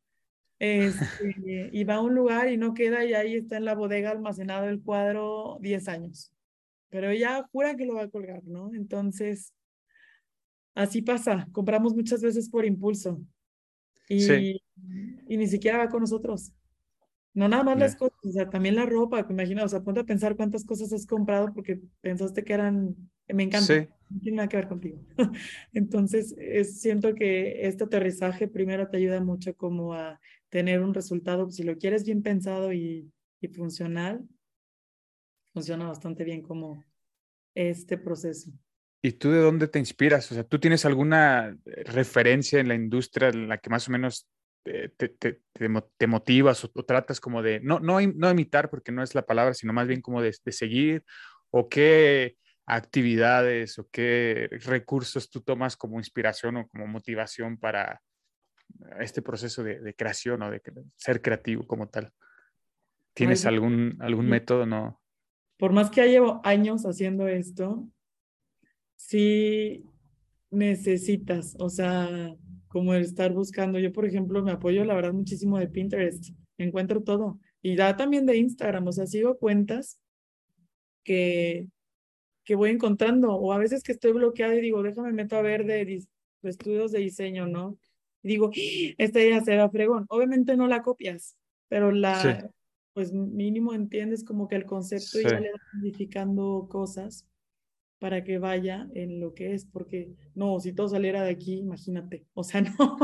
Este, 0.58 1.70
y 1.72 1.84
va 1.84 1.96
a 1.96 2.00
un 2.00 2.14
lugar 2.14 2.48
y 2.50 2.56
no 2.56 2.72
queda 2.74 3.04
y 3.04 3.12
ahí 3.14 3.34
está 3.36 3.56
en 3.58 3.64
la 3.66 3.74
bodega 3.74 4.10
almacenado 4.10 4.68
el 4.68 4.82
cuadro 4.82 5.58
10 5.60 5.86
años. 5.88 6.32
Pero 6.88 7.10
ella 7.10 7.42
jura 7.52 7.76
que 7.76 7.84
lo 7.86 7.94
va 7.94 8.02
a 8.04 8.08
colgar, 8.10 8.42
¿no? 8.44 8.72
Entonces, 8.74 9.52
así 10.74 11.02
pasa, 11.02 11.48
compramos 11.52 11.94
muchas 11.94 12.20
veces 12.22 12.48
por 12.48 12.64
impulso 12.64 13.20
y, 14.08 14.20
Sí. 14.20 14.62
y 15.28 15.36
ni 15.36 15.46
siquiera 15.46 15.78
va 15.78 15.88
con 15.88 16.00
nosotros. 16.00 16.52
No 17.34 17.48
nada 17.48 17.64
más 17.64 17.78
las 17.78 17.92
Ya. 17.92 17.98
cosas, 17.98 18.18
o 18.24 18.30
sea, 18.32 18.48
también 18.50 18.76
la 18.76 18.86
ropa, 18.86 19.26
imagina, 19.28 19.64
o 19.64 19.68
sea, 19.68 19.82
ponte 19.82 20.00
a 20.00 20.04
pensar 20.04 20.36
cuántas 20.36 20.64
cosas 20.64 20.92
has 20.92 21.06
comprado 21.06 21.52
porque 21.54 21.80
pensaste 22.00 22.44
que 22.44 22.52
eran, 22.54 22.96
me 23.28 23.42
encanta, 23.44 23.74
Sí. 23.74 23.88
no 24.10 24.20
tiene 24.20 24.36
nada 24.36 24.48
que 24.48 24.56
ver 24.56 24.68
contigo. 24.68 24.98
Entonces, 25.74 26.34
es, 26.38 26.80
siento 26.80 27.14
que 27.14 27.66
este 27.66 27.84
aterrizaje 27.84 28.48
primero 28.48 28.88
te 28.88 28.96
ayuda 28.98 29.20
mucho 29.20 29.54
como 29.56 29.92
a 29.94 30.20
tener 30.48 30.80
un 30.82 30.94
resultado, 30.94 31.50
si 31.50 31.62
lo 31.62 31.76
quieres 31.76 32.04
bien 32.04 32.22
pensado 32.22 32.72
y, 32.72 33.10
y 33.40 33.48
funcional, 33.48 34.26
funciona 35.52 35.86
bastante 35.88 36.24
bien 36.24 36.42
como 36.42 36.84
este 37.54 37.96
proceso. 37.98 38.50
¿Y 39.02 39.12
tú 39.12 39.30
de 39.30 39.40
dónde 39.40 39.68
te 39.68 39.78
inspiras? 39.78 40.30
O 40.32 40.34
sea, 40.34 40.44
¿tú 40.44 40.58
tienes 40.58 40.84
alguna 40.84 41.56
referencia 41.84 42.60
en 42.60 42.68
la 42.68 42.74
industria 42.74 43.28
en 43.28 43.48
la 43.48 43.58
que 43.58 43.70
más 43.70 43.88
o 43.88 43.92
menos 43.92 44.28
te, 44.62 44.88
te, 44.90 45.08
te- 45.10 45.40
te 45.52 45.68
mo- 45.68 45.88
te 45.96 46.06
motivas 46.06 46.64
o, 46.64 46.68
tratas 46.68 47.20
como 47.20 47.42
de, 47.42 47.60
no, 47.60 47.78
no, 47.78 48.00
no 48.00 48.30
imitar 48.30 48.68
porque 48.68 48.92
no 48.92 49.02
es 49.02 49.14
la 49.14 49.24
palabra, 49.24 49.54
sino 49.54 49.72
más 49.72 49.86
bien 49.86 50.00
como 50.00 50.20
de, 50.22 50.34
de 50.44 50.52
seguir? 50.52 51.04
¿O 51.50 51.68
qué 51.68 52.36
actividades 52.66 53.78
o 53.78 53.88
qué 53.90 54.48
recursos 54.64 55.30
tú 55.30 55.40
tomas 55.40 55.76
como 55.76 55.98
inspiración 55.98 56.56
o 56.56 56.68
como 56.68 56.86
motivación 56.86 57.58
para 57.58 58.02
este 59.00 59.22
proceso 59.22 59.62
de, 59.62 59.80
de 59.80 59.94
creación 59.94 60.42
o 60.42 60.50
de 60.50 60.60
ser 60.96 61.22
creativo 61.22 61.66
como 61.66 61.88
tal? 61.88 62.12
¿Tienes 63.14 63.46
Ay, 63.46 63.54
algún, 63.54 63.96
algún 64.00 64.28
método? 64.28 64.66
No. 64.66 65.00
por 65.58 65.72
más 65.72 65.90
que 65.90 66.02
ya 66.02 66.06
llevo 66.06 66.40
años 66.44 66.84
haciendo 66.84 67.26
esto, 67.28 67.88
sí 68.96 69.84
necesitas, 70.50 71.56
o 71.58 71.68
sea, 71.68 72.36
como 72.68 72.94
el 72.94 73.02
estar 73.02 73.32
buscando. 73.32 73.78
Yo, 73.78 73.92
por 73.92 74.04
ejemplo, 74.06 74.42
me 74.42 74.52
apoyo, 74.52 74.84
la 74.84 74.94
verdad, 74.94 75.12
muchísimo 75.12 75.58
de 75.58 75.68
Pinterest. 75.68 76.30
Encuentro 76.58 77.02
todo. 77.02 77.40
Y 77.62 77.74
da 77.76 77.96
también 77.96 78.26
de 78.26 78.36
Instagram, 78.36 78.86
o 78.86 78.92
sea, 78.92 79.06
sigo 79.06 79.38
cuentas 79.38 79.98
que, 81.02 81.68
que 82.44 82.54
voy 82.54 82.70
encontrando, 82.70 83.34
o 83.34 83.52
a 83.52 83.58
veces 83.58 83.82
que 83.82 83.92
estoy 83.92 84.12
bloqueada 84.12 84.54
y 84.54 84.60
digo, 84.60 84.82
déjame 84.82 85.12
meto 85.12 85.36
a 85.36 85.42
ver 85.42 85.64
de, 85.64 85.84
de 85.84 86.50
estudios 86.50 86.92
de 86.92 87.00
diseño, 87.00 87.46
¿no? 87.46 87.78
Y 88.26 88.28
digo, 88.28 88.48
"¡Ah! 88.48 88.94
esta 88.98 89.20
idea 89.20 89.40
se 89.40 89.56
va 89.56 89.70
fregón. 89.70 90.04
Obviamente 90.08 90.56
no 90.56 90.66
la 90.66 90.82
copias, 90.82 91.36
pero 91.68 91.92
la, 91.92 92.20
Sí. 92.20 92.46
pues 92.92 93.12
mínimo 93.12 93.72
entiendes 93.72 94.24
como 94.24 94.48
que 94.48 94.56
el 94.56 94.64
concepto 94.66 95.20
y 95.20 95.22
ya 95.22 95.28
Sí. 95.30 95.34
le 95.44 95.52
vas 95.52 95.60
modificando 95.74 96.66
cosas 96.68 97.24
para 98.00 98.24
que 98.24 98.38
vaya 98.38 98.88
en 98.94 99.20
lo 99.20 99.32
que 99.32 99.54
es, 99.54 99.64
porque 99.64 100.10
no, 100.34 100.58
si 100.60 100.72
todo 100.72 100.88
saliera 100.88 101.22
de 101.22 101.30
aquí, 101.30 101.54
imagínate, 101.58 102.26
o 102.34 102.42
sea, 102.42 102.60
no. 102.80 102.98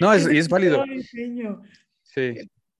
No, 0.00 0.12
es, 0.12 0.30
y 0.30 0.36
es 0.38 0.48
válido. 0.48 0.76
todo 0.84 0.92
diseño. 0.92 1.62
Sí. 2.02 2.34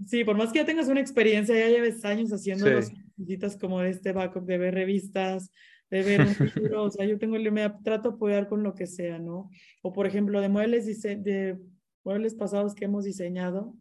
Sí, 0.07 0.25
por 0.25 0.37
más 0.37 0.53
que 0.53 0.59
ya 0.59 0.65
tengas 0.67 0.89
una 0.89 1.01
experiencia, 1.01 1.55
ya 1.57 1.69
lleves 1.69 2.05
años 2.05 2.31
haciéndolo, 2.33 2.83
Sí. 2.83 2.93
necesitas 3.17 3.57
como 3.57 3.81
de 3.81 3.91
este 3.91 4.11
backup 4.13 4.45
de 4.45 4.59
ver 4.59 4.75
revistas, 4.75 5.51
de 5.93 6.03
ver 6.03 6.21
un 6.23 6.27
futuro, 6.75 6.85
o 6.85 6.91
sea, 6.91 7.05
yo 7.05 7.19
tengo, 7.19 7.39
me 7.39 7.69
trato 7.85 8.11
de 8.11 8.15
apoyar 8.15 8.49
con 8.49 8.63
lo 8.63 8.75
que 8.75 8.87
sea, 8.87 9.19
¿no? 9.19 9.51
O 9.83 9.93
por 9.93 10.07
ejemplo, 10.07 10.41
de 10.41 10.49
muebles, 10.49 11.03
de 11.03 11.59
muebles 12.03 12.35
pasados 12.35 12.75
que 12.75 12.87
hemos 12.87 13.05
diseñado, 13.05 13.77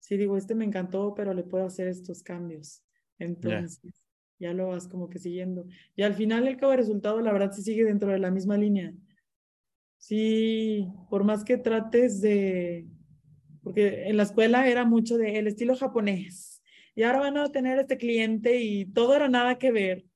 sí 0.00 0.16
digo, 0.16 0.36
este 0.36 0.56
me 0.56 0.64
encantó, 0.64 1.14
pero 1.14 1.32
le 1.34 1.44
puedo 1.44 1.64
hacer 1.64 1.86
estos 1.86 2.24
cambios. 2.24 2.82
Entonces, 3.20 3.80
ya 4.40 4.52
lo 4.52 4.68
vas 4.68 4.88
como 4.88 5.08
que 5.08 5.20
siguiendo. 5.20 5.64
Y 5.94 6.02
al 6.02 6.14
final 6.14 6.48
el 6.48 6.56
cabo 6.56 6.72
de 6.72 6.78
resultado, 6.78 7.20
la 7.20 7.32
verdad, 7.32 7.52
sí 7.52 7.62
sigue 7.62 7.84
dentro 7.84 8.10
de 8.10 8.18
la 8.18 8.32
misma 8.32 8.56
línea. 8.56 8.92
Sí, 9.96 10.88
por 11.08 11.22
más 11.22 11.44
que 11.44 11.56
trates 11.56 12.20
de, 12.20 12.84
porque 13.62 14.08
en 14.08 14.16
la 14.16 14.24
escuela 14.24 14.68
era 14.68 14.84
mucho 14.84 15.16
de 15.16 15.38
el 15.38 15.46
estilo 15.46 15.76
japonés, 15.76 16.62
y 16.96 17.04
ahora 17.04 17.20
van 17.20 17.36
a 17.36 17.52
tener 17.52 17.78
este 17.78 17.96
cliente 17.96 18.60
y 18.60 18.86
todo 18.86 19.14
era 19.14 19.28
nada 19.28 19.56
que 19.56 19.70
ver. 19.70 20.07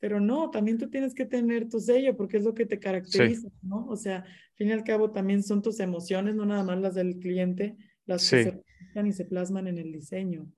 Pero 0.00 0.18
no, 0.18 0.50
también 0.50 0.78
tú 0.78 0.88
tienes 0.88 1.14
que 1.14 1.26
tener 1.26 1.68
tu 1.68 1.78
sello 1.78 2.16
porque 2.16 2.38
es 2.38 2.44
lo 2.44 2.54
que 2.54 2.66
te 2.66 2.80
caracteriza, 2.80 3.48
¿no? 3.62 3.86
O 3.86 3.96
sea, 3.96 4.18
al 4.20 4.56
fin 4.56 4.68
y 4.68 4.72
al 4.72 4.82
cabo 4.82 5.10
también 5.12 5.42
son 5.42 5.62
tus 5.62 5.78
emociones, 5.78 6.34
no 6.34 6.46
nada 6.46 6.64
más 6.64 6.78
las 6.80 6.94
del 6.94 7.18
cliente, 7.18 7.76
las 8.06 8.28
que 8.28 8.44
se 8.44 8.62
y 9.06 9.12
se 9.12 9.24
plasman 9.26 9.68
en 9.68 9.78
el 9.78 9.92
diseño. 9.92 10.50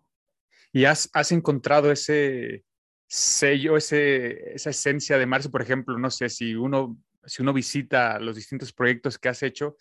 ¿Y 0.73 0.85
has, 0.85 1.11
has 1.13 1.33
encontrado 1.33 1.93
ese 1.93 2.65
sello, 3.07 3.77
ese, 3.77 4.55
esa 4.55 4.71
esencia 4.71 5.19
de 5.19 5.27
Marce? 5.27 5.51
Por 5.51 5.61
ejemplo, 5.61 5.99
no 5.99 6.11
sé, 6.11 6.29
si 6.29 6.55
uno, 6.55 6.97
si 7.27 7.43
uno 7.43 7.53
visita 7.53 8.19
los 8.21 8.37
distintos 8.37 8.73
proyectos 8.73 9.19
que 9.19 9.29
has 9.29 9.43
hecho, 9.43 9.77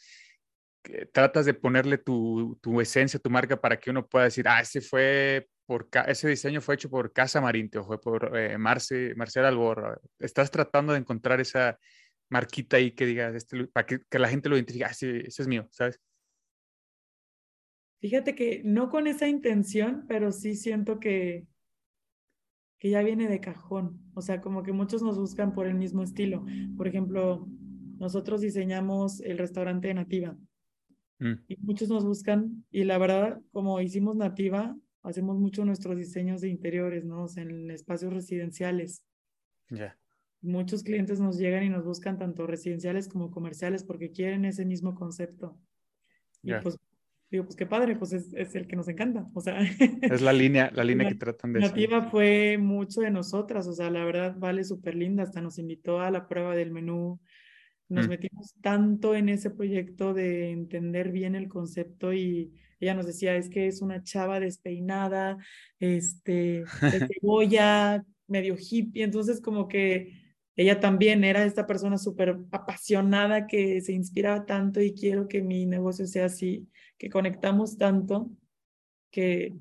tratas 1.11 1.45
de 1.45 1.53
ponerle 1.53 1.97
tu, 1.97 2.57
tu, 2.61 2.81
esencia, 2.81 3.19
tu 3.19 3.29
marca 3.29 3.59
para 3.59 3.79
que 3.79 3.91
uno 3.91 4.07
pueda 4.07 4.25
decir, 4.25 4.47
ah, 4.47 4.61
ese 4.61 4.81
fue 4.81 5.47
por 5.71 5.87
ese 6.05 6.27
diseño 6.27 6.59
fue 6.59 6.75
hecho 6.75 6.89
por 6.89 7.13
Casa 7.13 7.39
Marinte 7.39 7.79
o 7.79 7.85
fue 7.85 8.01
por 8.01 8.37
eh, 8.37 8.57
Marce, 8.57 9.15
Marcel 9.15 9.45
Alborra. 9.45 9.97
Estás 10.19 10.51
tratando 10.51 10.91
de 10.91 10.99
encontrar 10.99 11.39
esa 11.39 11.79
marquita 12.29 12.75
ahí 12.75 12.91
que 12.91 13.05
diga, 13.05 13.29
este, 13.29 13.67
para 13.67 13.85
que, 13.85 14.01
que, 14.09 14.19
la 14.19 14.27
gente 14.27 14.49
lo 14.49 14.57
identifique, 14.57 14.83
ah, 14.83 14.89
ese, 14.89 15.25
ese 15.25 15.41
es 15.43 15.47
mío, 15.47 15.69
¿sabes? 15.71 16.01
Fíjate 18.01 18.35
que 18.35 18.61
no 18.65 18.89
con 18.89 19.07
esa 19.07 19.29
intención, 19.29 20.03
pero 20.09 20.33
sí 20.33 20.57
siento 20.57 20.99
que, 20.99 21.45
que 22.77 22.89
ya 22.89 23.01
viene 23.01 23.29
de 23.29 23.39
cajón. 23.39 24.11
O 24.13 24.21
sea, 24.21 24.41
como 24.41 24.63
que 24.63 24.73
muchos 24.73 25.01
nos 25.01 25.17
buscan 25.17 25.53
por 25.53 25.67
el 25.67 25.75
mismo 25.75 26.03
estilo. 26.03 26.43
Por 26.75 26.89
ejemplo, 26.89 27.47
nosotros 27.97 28.41
diseñamos 28.41 29.21
el 29.21 29.37
restaurante 29.37 29.93
Nativa. 29.93 30.35
Mm. 31.19 31.35
Y 31.47 31.55
muchos 31.61 31.87
nos 31.87 32.03
buscan, 32.03 32.65
y 32.71 32.83
la 32.83 32.97
verdad, 32.97 33.39
como 33.53 33.79
hicimos 33.79 34.17
Nativa, 34.17 34.75
hacemos 35.03 35.37
mucho 35.37 35.65
nuestros 35.65 35.97
diseños 35.97 36.41
de 36.41 36.49
interiores, 36.49 37.05
¿no? 37.05 37.23
O 37.23 37.27
sea, 37.27 37.43
en 37.43 37.71
espacios 37.71 38.13
residenciales. 38.13 39.03
Ya. 39.69 39.97
Muchos 40.41 40.83
clientes 40.83 41.19
nos 41.19 41.37
llegan 41.37 41.63
y 41.63 41.69
nos 41.69 41.85
buscan 41.85 42.17
tanto 42.17 42.47
residenciales 42.47 43.07
como 43.07 43.31
comerciales 43.31 43.83
porque 43.83 44.11
quieren 44.11 44.45
ese 44.45 44.65
mismo 44.65 44.95
concepto. 44.95 45.57
Y 46.43 46.53
pues 46.55 46.77
digo, 47.29 47.45
pues 47.45 47.55
qué 47.55 47.65
padre, 47.65 47.95
pues 47.95 48.11
es, 48.13 48.33
es, 48.33 48.55
el 48.55 48.67
que 48.67 48.75
nos 48.75 48.87
encanta, 48.87 49.27
o 49.33 49.41
sea. 49.41 49.59
Es 50.01 50.21
la 50.21 50.33
línea, 50.33 50.69
la 50.73 50.83
línea 50.83 51.07
que 51.07 51.15
tratan 51.15 51.53
de 51.53 51.61
Nativa 51.61 52.09
fue 52.09 52.57
mucho 52.57 53.01
de 53.01 53.09
nosotras, 53.09 53.67
o 53.67 53.73
sea, 53.73 53.89
la 53.89 54.03
verdad 54.03 54.35
vale 54.37 54.63
súper 54.63 54.95
linda, 54.95 55.23
hasta 55.23 55.41
nos 55.41 55.57
invitó 55.57 56.01
a 56.01 56.11
la 56.11 56.27
prueba 56.27 56.55
del 56.55 56.71
menú, 56.71 57.21
nos 57.87 58.07
mm. 58.07 58.09
metimos 58.09 58.55
tanto 58.61 59.15
en 59.15 59.29
ese 59.29 59.49
proyecto 59.49 60.13
de 60.13 60.51
entender 60.51 61.11
bien 61.11 61.35
el 61.35 61.47
concepto 61.47 62.11
y 62.11 62.53
ella 62.81 62.95
nos 62.95 63.05
decía, 63.05 63.35
es 63.35 63.49
que 63.49 63.67
es 63.67 63.81
una 63.81 64.03
chava 64.03 64.39
despeinada, 64.39 65.37
este, 65.79 66.63
de 66.81 67.07
cebolla, 67.21 68.03
medio 68.27 68.55
hippie, 68.57 69.03
entonces 69.03 69.41
como 69.41 69.67
que 69.67 70.19
ella 70.55 70.79
también 70.79 71.23
era 71.23 71.43
esta 71.45 71.65
persona 71.65 71.97
súper 71.97 72.37
apasionada 72.51 73.47
que 73.47 73.81
se 73.81 73.93
inspiraba 73.93 74.45
tanto 74.45 74.81
y 74.81 74.93
quiero 74.93 75.27
que 75.27 75.41
mi 75.41 75.65
negocio 75.65 76.05
sea 76.07 76.25
así 76.25 76.67
que 76.97 77.09
conectamos 77.09 77.77
tanto 77.77 78.29
que 79.09 79.55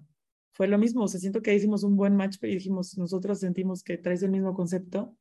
fue 0.52 0.68
lo 0.68 0.78
mismo, 0.78 1.04
o 1.04 1.08
sea, 1.08 1.18
siento 1.18 1.42
que 1.42 1.54
hicimos 1.54 1.84
un 1.84 1.96
buen 1.96 2.16
match 2.16 2.36
y 2.42 2.48
dijimos, 2.48 2.98
nosotros 2.98 3.40
sentimos 3.40 3.82
que 3.82 3.96
traes 3.96 4.22
el 4.22 4.30
mismo 4.30 4.54
concepto 4.54 5.16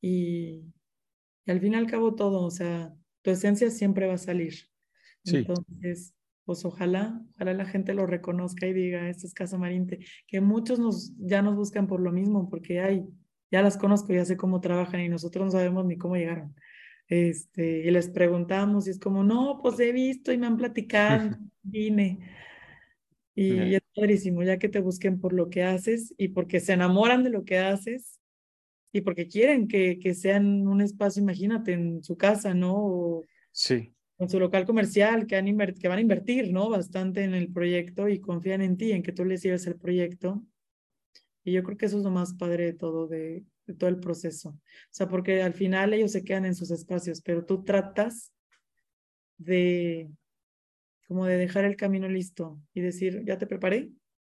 y, 0.00 0.62
al 1.46 1.60
fin 1.60 1.72
y 1.72 1.76
al 1.76 1.86
cabo 1.86 2.14
todo, 2.14 2.44
o 2.44 2.50
sea, 2.50 2.94
tu 3.22 3.30
esencia 3.30 3.70
siempre 3.70 4.06
va 4.06 4.14
a 4.14 4.18
salir. 4.18 4.54
Entonces, 5.24 6.12
pues 6.44 6.64
ojalá, 6.64 7.20
ojalá 7.34 7.54
la 7.54 7.64
gente 7.64 7.94
lo 7.94 8.06
reconozca 8.06 8.66
y 8.66 8.72
diga, 8.72 9.08
esto 9.08 9.26
es 9.26 9.34
Casa 9.34 9.58
Marinte, 9.58 10.00
que 10.26 10.40
muchos 10.40 10.78
nos, 10.78 11.12
ya 11.18 11.42
nos 11.42 11.56
buscan 11.56 11.86
por 11.86 12.00
lo 12.00 12.12
mismo, 12.12 12.48
porque 12.50 12.80
hay, 12.80 13.04
ya 13.50 13.62
las 13.62 13.76
conozco, 13.76 14.12
ya 14.12 14.24
sé 14.24 14.36
cómo 14.36 14.60
trabajan 14.60 15.00
y 15.00 15.08
nosotros 15.08 15.46
no 15.46 15.50
sabemos 15.50 15.86
ni 15.86 15.96
cómo 15.96 16.16
llegaron. 16.16 16.54
Este, 17.08 17.80
y 17.80 17.90
les 17.90 18.08
preguntamos 18.08 18.86
y 18.86 18.90
es 18.90 18.98
como, 18.98 19.24
no, 19.24 19.60
pues 19.62 19.78
he 19.80 19.92
visto 19.92 20.32
y 20.32 20.38
me 20.38 20.46
han 20.46 20.56
platicado, 20.56 21.36
vine. 21.62 22.30
Y, 23.34 23.74
es 23.74 23.82
padrísimo, 23.94 24.42
ya 24.44 24.58
que 24.58 24.68
te 24.68 24.80
busquen 24.80 25.20
por 25.20 25.32
lo 25.32 25.50
que 25.50 25.64
haces 25.64 26.14
y 26.16 26.28
porque 26.28 26.60
se 26.60 26.74
enamoran 26.74 27.24
de 27.24 27.30
lo 27.30 27.44
que 27.44 27.58
haces 27.58 28.20
y 28.92 29.00
porque 29.00 29.26
quieren 29.26 29.66
que, 29.66 29.98
que 29.98 30.14
sean 30.14 30.68
un 30.68 30.80
espacio, 30.80 31.20
imagínate, 31.20 31.72
en 31.72 32.04
su 32.04 32.16
casa, 32.16 32.54
¿no? 32.54 33.22
sí. 33.50 33.94
En 34.24 34.30
su 34.30 34.40
local 34.40 34.64
comercial, 34.64 35.26
que, 35.26 35.36
han 35.36 35.44
que 35.74 35.88
van 35.88 35.98
a 35.98 36.00
invertir, 36.00 36.50
¿no? 36.50 36.70
Bastante 36.70 37.24
en 37.24 37.34
el 37.34 37.52
proyecto 37.52 38.08
y 38.08 38.20
confían 38.20 38.62
en 38.62 38.78
ti, 38.78 38.92
en 38.92 39.02
que 39.02 39.12
tú 39.12 39.26
les 39.26 39.42
lleves 39.42 39.66
el 39.66 39.76
proyecto. 39.76 40.42
Y 41.44 41.52
yo 41.52 41.62
creo 41.62 41.76
que 41.76 41.84
eso 41.84 41.98
es 41.98 42.04
lo 42.04 42.10
más 42.10 42.32
padre 42.32 42.64
de 42.64 42.72
todo, 42.72 43.06
de, 43.06 43.44
de 43.66 43.74
todo 43.74 43.90
el 43.90 44.00
proceso. 44.00 44.48
O 44.48 44.62
sea, 44.88 45.08
porque 45.08 45.42
al 45.42 45.52
final 45.52 45.92
ellos 45.92 46.12
se 46.12 46.24
quedan 46.24 46.46
en 46.46 46.54
sus 46.54 46.70
espacios, 46.70 47.20
pero 47.20 47.44
tú 47.44 47.64
tratas 47.64 48.32
de, 49.36 50.10
como 51.06 51.26
de 51.26 51.36
dejar 51.36 51.66
el 51.66 51.76
camino 51.76 52.08
listo 52.08 52.58
y 52.72 52.80
decir, 52.80 53.24
ya 53.26 53.36
te 53.36 53.46
preparé, 53.46 53.90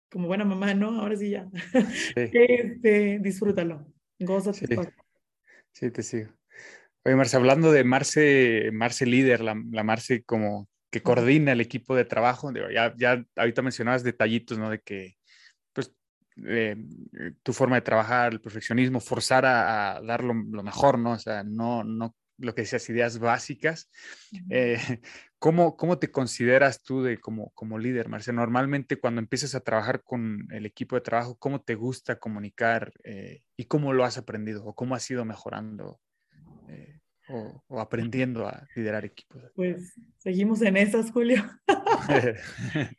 como 0.09 0.27
buena 0.27 0.43
mamá, 0.43 0.73
¿no? 0.73 0.99
Ahora 0.99 1.15
sí 1.15 1.29
ya. 1.29 1.49
este, 2.17 3.19
disfrútalo, 3.19 3.87
gózate. 4.19 4.67
Sí. 4.67 4.75
sí, 5.71 5.91
te 5.91 6.03
sigo. 6.03 6.36
Oye, 7.07 7.15
Marce, 7.15 7.37
hablando 7.37 7.71
de 7.71 7.85
Marce, 7.85 8.69
Marce 8.73 9.05
líder, 9.05 9.39
la, 9.39 9.55
la 9.71 9.83
Marce 9.85 10.25
como 10.25 10.67
que 10.91 11.01
coordina 11.01 11.53
el 11.53 11.61
equipo 11.61 11.95
de 11.95 12.03
trabajo, 12.03 12.51
ya, 12.53 12.93
ya 12.97 13.25
ahorita 13.37 13.61
mencionabas 13.61 14.03
detallitos, 14.03 14.57
¿no? 14.57 14.69
De 14.69 14.81
que 14.81 15.15
eh, 16.45 16.75
tu 17.43 17.53
forma 17.53 17.77
de 17.77 17.81
trabajar, 17.81 18.33
el 18.33 18.41
perfeccionismo, 18.41 18.99
forzar 18.99 19.45
a, 19.45 20.01
dar 20.05 20.21
lo, 20.21 20.33
mejor, 20.33 20.99
¿no? 20.99 21.13
O 21.13 21.17
sea, 21.17 21.45
no, 21.45 21.85
no 21.85 22.13
lo 22.39 22.53
que 22.53 22.63
decías, 22.63 22.89
ideas 22.89 23.19
básicas. 23.19 23.89
Eh, 24.49 24.77
¿cómo, 25.39 25.77
¿Cómo 25.77 25.99
te 25.99 26.11
consideras 26.11 26.81
tú 26.81 27.03
de, 27.03 27.21
como, 27.21 27.51
como 27.51 27.79
líder, 27.79 28.09
Marcia? 28.09 28.33
Normalmente 28.33 28.99
cuando 28.99 29.21
empiezas 29.21 29.55
a 29.55 29.61
trabajar 29.61 30.03
con 30.03 30.45
el 30.51 30.65
equipo 30.65 30.97
de 30.97 31.01
trabajo, 31.01 31.37
¿cómo 31.37 31.61
te 31.61 31.75
gusta 31.75 32.19
comunicar 32.19 32.91
eh, 33.05 33.43
y 33.55 33.63
cómo 33.63 33.93
lo 33.93 34.03
has 34.03 34.17
aprendido 34.17 34.65
o 34.65 34.75
cómo 34.75 34.93
has 34.93 35.09
ido 35.09 35.23
mejorando 35.23 36.01
o, 37.29 37.63
o, 37.67 37.79
aprendiendo 37.79 38.47
a 38.47 38.67
liderar 38.75 39.05
equipos? 39.05 39.41
Pues 39.55 39.93
seguimos 40.17 40.61
en 40.61 40.77
esas, 40.77 41.11
Julio. 41.11 41.43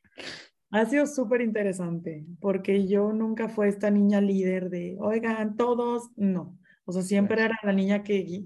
Ha 0.70 0.84
sido 0.84 1.06
súper 1.06 1.40
interesante 1.40 2.26
porque 2.40 2.86
yo 2.86 3.12
nunca 3.12 3.48
fue 3.48 3.68
esta 3.68 3.90
niña 3.90 4.20
líder 4.20 4.68
de, 4.68 4.96
oigan, 5.00 5.56
todos, 5.56 6.10
no. 6.16 6.58
O 6.84 6.92
sea, 6.92 7.02
siempre 7.02 7.42
era 7.42 7.58
la 7.62 7.72
niña 7.72 8.02
que 8.02 8.44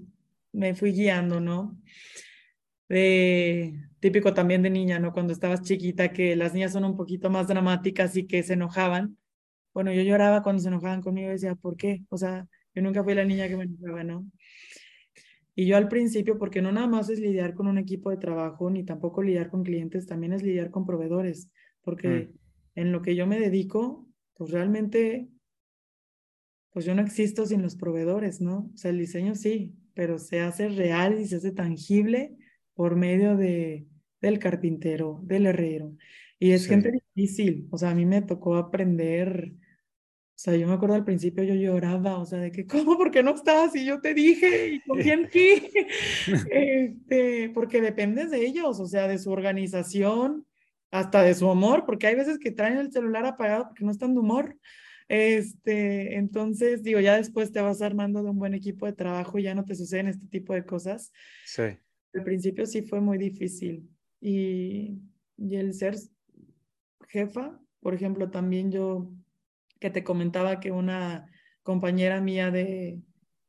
me 0.53 0.73
fui 0.73 0.93
guiando, 0.93 1.41
¿no? 1.41 1.77
De, 2.87 3.73
típico 3.99 4.33
también 4.33 4.61
de 4.61 4.69
niña, 4.69 4.99
¿no? 4.99 5.11
Cuando 5.11 5.33
estabas 5.33 5.63
chiquita, 5.63 6.13
que 6.13 6.35
las 6.35 6.53
niñas 6.53 6.71
son 6.73 6.85
un 6.85 6.95
poquito 6.95 7.29
más 7.29 7.47
dramáticas 7.47 8.15
y 8.15 8.25
que 8.25 8.43
se 8.43 8.53
enojaban. 8.53 9.17
Bueno, 9.73 9.91
yo 9.91 10.01
lloraba 10.01 10.43
cuando 10.43 10.61
se 10.61 10.69
enojaban 10.69 11.01
conmigo 11.01 11.29
y 11.29 11.31
decía, 11.33 11.55
¿por 11.55 11.75
qué? 11.75 12.03
O 12.09 12.17
sea, 12.17 12.47
yo 12.73 12.81
nunca 12.81 13.03
fui 13.03 13.15
la 13.15 13.25
niña 13.25 13.47
que 13.49 13.57
me 13.57 13.63
enojaba, 13.63 14.03
¿no? 14.03 14.25
Y 15.55 15.67
yo 15.67 15.77
al 15.77 15.87
principio, 15.87 16.37
porque 16.37 16.61
no 16.61 16.71
nada 16.71 16.87
más 16.87 17.09
es 17.09 17.19
lidiar 17.19 17.53
con 17.53 17.67
un 17.67 17.77
equipo 17.77 18.09
de 18.09 18.17
trabajo, 18.17 18.69
ni 18.69 18.83
tampoco 18.83 19.21
lidiar 19.21 19.49
con 19.49 19.63
clientes, 19.63 20.07
también 20.07 20.33
es 20.33 20.43
lidiar 20.43 20.71
con 20.71 20.85
proveedores 20.85 21.51
porque 21.83 22.07
mm. 22.07 22.79
en 22.79 22.91
lo 22.91 23.01
que 23.01 23.15
yo 23.15 23.27
me 23.27 23.39
dedico, 23.39 24.07
pues 24.35 24.51
realmente, 24.51 25.29
pues 26.71 26.85
yo 26.85 26.95
no 26.95 27.01
existo 27.01 27.45
sin 27.45 27.61
los 27.61 27.75
proveedores, 27.75 28.41
¿no? 28.41 28.71
O 28.73 28.77
sea, 28.77 28.91
el 28.91 28.97
diseño 28.97 29.35
sí, 29.35 29.75
pero 29.93 30.17
se 30.17 30.41
hace 30.41 30.69
real 30.69 31.19
y 31.19 31.27
se 31.27 31.35
hace 31.35 31.51
tangible 31.51 32.35
por 32.73 32.95
medio 32.95 33.37
de, 33.37 33.85
del 34.21 34.39
carpintero, 34.39 35.21
del 35.23 35.45
herrero. 35.45 35.95
Y 36.39 36.51
es 36.51 36.67
gente 36.67 36.91
difícil, 36.91 37.67
o 37.69 37.77
sea, 37.77 37.91
a 37.91 37.95
mí 37.95 38.05
me 38.05 38.21
tocó 38.21 38.55
aprender, 38.55 39.53
sea, 40.43 40.57
yo 40.57 40.67
me 40.67 40.73
acuerdo 40.73 40.95
al 40.95 41.05
principio 41.05 41.45
yo 41.45 41.55
lloraba, 41.55 42.17
o 42.17 42.25
sea, 42.25 42.39
de 42.39 42.51
que, 42.51 42.67
¿cómo? 42.67 42.97
¿Por 42.97 43.11
qué 43.11 43.23
no 43.23 43.33
estás? 43.33 43.73
Y 43.77 43.85
yo 43.85 44.01
te 44.01 44.13
dije, 44.13 44.73
y 44.73 44.81
confía 44.81 45.13
en 45.13 45.29
ti, 45.29 45.69
este, 46.51 47.49
porque 47.53 47.79
dependes 47.79 48.29
de 48.29 48.45
ellos, 48.45 48.77
o 48.81 48.85
sea, 48.85 49.07
de 49.07 49.19
su 49.19 49.31
organización, 49.31 50.45
hasta 50.91 51.23
de 51.23 51.33
su 51.33 51.49
humor, 51.49 51.85
porque 51.85 52.07
hay 52.07 52.15
veces 52.15 52.39
que 52.39 52.51
traen 52.51 52.77
el 52.77 52.91
celular 52.91 53.25
apagado 53.25 53.69
porque 53.69 53.85
no 53.85 53.91
están 53.91 54.13
de 54.13 54.19
humor. 54.19 54.57
Este, 55.07 56.17
entonces, 56.17 56.83
digo, 56.83 56.99
ya 56.99 57.15
después 57.15 57.53
te 57.53 57.61
vas 57.61 57.81
armando 57.81 58.21
de 58.21 58.29
un 58.29 58.37
buen 58.37 58.53
equipo 58.53 58.85
de 58.85 58.91
trabajo 58.91 59.39
y 59.39 59.43
ya 59.43 59.55
no 59.55 59.63
te 59.63 59.75
suceden 59.75 60.09
este 60.09 60.27
tipo 60.27 60.53
de 60.53 60.65
cosas. 60.65 61.13
Sí. 61.45 61.63
Al 62.13 62.23
principio 62.25 62.65
sí 62.65 62.81
fue 62.81 62.99
muy 62.99 63.17
difícil. 63.17 63.89
Y, 64.19 64.99
y 65.37 65.55
el 65.55 65.73
ser 65.73 65.95
jefa, 67.07 67.57
por 67.79 67.93
ejemplo, 67.93 68.29
también 68.29 68.69
yo 68.69 69.09
que 69.83 69.89
te 69.89 70.05
comentaba 70.05 70.61
que 70.61 70.71
una 70.71 71.25
compañera 71.61 72.21
mía 72.21 72.51
de, 72.51 73.01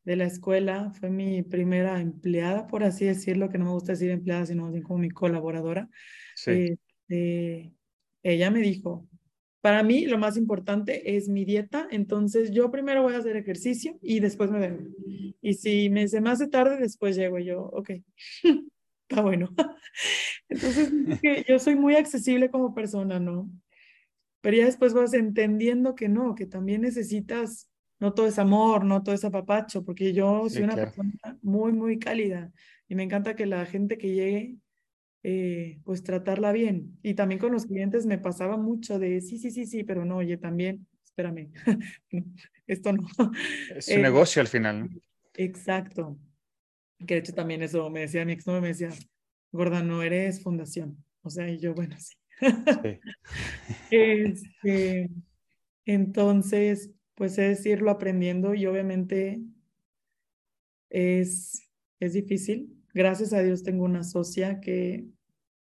de 0.02 0.16
la 0.16 0.24
escuela 0.24 0.90
fue 0.90 1.08
mi 1.08 1.44
primera 1.44 2.00
empleada, 2.00 2.66
por 2.66 2.82
así 2.82 3.04
decirlo, 3.04 3.48
que 3.48 3.56
no 3.56 3.66
me 3.66 3.70
gusta 3.70 3.92
decir 3.92 4.10
empleada, 4.10 4.44
sino 4.44 4.72
como 4.82 4.98
mi 4.98 5.10
colaboradora. 5.10 5.88
Sí. 6.34 6.76
Este, 7.08 7.72
ella 8.24 8.50
me 8.50 8.62
dijo, 8.62 9.06
para 9.60 9.84
mí 9.84 10.06
lo 10.06 10.18
más 10.18 10.36
importante 10.36 11.16
es 11.16 11.28
mi 11.28 11.44
dieta, 11.44 11.86
entonces 11.92 12.50
yo 12.50 12.68
primero 12.72 13.04
voy 13.04 13.14
a 13.14 13.18
hacer 13.18 13.36
ejercicio 13.36 13.96
y 14.02 14.18
después 14.18 14.50
me 14.50 14.58
vengo. 14.58 14.90
Y 15.40 15.54
si 15.54 15.88
me 15.88 16.08
se 16.08 16.20
me 16.20 16.30
hace 16.30 16.48
tarde, 16.48 16.78
después 16.78 17.14
llego 17.14 17.38
yo, 17.38 17.62
ok, 17.62 17.90
está 19.08 19.22
bueno. 19.22 19.54
Entonces, 20.48 20.90
yo 21.46 21.60
soy 21.60 21.76
muy 21.76 21.94
accesible 21.94 22.50
como 22.50 22.74
persona, 22.74 23.20
¿no? 23.20 23.48
Pero 24.44 24.58
ya 24.58 24.66
después 24.66 24.94
vas 24.94 25.14
entendiendo 25.14 25.96
que 25.96 26.08
no, 26.10 26.36
que 26.36 26.46
también 26.46 26.82
necesitas, 26.82 27.70
no 28.00 28.14
todo 28.14 28.28
es 28.28 28.38
amor, 28.38 28.84
no 28.86 29.02
todo 29.04 29.16
es 29.16 29.24
apapacho, 29.26 29.84
porque 29.84 30.14
yo 30.14 30.48
Sí, 30.48 30.50
soy 30.50 30.64
una 30.64 30.74
claro. 30.74 30.80
persona 30.80 31.38
muy, 31.42 31.72
muy 31.72 31.98
cálida 31.98 32.52
y 32.88 32.96
me 32.96 33.04
encanta 33.04 33.36
que 33.36 33.46
la 33.46 33.66
gente 33.66 33.98
que 33.98 34.14
llegue 34.14 34.58
eh, 35.24 35.80
pues 35.84 36.02
tratarla 36.04 36.52
bien. 36.52 36.98
Y 37.02 37.14
también 37.14 37.40
con 37.40 37.52
los 37.52 37.66
clientes 37.66 38.06
me 38.06 38.18
pasaba 38.18 38.56
mucho 38.58 38.98
de 38.98 39.20
sí, 39.22 39.38
sí, 39.38 39.50
sí, 39.50 39.66
sí, 39.66 39.84
pero 39.84 40.04
no, 40.04 40.18
oye, 40.18 40.36
también, 40.38 40.86
espérame, 41.04 41.52
esto 42.66 42.92
no. 42.92 43.06
Es 43.68 43.86
Eh, 43.90 43.96
un 43.96 44.02
negocio 44.02 44.40
al 44.40 44.48
final, 44.48 44.80
¿no? 44.80 44.88
Exacto. 45.34 46.18
Que 47.06 47.14
de 47.14 47.20
hecho 47.20 47.34
también 47.34 47.62
eso 47.62 47.90
me 47.90 48.00
decía 48.02 48.24
mi 48.24 48.32
ex, 48.34 48.46
no 48.46 48.60
me 48.60 48.68
decía, 48.68 48.90
gorda, 49.52 49.82
no 49.82 50.02
eres 50.02 50.42
fundación. 50.42 51.04
O 51.22 51.30
sea, 51.30 51.48
y 51.50 51.58
yo, 51.58 51.74
bueno, 51.74 51.96
sí. 52.00 52.14
Sí. 52.40 53.00
Este, 53.90 55.10
entonces, 55.84 56.90
pues 57.14 57.38
es 57.38 57.64
irlo 57.66 57.90
aprendiendo 57.90 58.54
y 58.54 58.66
obviamente 58.66 59.40
es, 60.90 61.68
es 62.00 62.12
difícil. 62.12 62.74
Gracias 62.92 63.32
a 63.32 63.42
Dios 63.42 63.62
tengo 63.62 63.84
una 63.84 64.02
socia 64.02 64.60
que 64.60 65.06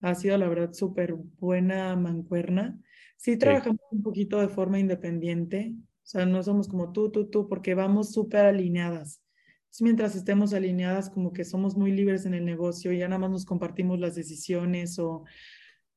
ha 0.02 0.16
sido 0.16 0.38
la 0.38 0.50
verdad 0.50 0.74
súper 0.74 1.14
buena 1.14 1.96
mancuerna. 1.96 2.80
Sí 3.18 3.38
trabajamos 3.38 3.82
un 3.92 4.02
poquito 4.02 4.40
de 4.40 4.50
forma 4.50 4.80
independiente, 4.80 5.76
o 5.78 6.08
sea, 6.12 6.26
no 6.26 6.42
somos 6.42 6.68
como 6.68 6.92
tú, 6.92 7.12
tú, 7.12 7.30
tú, 7.30 7.48
porque 7.48 7.76
vamos 7.76 8.12
súper 8.12 8.46
alineadas. 8.46 9.22
Entonces, 9.60 9.82
mientras 9.84 10.16
estemos 10.16 10.54
alineadas, 10.54 11.10
como 11.10 11.32
que 11.32 11.46
somos 11.46 11.78
muy 11.78 11.92
libres 11.92 12.26
en 12.26 12.34
el 12.34 12.44
negocio, 12.44 12.92
ya 12.92 13.08
nada 13.08 13.20
más 13.20 13.30
nos 13.30 13.46
compartimos 13.46 14.00
las 14.00 14.16
decisiones 14.16 14.98
o 14.98 15.24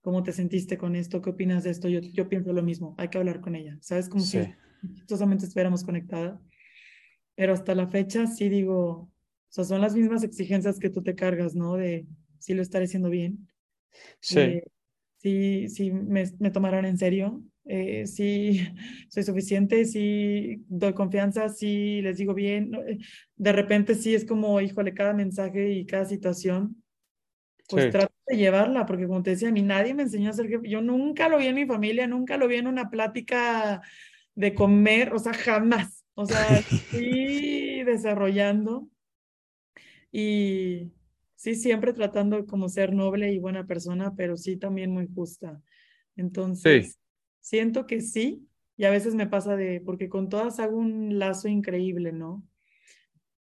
cómo 0.05 0.23
te 0.23 0.33
sentiste 0.35 0.79
con 0.79 0.97
esto, 0.97 1.23
qué 1.23 1.31
opinas 1.31 1.65
de 1.65 1.71
esto. 1.71 1.89
Yo, 1.89 2.01
yo 2.01 2.29
pienso 2.29 2.53
lo 2.53 2.63
mismo, 2.63 2.95
hay 2.99 3.09
que 3.09 3.19
hablar 3.19 3.41
con 3.41 3.57
ella, 3.57 3.79
¿sabes? 3.81 4.11
Como 4.11 4.25
Sí. 4.25 4.39
si 4.83 4.93
chistosamente 4.95 5.47
estuviéramos 5.47 5.83
conectadas. 5.83 6.39
Pero 7.35 7.55
hasta 7.55 7.75
la 7.75 7.89
fecha 7.89 8.27
sí 8.27 8.51
digo, 8.51 8.81
o 8.91 9.11
sea, 9.49 9.65
son 9.65 9.81
las 9.81 9.97
mismas 9.97 10.23
exigencias 10.25 10.79
que 10.79 10.91
tú 10.91 11.03
te 11.03 11.15
cargas, 11.15 11.55
¿no? 11.57 11.75
De 11.77 12.07
si 12.39 12.55
lo 12.55 12.63
estaré 12.63 12.85
haciendo 12.85 13.11
bien, 13.11 13.49
Sí. 14.21 14.41
eh, 14.41 14.63
si, 15.17 15.69
si 15.69 15.91
me, 15.93 16.25
me 16.41 16.51
tomarán 16.51 16.85
en 16.87 16.99
serio, 16.99 17.43
eh, 17.67 18.07
si 18.07 18.61
soy 19.11 19.23
suficiente, 19.25 19.87
si 19.87 20.65
doy 20.69 20.95
confianza, 20.95 21.49
si 21.49 22.03
les 22.03 22.19
digo 22.19 22.35
bien. 22.35 22.75
Eh, 22.89 22.99
De 23.37 23.53
repente 23.53 23.95
sí 23.97 24.15
es 24.15 24.27
como, 24.27 24.61
híjole, 24.61 24.95
cada 24.95 25.15
mensaje 25.15 25.73
y 25.73 25.87
cada 25.87 26.05
situación, 26.07 26.83
pues 27.69 27.85
Sí. 27.85 27.91
trato 27.91 28.14
de 28.27 28.37
llevarla, 28.37 28.87
porque 28.87 29.07
como 29.07 29.23
te 29.23 29.31
decía, 29.31 29.49
a 29.49 29.53
mí 29.53 29.63
nadie 29.63 29.95
me 29.95 30.05
enseñó 30.05 30.31
a 30.31 30.35
ser 30.35 30.49
jefe. 30.49 30.69
Yo 30.69 30.81
nunca 30.81 31.29
lo 31.29 31.39
vi 31.39 31.47
en 31.47 31.55
mi 31.55 31.67
familia, 31.67 32.07
nunca 32.07 32.37
lo 32.37 32.49
vi 32.49 32.57
en 32.57 32.67
una 32.67 32.91
plática 32.91 33.83
de 34.35 34.55
comer, 34.55 35.13
o 35.13 35.19
sea, 35.19 35.35
jamás. 35.35 36.05
O 36.15 36.27
sea, 36.27 36.45
fui 36.91 37.83
desarrollando 37.85 38.89
y 40.11 40.93
sí, 41.35 41.55
siempre 41.55 41.93
tratando 41.93 42.47
como 42.47 42.69
ser 42.69 42.93
noble 42.93 43.33
y 43.33 43.39
buena 43.39 43.67
persona, 43.67 44.15
pero 44.17 44.37
sí 44.37 44.57
también 44.57 44.91
muy 44.91 45.09
justa. 45.13 45.61
Entonces, 46.17 46.99
siento 47.41 47.87
que 47.87 48.01
sí, 48.01 48.49
y 48.77 48.85
a 48.85 48.91
veces 48.91 49.15
me 49.15 49.27
pasa 49.27 49.57
de, 49.57 49.81
porque 49.81 50.09
con 50.09 50.29
todas 50.29 50.61
hago 50.61 50.79
un 50.79 51.19
lazo 51.19 51.49
increíble, 51.49 52.13
¿no? 52.13 52.43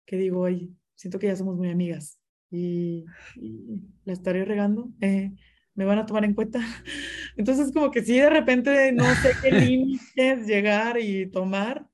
Que 0.05 0.17
digo, 0.17 0.45
ay, 0.45 0.75
siento 0.95 1.19
que 1.19 1.29
ya 1.29 1.37
somos 1.37 1.57
muy 1.57 1.71
amigas 1.71 2.18
y, 2.51 3.05
y 3.37 3.83
la 4.05 4.13
estaré 4.13 4.45
regando, 4.45 4.91
eh, 5.01 5.33
me 5.75 5.85
van 5.85 5.99
a 5.99 6.07
tomar 6.07 6.25
en 6.25 6.35
cuenta. 6.35 6.61
Entonces, 7.37 7.73
como 7.73 7.91
que 7.91 8.03
sí, 8.03 8.19
de 8.19 8.31
repente 8.31 8.93
no 8.93 9.05
sé 9.17 9.33
qué 9.43 9.51
límites 9.53 10.47
llegar 10.47 10.99
y 11.01 11.31
tomar, 11.31 11.87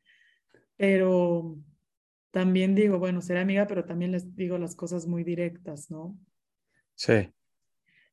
pero 0.77 1.59
también 2.31 2.75
digo, 2.75 2.99
bueno, 2.99 3.21
seré 3.21 3.41
amiga, 3.41 3.67
pero 3.67 3.85
también 3.85 4.13
les 4.13 4.35
digo 4.35 4.59
las 4.59 4.75
cosas 4.75 5.07
muy 5.07 5.23
directas, 5.23 5.91
¿no? 5.91 6.19
Sí. 6.95 7.31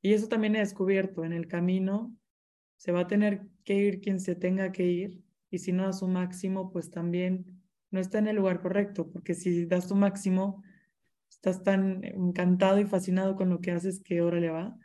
Y 0.01 0.13
eso 0.13 0.27
también 0.27 0.55
he 0.55 0.59
descubierto, 0.59 1.23
en 1.23 1.33
el 1.33 1.47
camino 1.47 2.15
se 2.75 2.91
va 2.91 3.01
a 3.01 3.07
tener 3.07 3.43
que 3.63 3.75
ir 3.75 4.01
quien 4.01 4.19
se 4.19 4.35
tenga 4.35 4.71
que 4.71 4.85
ir, 4.85 5.23
y 5.51 5.59
si 5.59 5.71
no 5.71 5.83
da 5.83 5.93
su 5.93 6.07
máximo, 6.07 6.71
pues 6.71 6.89
también 6.89 7.61
no 7.91 7.99
está 7.99 8.19
en 8.19 8.27
el 8.27 8.37
lugar 8.37 8.61
correcto, 8.61 9.09
porque 9.11 9.35
si 9.35 9.65
das 9.65 9.87
tu 9.87 9.95
máximo, 9.95 10.63
estás 11.43 11.63
tan 11.63 12.03
encantado 12.03 12.79
y 12.79 12.85
fascinado 12.85 13.35
con 13.35 13.49
lo 13.49 13.61
que 13.61 13.71
haces 13.71 13.99
que 14.03 14.19
ahora 14.19 14.39
le 14.39 14.51
va, 14.51 14.77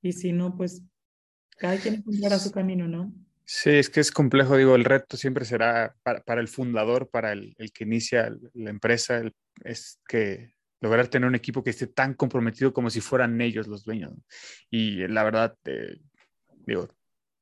y 0.00 0.12
si 0.12 0.32
no, 0.32 0.56
pues 0.56 0.82
cada 1.58 1.76
quien 1.76 1.96
encontrará 1.96 2.38
su 2.38 2.50
camino, 2.50 2.88
¿no? 2.88 3.12
Sí, 3.44 3.70
es 3.70 3.90
que 3.90 4.00
es 4.00 4.10
complejo, 4.10 4.56
digo, 4.56 4.76
el 4.76 4.84
reto 4.84 5.18
siempre 5.18 5.44
será 5.44 5.94
para, 6.02 6.22
para 6.22 6.40
el 6.40 6.48
fundador, 6.48 7.10
para 7.10 7.32
el, 7.32 7.54
el 7.58 7.70
que 7.70 7.84
inicia 7.84 8.34
la 8.54 8.70
empresa, 8.70 9.22
es 9.62 10.00
que 10.08 10.54
lograr 10.80 11.08
tener 11.08 11.28
un 11.28 11.34
equipo 11.34 11.62
que 11.62 11.70
esté 11.70 11.86
tan 11.86 12.14
comprometido 12.14 12.72
como 12.72 12.88
si 12.88 13.02
fueran 13.02 13.38
ellos 13.40 13.66
los 13.66 13.84
dueños. 13.84 14.14
Y 14.70 15.06
la 15.08 15.22
verdad, 15.22 15.54
eh, 15.64 16.00
digo, 16.64 16.88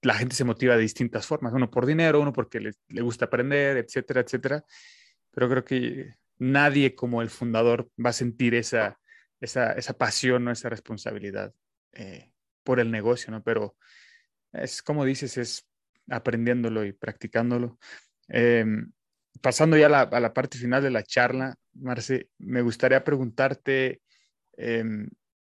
la 0.03 0.15
gente 0.15 0.35
se 0.35 0.45
motiva 0.45 0.75
de 0.75 0.83
distintas 0.83 1.27
formas, 1.27 1.53
uno 1.53 1.71
por 1.71 1.87
dinero, 1.87 2.21
uno 2.21 2.33
porque 2.33 2.59
le, 2.59 2.73
le 2.89 3.03
gusta 3.03 3.27
aprender, 3.27 3.77
etcétera, 3.77 4.23
etcétera. 4.23 4.65
Pero 5.31 5.49
creo 5.49 5.65
que 5.65 6.15
nadie 6.39 6.95
como 6.95 7.23
el 7.23 7.31
fundador 7.31 7.91
va 8.05 8.11
a 8.11 8.15
sentir 8.15 8.55
esa, 8.55 8.99
esa, 9.41 9.73
esa 9.73 9.97
pasión 9.97 10.47
o 10.49 10.51
esa 10.51 10.69
responsabilidad 10.69 11.53
eh, 11.93 12.33
por 12.63 12.81
el 12.81 12.91
negocio, 12.91 13.31
¿no? 13.31 13.43
Pero 13.43 13.77
es 14.53 14.83
como 14.83 15.05
dices, 15.05 15.37
es 15.37 15.69
aprendiéndolo 16.09 16.85
y 16.85 16.93
practicándolo. 16.93 17.79
Eh, 18.29 18.65
pasando 19.41 19.77
ya 19.77 19.87
a 19.87 20.21
la, 20.21 20.35
parte 20.35 20.59
final 20.59 20.83
de 20.83 20.91
la 20.91 21.03
charla, 21.03 21.57
Marce, 21.75 22.29
me 22.39 22.63
gustaría 22.63 23.05
preguntarte 23.05 24.01
eh, 24.57 24.85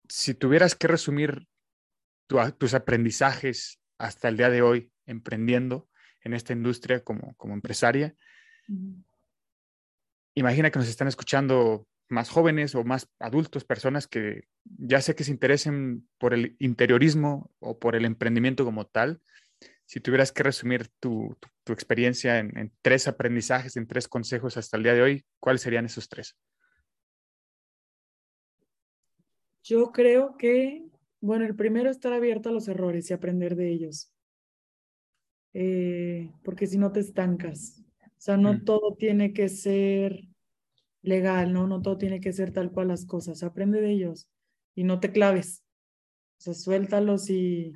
si 0.07 0.33
tuvieras 0.33 0.75
que 0.75 0.87
resumir 0.87 1.47
tu- 2.27 2.39
tus 2.57 2.73
aprendizajes 2.73 3.79
hasta 3.97 4.27
el 4.27 4.37
día 4.37 4.49
de 4.49 4.61
hoy 4.61 4.91
emprendiendo 5.05 5.87
en 6.21 6.33
esta 6.33 6.53
industria 6.53 7.03
como, 7.03 7.35
como 7.35 7.53
empresaria. 7.53 8.15
Imagina 10.35 10.69
que 10.69 10.79
nos 10.79 10.89
están 10.89 11.07
escuchando 11.07 11.87
más 12.09 12.29
jóvenes 12.29 12.75
o 12.75 12.83
más 12.83 13.09
adultos, 13.19 13.63
personas 13.63 14.07
que 14.07 14.43
ya 14.65 15.01
sé 15.01 15.15
que 15.15 15.23
se 15.23 15.31
interesen 15.31 16.07
por 16.17 16.33
el 16.33 16.55
interiorismo 16.59 17.51
o 17.59 17.79
por 17.79 17.95
el 17.95 18.05
emprendimiento 18.05 18.65
como 18.65 18.85
tal. 18.85 19.21
Si 19.85 20.01
tuvieras 20.01 20.31
que 20.31 20.43
resumir 20.43 20.89
tu, 20.99 21.35
experiencia 21.67 22.39
en, 22.39 22.71
tres 22.81 23.07
aprendizajes, 23.07 23.77
en 23.77 23.87
tres 23.87 24.07
consejos 24.07 24.57
hasta 24.57 24.77
el 24.77 24.83
día 24.83 24.93
de 24.93 25.01
hoy, 25.01 25.25
¿cuáles 25.39 25.61
serían 25.61 25.85
esos 25.85 26.09
tres? 26.09 26.35
Yo 29.63 29.91
creo 29.91 30.35
que, 30.37 30.85
bueno, 31.21 31.45
el 31.45 31.55
primero 31.55 31.89
estar 31.89 32.13
abierto 32.13 32.49
a 32.49 32.51
los 32.51 32.67
errores 32.67 33.09
y 33.09 33.13
aprender 33.13 33.55
de 33.55 33.71
ellos. 33.71 34.11
Eh, 35.53 36.29
porque 36.43 36.67
si 36.67 36.77
no 36.77 36.91
te 36.91 36.99
estancas. 36.99 37.84
O 38.25 38.27
sea, 38.27 38.37
no 38.37 38.53
Mm. 38.55 38.65
todo 38.65 38.95
tiene 38.97 39.33
que 39.33 39.49
ser 39.49 40.27
legal, 41.03 41.53
¿no? 41.53 41.67
No 41.67 41.81
todo 41.83 41.97
tiene 41.99 42.19
que 42.21 42.33
ser 42.33 42.51
tal 42.53 42.71
cual 42.71 42.87
las 42.89 43.05
cosas. 43.05 43.43
Aprende 43.43 43.81
de 43.81 43.91
ellos 43.91 44.27
y 44.75 44.83
no 44.83 44.99
te 44.99 45.11
claves. 45.11 45.63
O 46.39 46.41
sea, 46.41 46.53
suéltalos 46.55 47.29
y, 47.29 47.73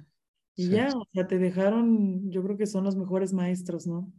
y 0.56 0.66
Sí. 0.66 0.72
ya, 0.72 0.90
o 0.98 1.08
sea, 1.14 1.28
te 1.28 1.38
dejaron, 1.38 2.32
yo 2.32 2.44
creo 2.44 2.58
que 2.58 2.66
son 2.68 2.84
los 2.86 2.96
mejores 2.96 3.32
maestros, 3.34 3.86
¿no? 3.88 4.12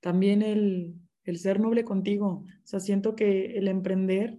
También 0.00 0.42
el, 0.42 0.94
el 1.24 1.38
ser 1.38 1.60
noble 1.60 1.84
contigo. 1.84 2.44
O 2.44 2.66
sea, 2.66 2.80
siento 2.80 3.14
que 3.14 3.56
el 3.58 3.68
emprender 3.68 4.38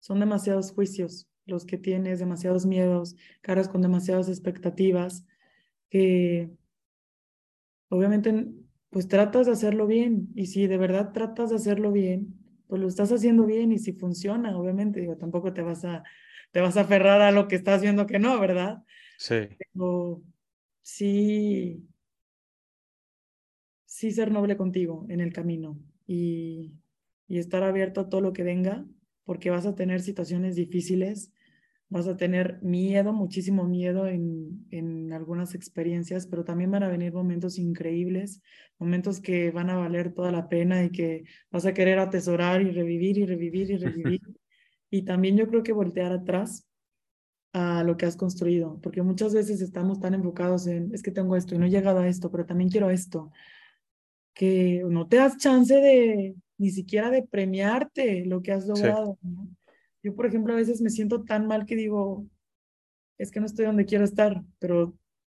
son 0.00 0.20
demasiados 0.20 0.72
juicios 0.72 1.28
los 1.46 1.64
que 1.66 1.78
tienes, 1.78 2.18
demasiados 2.18 2.66
miedos, 2.66 3.16
caras 3.42 3.68
con 3.68 3.82
demasiadas 3.82 4.28
expectativas, 4.28 5.24
que 5.88 6.50
obviamente 7.88 8.46
pues 8.90 9.08
tratas 9.08 9.46
de 9.46 9.52
hacerlo 9.52 9.86
bien. 9.86 10.30
Y 10.34 10.46
si 10.46 10.66
de 10.66 10.78
verdad 10.78 11.12
tratas 11.12 11.50
de 11.50 11.56
hacerlo 11.56 11.92
bien, 11.92 12.34
pues 12.66 12.80
lo 12.80 12.88
estás 12.88 13.12
haciendo 13.12 13.46
bien 13.46 13.72
y 13.72 13.78
si 13.78 13.92
funciona, 13.92 14.56
obviamente, 14.58 15.00
digo, 15.00 15.16
tampoco 15.16 15.52
te 15.52 15.62
vas 15.62 15.84
a, 15.84 16.04
te 16.52 16.60
vas 16.60 16.76
a 16.76 16.82
aferrar 16.82 17.20
a 17.22 17.32
lo 17.32 17.48
que 17.48 17.56
estás 17.56 17.82
viendo 17.82 18.06
que 18.06 18.18
no, 18.18 18.38
¿verdad? 18.40 18.84
Sí. 19.18 19.48
Pero 19.58 20.22
sí, 20.82 21.88
sí 23.84 24.12
ser 24.12 24.30
noble 24.30 24.56
contigo 24.56 25.06
en 25.08 25.20
el 25.20 25.32
camino 25.32 25.78
y, 26.06 26.72
y 27.28 27.38
estar 27.38 27.62
abierto 27.62 28.00
a 28.00 28.08
todo 28.08 28.20
lo 28.20 28.32
que 28.32 28.42
venga, 28.42 28.86
porque 29.24 29.50
vas 29.50 29.66
a 29.66 29.74
tener 29.74 30.00
situaciones 30.00 30.56
difíciles, 30.56 31.32
vas 31.90 32.06
a 32.06 32.16
tener 32.16 32.62
miedo, 32.62 33.12
muchísimo 33.12 33.64
miedo 33.64 34.06
en, 34.06 34.64
en 34.70 35.12
algunas 35.12 35.56
experiencias, 35.56 36.26
pero 36.26 36.44
también 36.44 36.70
van 36.70 36.84
a 36.84 36.88
venir 36.88 37.12
momentos 37.12 37.58
increíbles, 37.58 38.40
momentos 38.78 39.20
que 39.20 39.50
van 39.50 39.70
a 39.70 39.76
valer 39.76 40.14
toda 40.14 40.30
la 40.30 40.48
pena 40.48 40.84
y 40.84 40.90
que 40.90 41.24
vas 41.50 41.66
a 41.66 41.74
querer 41.74 41.98
atesorar 41.98 42.62
y 42.62 42.70
revivir 42.70 43.18
y 43.18 43.26
revivir 43.26 43.70
y 43.72 43.76
revivir. 43.76 44.20
y 44.90 45.02
también 45.02 45.36
yo 45.36 45.48
creo 45.48 45.64
que 45.64 45.72
voltear 45.72 46.12
atrás 46.12 46.64
a 47.52 47.82
lo 47.82 47.96
que 47.96 48.06
has 48.06 48.16
construido, 48.16 48.78
porque 48.80 49.02
muchas 49.02 49.34
veces 49.34 49.60
estamos 49.60 49.98
tan 49.98 50.14
enfocados 50.14 50.68
en, 50.68 50.94
es 50.94 51.02
que 51.02 51.10
tengo 51.10 51.34
esto 51.34 51.56
y 51.56 51.58
no 51.58 51.66
he 51.66 51.70
llegado 51.70 51.98
a 51.98 52.08
esto, 52.08 52.30
pero 52.30 52.46
también 52.46 52.70
quiero 52.70 52.90
esto, 52.90 53.32
que 54.32 54.84
no 54.88 55.08
te 55.08 55.16
das 55.16 55.38
chance 55.38 55.74
de 55.74 56.36
ni 56.58 56.70
siquiera 56.70 57.10
de 57.10 57.24
premiarte 57.24 58.24
lo 58.26 58.42
que 58.42 58.52
has 58.52 58.66
logrado. 58.68 59.18
¿no? 59.22 59.48
Yo, 60.02 60.14
por 60.14 60.26
ejemplo, 60.26 60.52
a 60.52 60.56
veces 60.56 60.80
me 60.80 60.90
siento 60.90 61.24
tan 61.24 61.46
mal 61.46 61.66
que 61.66 61.76
digo, 61.76 62.26
es 63.18 63.30
que 63.30 63.40
no 63.40 63.46
estoy 63.46 63.66
donde 63.66 63.84
quiero 63.84 64.04
estar, 64.04 64.42
pero 64.58 64.96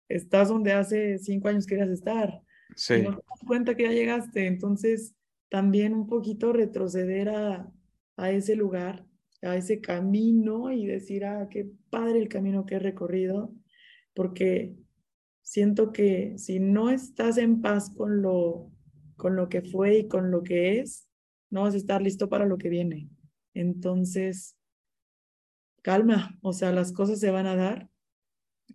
estás 0.07 0.49
donde 0.49 0.73
hace 0.73 1.17
cinco 1.17 1.47
años 1.47 1.65
querías 1.65 1.89
estar. 1.89 2.41
Sí. 2.75 2.95
Y 2.95 3.01
no 3.01 3.09
te 3.09 3.23
das 3.27 3.47
cuenta 3.47 3.75
que 3.75 3.83
ya 3.83 3.91
llegaste. 3.91 4.45
Entonces, 4.45 5.15
también 5.49 5.93
un 5.93 6.07
poquito 6.07 6.53
retroceder 6.53 7.29
a, 7.29 7.71
a 8.17 8.31
ese 8.31 8.55
lugar, 8.55 9.05
a 9.41 9.55
ese 9.55 9.81
camino 9.81 10.71
y 10.71 10.85
decir, 10.85 11.25
ah, 11.25 11.47
qué 11.49 11.69
padre 11.89 12.19
el 12.19 12.29
camino 12.29 12.65
que 12.65 12.75
he 12.75 12.79
recorrido, 12.79 13.53
porque 14.13 14.75
siento 15.41 15.91
que 15.91 16.35
si 16.37 16.59
no 16.59 16.89
estás 16.89 17.37
en 17.37 17.61
paz 17.61 17.89
con 17.89 18.21
lo, 18.21 18.71
con 19.17 19.35
lo 19.35 19.49
que 19.49 19.61
fue 19.61 19.97
y 19.97 20.07
con 20.07 20.31
lo 20.31 20.43
que 20.43 20.79
es, 20.79 21.07
no 21.49 21.63
vas 21.63 21.73
a 21.73 21.77
estar 21.77 22.01
listo 22.01 22.29
para 22.29 22.45
lo 22.45 22.57
que 22.57 22.69
viene. 22.69 23.09
Entonces, 23.53 24.55
calma, 25.81 26.37
o 26.41 26.53
sea, 26.53 26.71
las 26.71 26.91
cosas 26.91 27.19
se 27.19 27.31
van 27.31 27.47
a 27.47 27.55
dar 27.55 27.89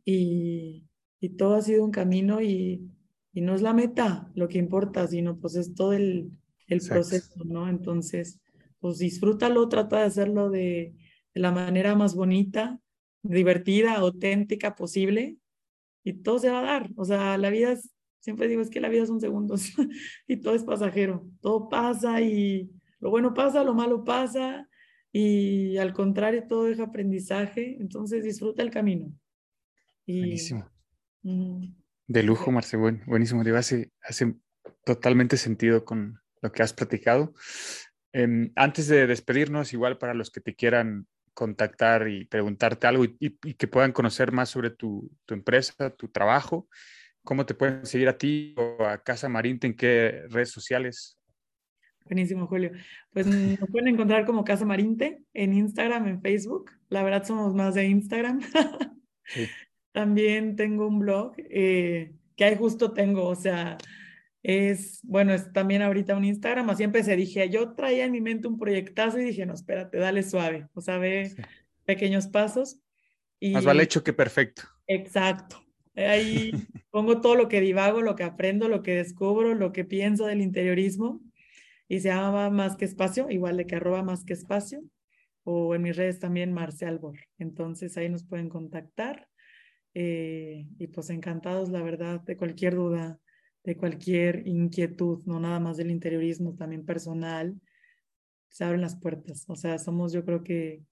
y, 0.04 0.86
y 1.20 1.30
todo 1.30 1.54
ha 1.54 1.62
sido 1.62 1.84
un 1.84 1.90
camino 1.90 2.40
y, 2.40 2.90
y, 3.32 3.40
no 3.40 3.54
es 3.54 3.62
la 3.62 3.72
meta 3.72 4.30
lo 4.34 4.48
que 4.48 4.58
importa, 4.58 5.06
sino 5.06 5.38
pues 5.38 5.56
es 5.56 5.74
todo 5.74 5.92
el, 5.92 6.30
el 6.68 6.80
proceso, 6.80 7.44
¿no? 7.44 7.68
Entonces, 7.68 8.40
pues 8.80 8.98
disfrútalo, 8.98 9.68
trata 9.68 9.98
de 9.98 10.04
hacerlo 10.04 10.50
de, 10.50 10.94
de 11.34 11.40
la 11.40 11.52
manera 11.52 11.94
más 11.94 12.14
bonita, 12.14 12.80
divertida, 13.22 13.94
auténtica 13.94 14.74
posible 14.74 15.38
y 16.04 16.14
todo 16.14 16.38
se 16.38 16.50
va 16.50 16.60
a 16.60 16.64
dar. 16.64 16.90
O 16.96 17.04
sea, 17.04 17.36
la 17.38 17.50
vida 17.50 17.72
es, 17.72 17.90
siempre 18.20 18.48
digo, 18.48 18.62
es 18.62 18.70
que 18.70 18.80
la 18.80 18.88
vida 18.88 19.06
son 19.06 19.20
segundos 19.20 19.72
y 20.26 20.36
todo 20.38 20.54
es 20.54 20.64
pasajero, 20.64 21.26
todo 21.40 21.68
pasa 21.68 22.20
y 22.20 22.70
lo 23.00 23.10
bueno 23.10 23.34
pasa, 23.34 23.64
lo 23.64 23.74
malo 23.74 24.04
pasa 24.04 24.68
y 25.12 25.78
al 25.78 25.92
contrario, 25.92 26.46
todo 26.46 26.64
deja 26.64 26.84
aprendizaje, 26.84 27.76
entonces 27.80 28.24
disfruta 28.24 28.62
el 28.62 28.70
camino. 28.70 29.12
Y, 30.04 30.20
buenísimo. 30.20 30.70
Mm, 31.22 31.68
de 32.08 32.22
lujo, 32.22 32.52
Marce, 32.52 32.76
buen, 32.76 33.02
buenísimo. 33.06 33.42
Digo, 33.42 33.56
hace, 33.56 33.92
hace 34.02 34.34
totalmente 34.84 35.36
sentido 35.36 35.84
con 35.84 36.20
lo 36.42 36.52
que 36.52 36.62
has 36.62 36.72
platicado. 36.72 37.34
Eh, 38.12 38.52
antes 38.56 38.88
de 38.88 39.06
despedirnos, 39.06 39.72
igual 39.72 39.98
para 39.98 40.14
los 40.14 40.30
que 40.30 40.40
te 40.40 40.54
quieran 40.54 41.06
contactar 41.34 42.08
y 42.08 42.24
preguntarte 42.24 42.86
algo 42.86 43.04
y, 43.04 43.16
y, 43.20 43.38
y 43.42 43.54
que 43.54 43.68
puedan 43.68 43.92
conocer 43.92 44.32
más 44.32 44.48
sobre 44.48 44.70
tu, 44.70 45.10
tu, 45.26 45.34
empresa, 45.34 45.90
tu 45.90 46.08
trabajo, 46.08 46.68
¿cómo 47.24 47.44
te 47.44 47.54
pueden 47.54 47.84
seguir 47.84 48.08
a 48.08 48.16
ti 48.16 48.54
o 48.56 48.84
a 48.84 49.02
Casa 49.02 49.28
Marinte? 49.28 49.66
¿En 49.66 49.76
qué 49.76 50.24
redes 50.28 50.50
sociales? 50.50 51.18
Buenísimo, 52.08 52.46
Julio. 52.46 52.70
Pues 53.12 53.26
nos 53.26 53.68
pueden 53.70 53.88
encontrar 53.88 54.24
como 54.24 54.44
Casa 54.44 54.64
Marinte 54.64 55.22
en 55.34 55.52
Instagram, 55.52 56.06
en 56.06 56.22
Facebook. 56.22 56.70
La 56.88 57.02
verdad 57.02 57.24
somos 57.24 57.54
más 57.54 57.74
de 57.74 57.86
Instagram. 57.86 58.40
Sí. 59.28 59.48
También 59.90 60.54
tengo 60.54 60.86
un 60.86 61.00
blog 61.00 61.32
eh, 61.36 62.12
que 62.36 62.44
ahí 62.44 62.54
justo 62.54 62.92
tengo, 62.92 63.26
o 63.26 63.34
sea, 63.34 63.76
es, 64.44 65.00
bueno, 65.02 65.34
es 65.34 65.52
también 65.52 65.82
ahorita 65.82 66.16
un 66.16 66.24
Instagram. 66.24 66.70
Así 66.70 66.84
empecé, 66.84 67.16
dije, 67.16 67.50
yo 67.50 67.74
traía 67.74 68.04
en 68.04 68.12
mi 68.12 68.20
mente 68.20 68.46
un 68.46 68.56
proyectazo 68.56 69.18
y 69.18 69.24
dije, 69.24 69.44
no, 69.46 69.54
espérate, 69.54 69.98
dale 69.98 70.22
suave. 70.22 70.68
O 70.74 70.80
sea, 70.80 70.98
ve 70.98 71.30
sí. 71.34 71.42
pequeños 71.84 72.28
pasos. 72.28 72.78
Y... 73.40 73.50
Más 73.50 73.64
vale 73.64 73.82
hecho 73.82 74.04
que 74.04 74.12
perfecto. 74.12 74.62
Exacto. 74.86 75.60
Ahí 75.96 76.52
pongo 76.90 77.20
todo 77.20 77.34
lo 77.34 77.48
que 77.48 77.60
divago, 77.60 78.00
lo 78.00 78.14
que 78.14 78.22
aprendo, 78.22 78.68
lo 78.68 78.84
que 78.84 78.94
descubro, 78.94 79.54
lo 79.54 79.72
que 79.72 79.84
pienso 79.84 80.26
del 80.26 80.40
interiorismo 80.40 81.20
y 81.88 82.00
se 82.00 82.08
llama 82.08 82.50
Más 82.50 82.76
que 82.76 82.84
Espacio, 82.84 83.30
igual 83.30 83.56
de 83.56 83.66
que 83.66 83.76
arroba 83.76 84.02
Más 84.02 84.24
que 84.24 84.32
Espacio, 84.32 84.82
o 85.44 85.74
en 85.74 85.82
mis 85.82 85.96
redes 85.96 86.18
también 86.18 86.52
Marce 86.52 86.86
Albor. 86.86 87.18
Entonces 87.38 87.96
ahí 87.96 88.08
nos 88.08 88.24
pueden 88.24 88.48
contactar 88.48 89.28
eh, 89.94 90.66
y 90.78 90.86
pues 90.88 91.10
encantados, 91.10 91.70
la 91.70 91.82
verdad, 91.82 92.20
de 92.20 92.36
cualquier 92.36 92.74
duda, 92.74 93.18
de 93.64 93.76
cualquier 93.76 94.46
inquietud, 94.46 95.22
no 95.24 95.40
nada 95.40 95.60
más 95.60 95.76
del 95.76 95.90
interiorismo, 95.90 96.54
también 96.54 96.84
personal, 96.84 97.60
se 98.48 98.64
abren 98.64 98.80
las 98.80 98.96
puertas. 98.96 99.44
O 99.48 99.56
sea, 99.56 99.78
somos 99.78 100.12
yo 100.12 100.24
creo 100.24 100.42
que 100.42 100.82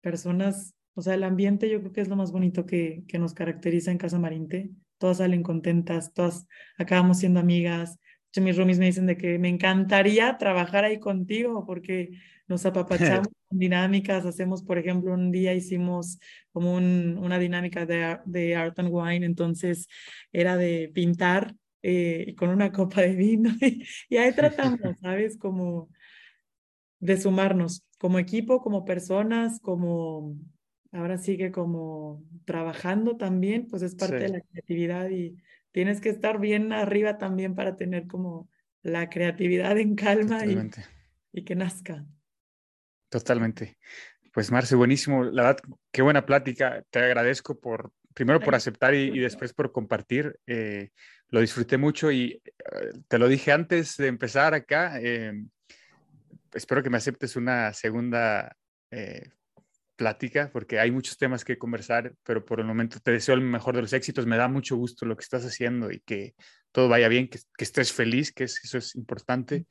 personas, 0.00 0.74
o 0.94 1.02
sea, 1.02 1.14
el 1.14 1.24
ambiente 1.24 1.68
yo 1.68 1.80
creo 1.80 1.92
que 1.92 2.00
es 2.00 2.08
lo 2.08 2.16
más 2.16 2.32
bonito 2.32 2.66
que, 2.66 3.04
que 3.08 3.18
nos 3.18 3.34
caracteriza 3.34 3.90
en 3.90 3.98
Casa 3.98 4.18
Marinte. 4.18 4.70
Todas 4.98 5.18
salen 5.18 5.42
contentas, 5.42 6.12
todas 6.12 6.46
acabamos 6.78 7.18
siendo 7.18 7.40
amigas, 7.40 7.98
mis 8.40 8.56
roomies 8.56 8.78
me 8.78 8.86
dicen 8.86 9.06
de 9.06 9.16
que 9.16 9.38
me 9.38 9.48
encantaría 9.48 10.36
trabajar 10.38 10.84
ahí 10.84 10.98
contigo 10.98 11.64
porque 11.66 12.10
nos 12.46 12.66
apapachamos 12.66 13.28
con 13.48 13.58
dinámicas, 13.58 14.26
hacemos, 14.26 14.62
por 14.62 14.78
ejemplo, 14.78 15.14
un 15.14 15.30
día 15.30 15.54
hicimos 15.54 16.18
como 16.52 16.74
un, 16.74 17.18
una 17.18 17.38
dinámica 17.38 17.86
de, 17.86 18.18
de, 18.24 18.56
art 18.56 18.78
and 18.78 18.90
wine, 18.90 19.24
entonces 19.24 19.88
era 20.32 20.56
de 20.56 20.90
pintar 20.92 21.54
eh, 21.82 22.34
con 22.36 22.48
una 22.50 22.72
copa 22.72 23.02
de 23.02 23.14
vino 23.14 23.50
y, 23.60 23.84
y 24.08 24.16
ahí 24.16 24.32
tratamos, 24.32 24.80
¿sabes? 25.02 25.36
Como 25.38 25.88
de 27.00 27.20
sumarnos 27.20 27.84
como 27.98 28.18
equipo, 28.18 28.60
como 28.60 28.84
personas, 28.84 29.60
como 29.60 30.36
ahora 30.92 31.18
sigue 31.18 31.50
como 31.50 32.22
trabajando 32.44 33.16
también, 33.16 33.66
pues 33.66 33.82
es 33.82 33.94
parte 33.94 34.18
sí. 34.18 34.22
de 34.22 34.28
la 34.28 34.40
creatividad 34.40 35.10
y 35.10 35.36
tienes 35.74 36.00
que 36.00 36.08
estar 36.08 36.38
bien 36.38 36.72
arriba 36.72 37.18
también 37.18 37.56
para 37.56 37.74
tener 37.74 38.06
como 38.06 38.48
la 38.82 39.10
creatividad 39.10 39.76
en 39.76 39.96
calma 39.96 40.46
y, 40.46 40.70
y, 41.32 41.44
que 41.44 41.56
nazca. 41.56 42.06
Totalmente. 43.08 43.76
Pues 44.32 44.52
Marce, 44.52 44.76
buenísimo. 44.76 45.24
La 45.24 45.42
verdad, 45.42 45.58
qué 45.90 46.02
buena 46.02 46.24
plática. 46.24 46.84
Te 46.90 47.00
agradezco 47.00 47.58
por, 47.58 47.90
primero 48.14 48.38
por 48.38 48.54
aceptar 48.54 48.94
y, 48.94 49.08
y 49.08 49.18
después 49.18 49.52
por 49.52 49.72
compartir. 49.72 50.38
Eh, 50.46 50.90
lo 51.30 51.40
disfruté 51.40 51.76
mucho 51.76 52.12
y 52.12 52.40
eh, 52.44 52.92
te 53.08 53.18
lo 53.18 53.26
dije 53.26 53.50
antes 53.50 53.96
de 53.96 54.06
empezar 54.06 54.54
acá. 54.54 55.00
Eh, 55.00 55.32
espero 56.52 56.84
que 56.84 56.90
me 56.90 56.98
aceptes 56.98 57.34
una 57.34 57.72
segunda 57.72 58.56
plática, 59.96 60.50
porque 60.52 60.78
hay 60.78 60.90
muchos 60.90 61.16
temas 61.16 61.44
que 61.44 61.58
conversar, 61.58 62.14
pero 62.24 62.44
por 62.44 62.60
el 62.60 62.66
momento 62.66 62.98
te 63.00 63.12
deseo 63.12 63.34
el 63.34 63.40
mejor 63.40 63.76
de 63.76 63.82
los 63.82 63.92
éxitos. 63.92 64.26
Me 64.26 64.36
da 64.36 64.48
mucho 64.48 64.76
gusto 64.76 65.06
lo 65.06 65.16
que 65.16 65.22
estás 65.22 65.44
haciendo 65.44 65.90
y 65.90 66.00
que 66.00 66.34
todo 66.72 66.88
vaya 66.88 67.08
bien, 67.08 67.28
que, 67.28 67.38
que 67.56 67.64
estés 67.64 67.92
feliz, 67.92 68.32
que 68.32 68.44
es, 68.44 68.62
eso 68.64 68.78
es 68.78 68.94
importante. 68.96 69.66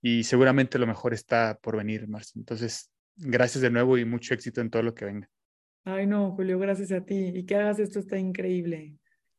Y 0.00 0.24
seguramente 0.24 0.78
lo 0.78 0.86
mejor 0.86 1.14
está 1.14 1.58
por 1.62 1.76
venir, 1.76 2.08
Marcia. 2.08 2.38
Entonces, 2.38 2.90
gracias 3.16 3.62
de 3.62 3.70
nuevo 3.70 3.96
y 3.98 4.04
mucho 4.04 4.34
éxito 4.34 4.60
en 4.60 4.70
todo 4.70 4.82
lo 4.82 4.94
que 4.94 5.04
venga. 5.04 5.28
Ay, 5.84 6.06
no, 6.06 6.32
Julio, 6.32 6.58
gracias 6.58 6.92
a 6.92 7.04
ti. 7.04 7.32
Y 7.34 7.44
que 7.44 7.56
hagas 7.56 7.78
esto 7.78 7.98
está 7.98 8.18
increíble. 8.18 8.96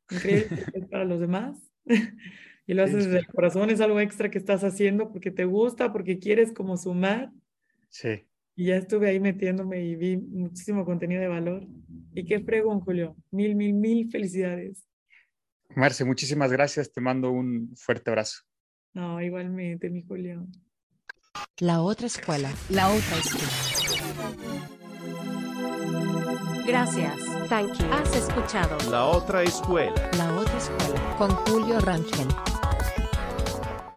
Increíble 0.10 0.66
para 0.90 1.06
los 1.06 1.20
demás. 1.20 1.58
y 2.66 2.74
lo 2.74 2.84
haces 2.84 3.06
desde 3.06 3.20
el 3.20 3.28
corazón, 3.28 3.70
es 3.70 3.82
algo 3.82 4.00
extra 4.00 4.32
que 4.32 4.38
estás 4.38 4.64
haciendo 4.64 5.12
porque 5.12 5.32
te 5.32 5.46
gusta, 5.46 5.92
porque 5.92 6.20
quieres 6.20 6.54
como 6.54 6.78
sumar. 6.78 7.32
Sí. 7.90 8.26
Y 8.56 8.66
ya 8.68 8.76
estuve 8.78 9.10
ahí 9.10 9.20
metiéndome 9.20 9.84
y 9.84 9.96
vi 9.96 10.18
muchísimo 10.18 10.86
contenido 10.86 11.22
de 11.22 11.28
valor. 11.28 11.68
Y 12.14 12.26
qué 12.26 12.40
fregón, 12.40 12.82
Julio. 12.82 13.16
Mil, 13.32 13.56
mil, 13.56 13.74
mil 13.74 14.10
felicidades. 14.12 14.88
Marce, 15.76 16.06
muchísimas 16.06 16.52
gracias. 16.52 16.92
Te 16.92 17.02
mando 17.02 17.32
un 17.32 17.74
fuerte 17.76 18.12
abrazo. 18.12 18.42
No, 18.94 19.20
igualmente, 19.22 19.90
mi 19.90 20.04
Julio. 20.04 20.48
La 21.58 21.82
otra 21.82 22.08
escuela. 22.08 22.52
La 22.70 22.90
otra 22.90 23.18
escuela. 23.18 23.74
Gracias. 26.68 27.16
Thank 27.50 27.78
you. 27.80 27.86
Has 27.92 28.16
escuchado 28.16 28.78
La 28.90 29.06
otra 29.06 29.44
escuela. 29.44 30.12
La 30.18 30.34
otra 30.36 30.58
escuela. 30.58 31.16
Con 31.18 31.32
Julio 31.32 31.80
Rangel. 31.80 32.28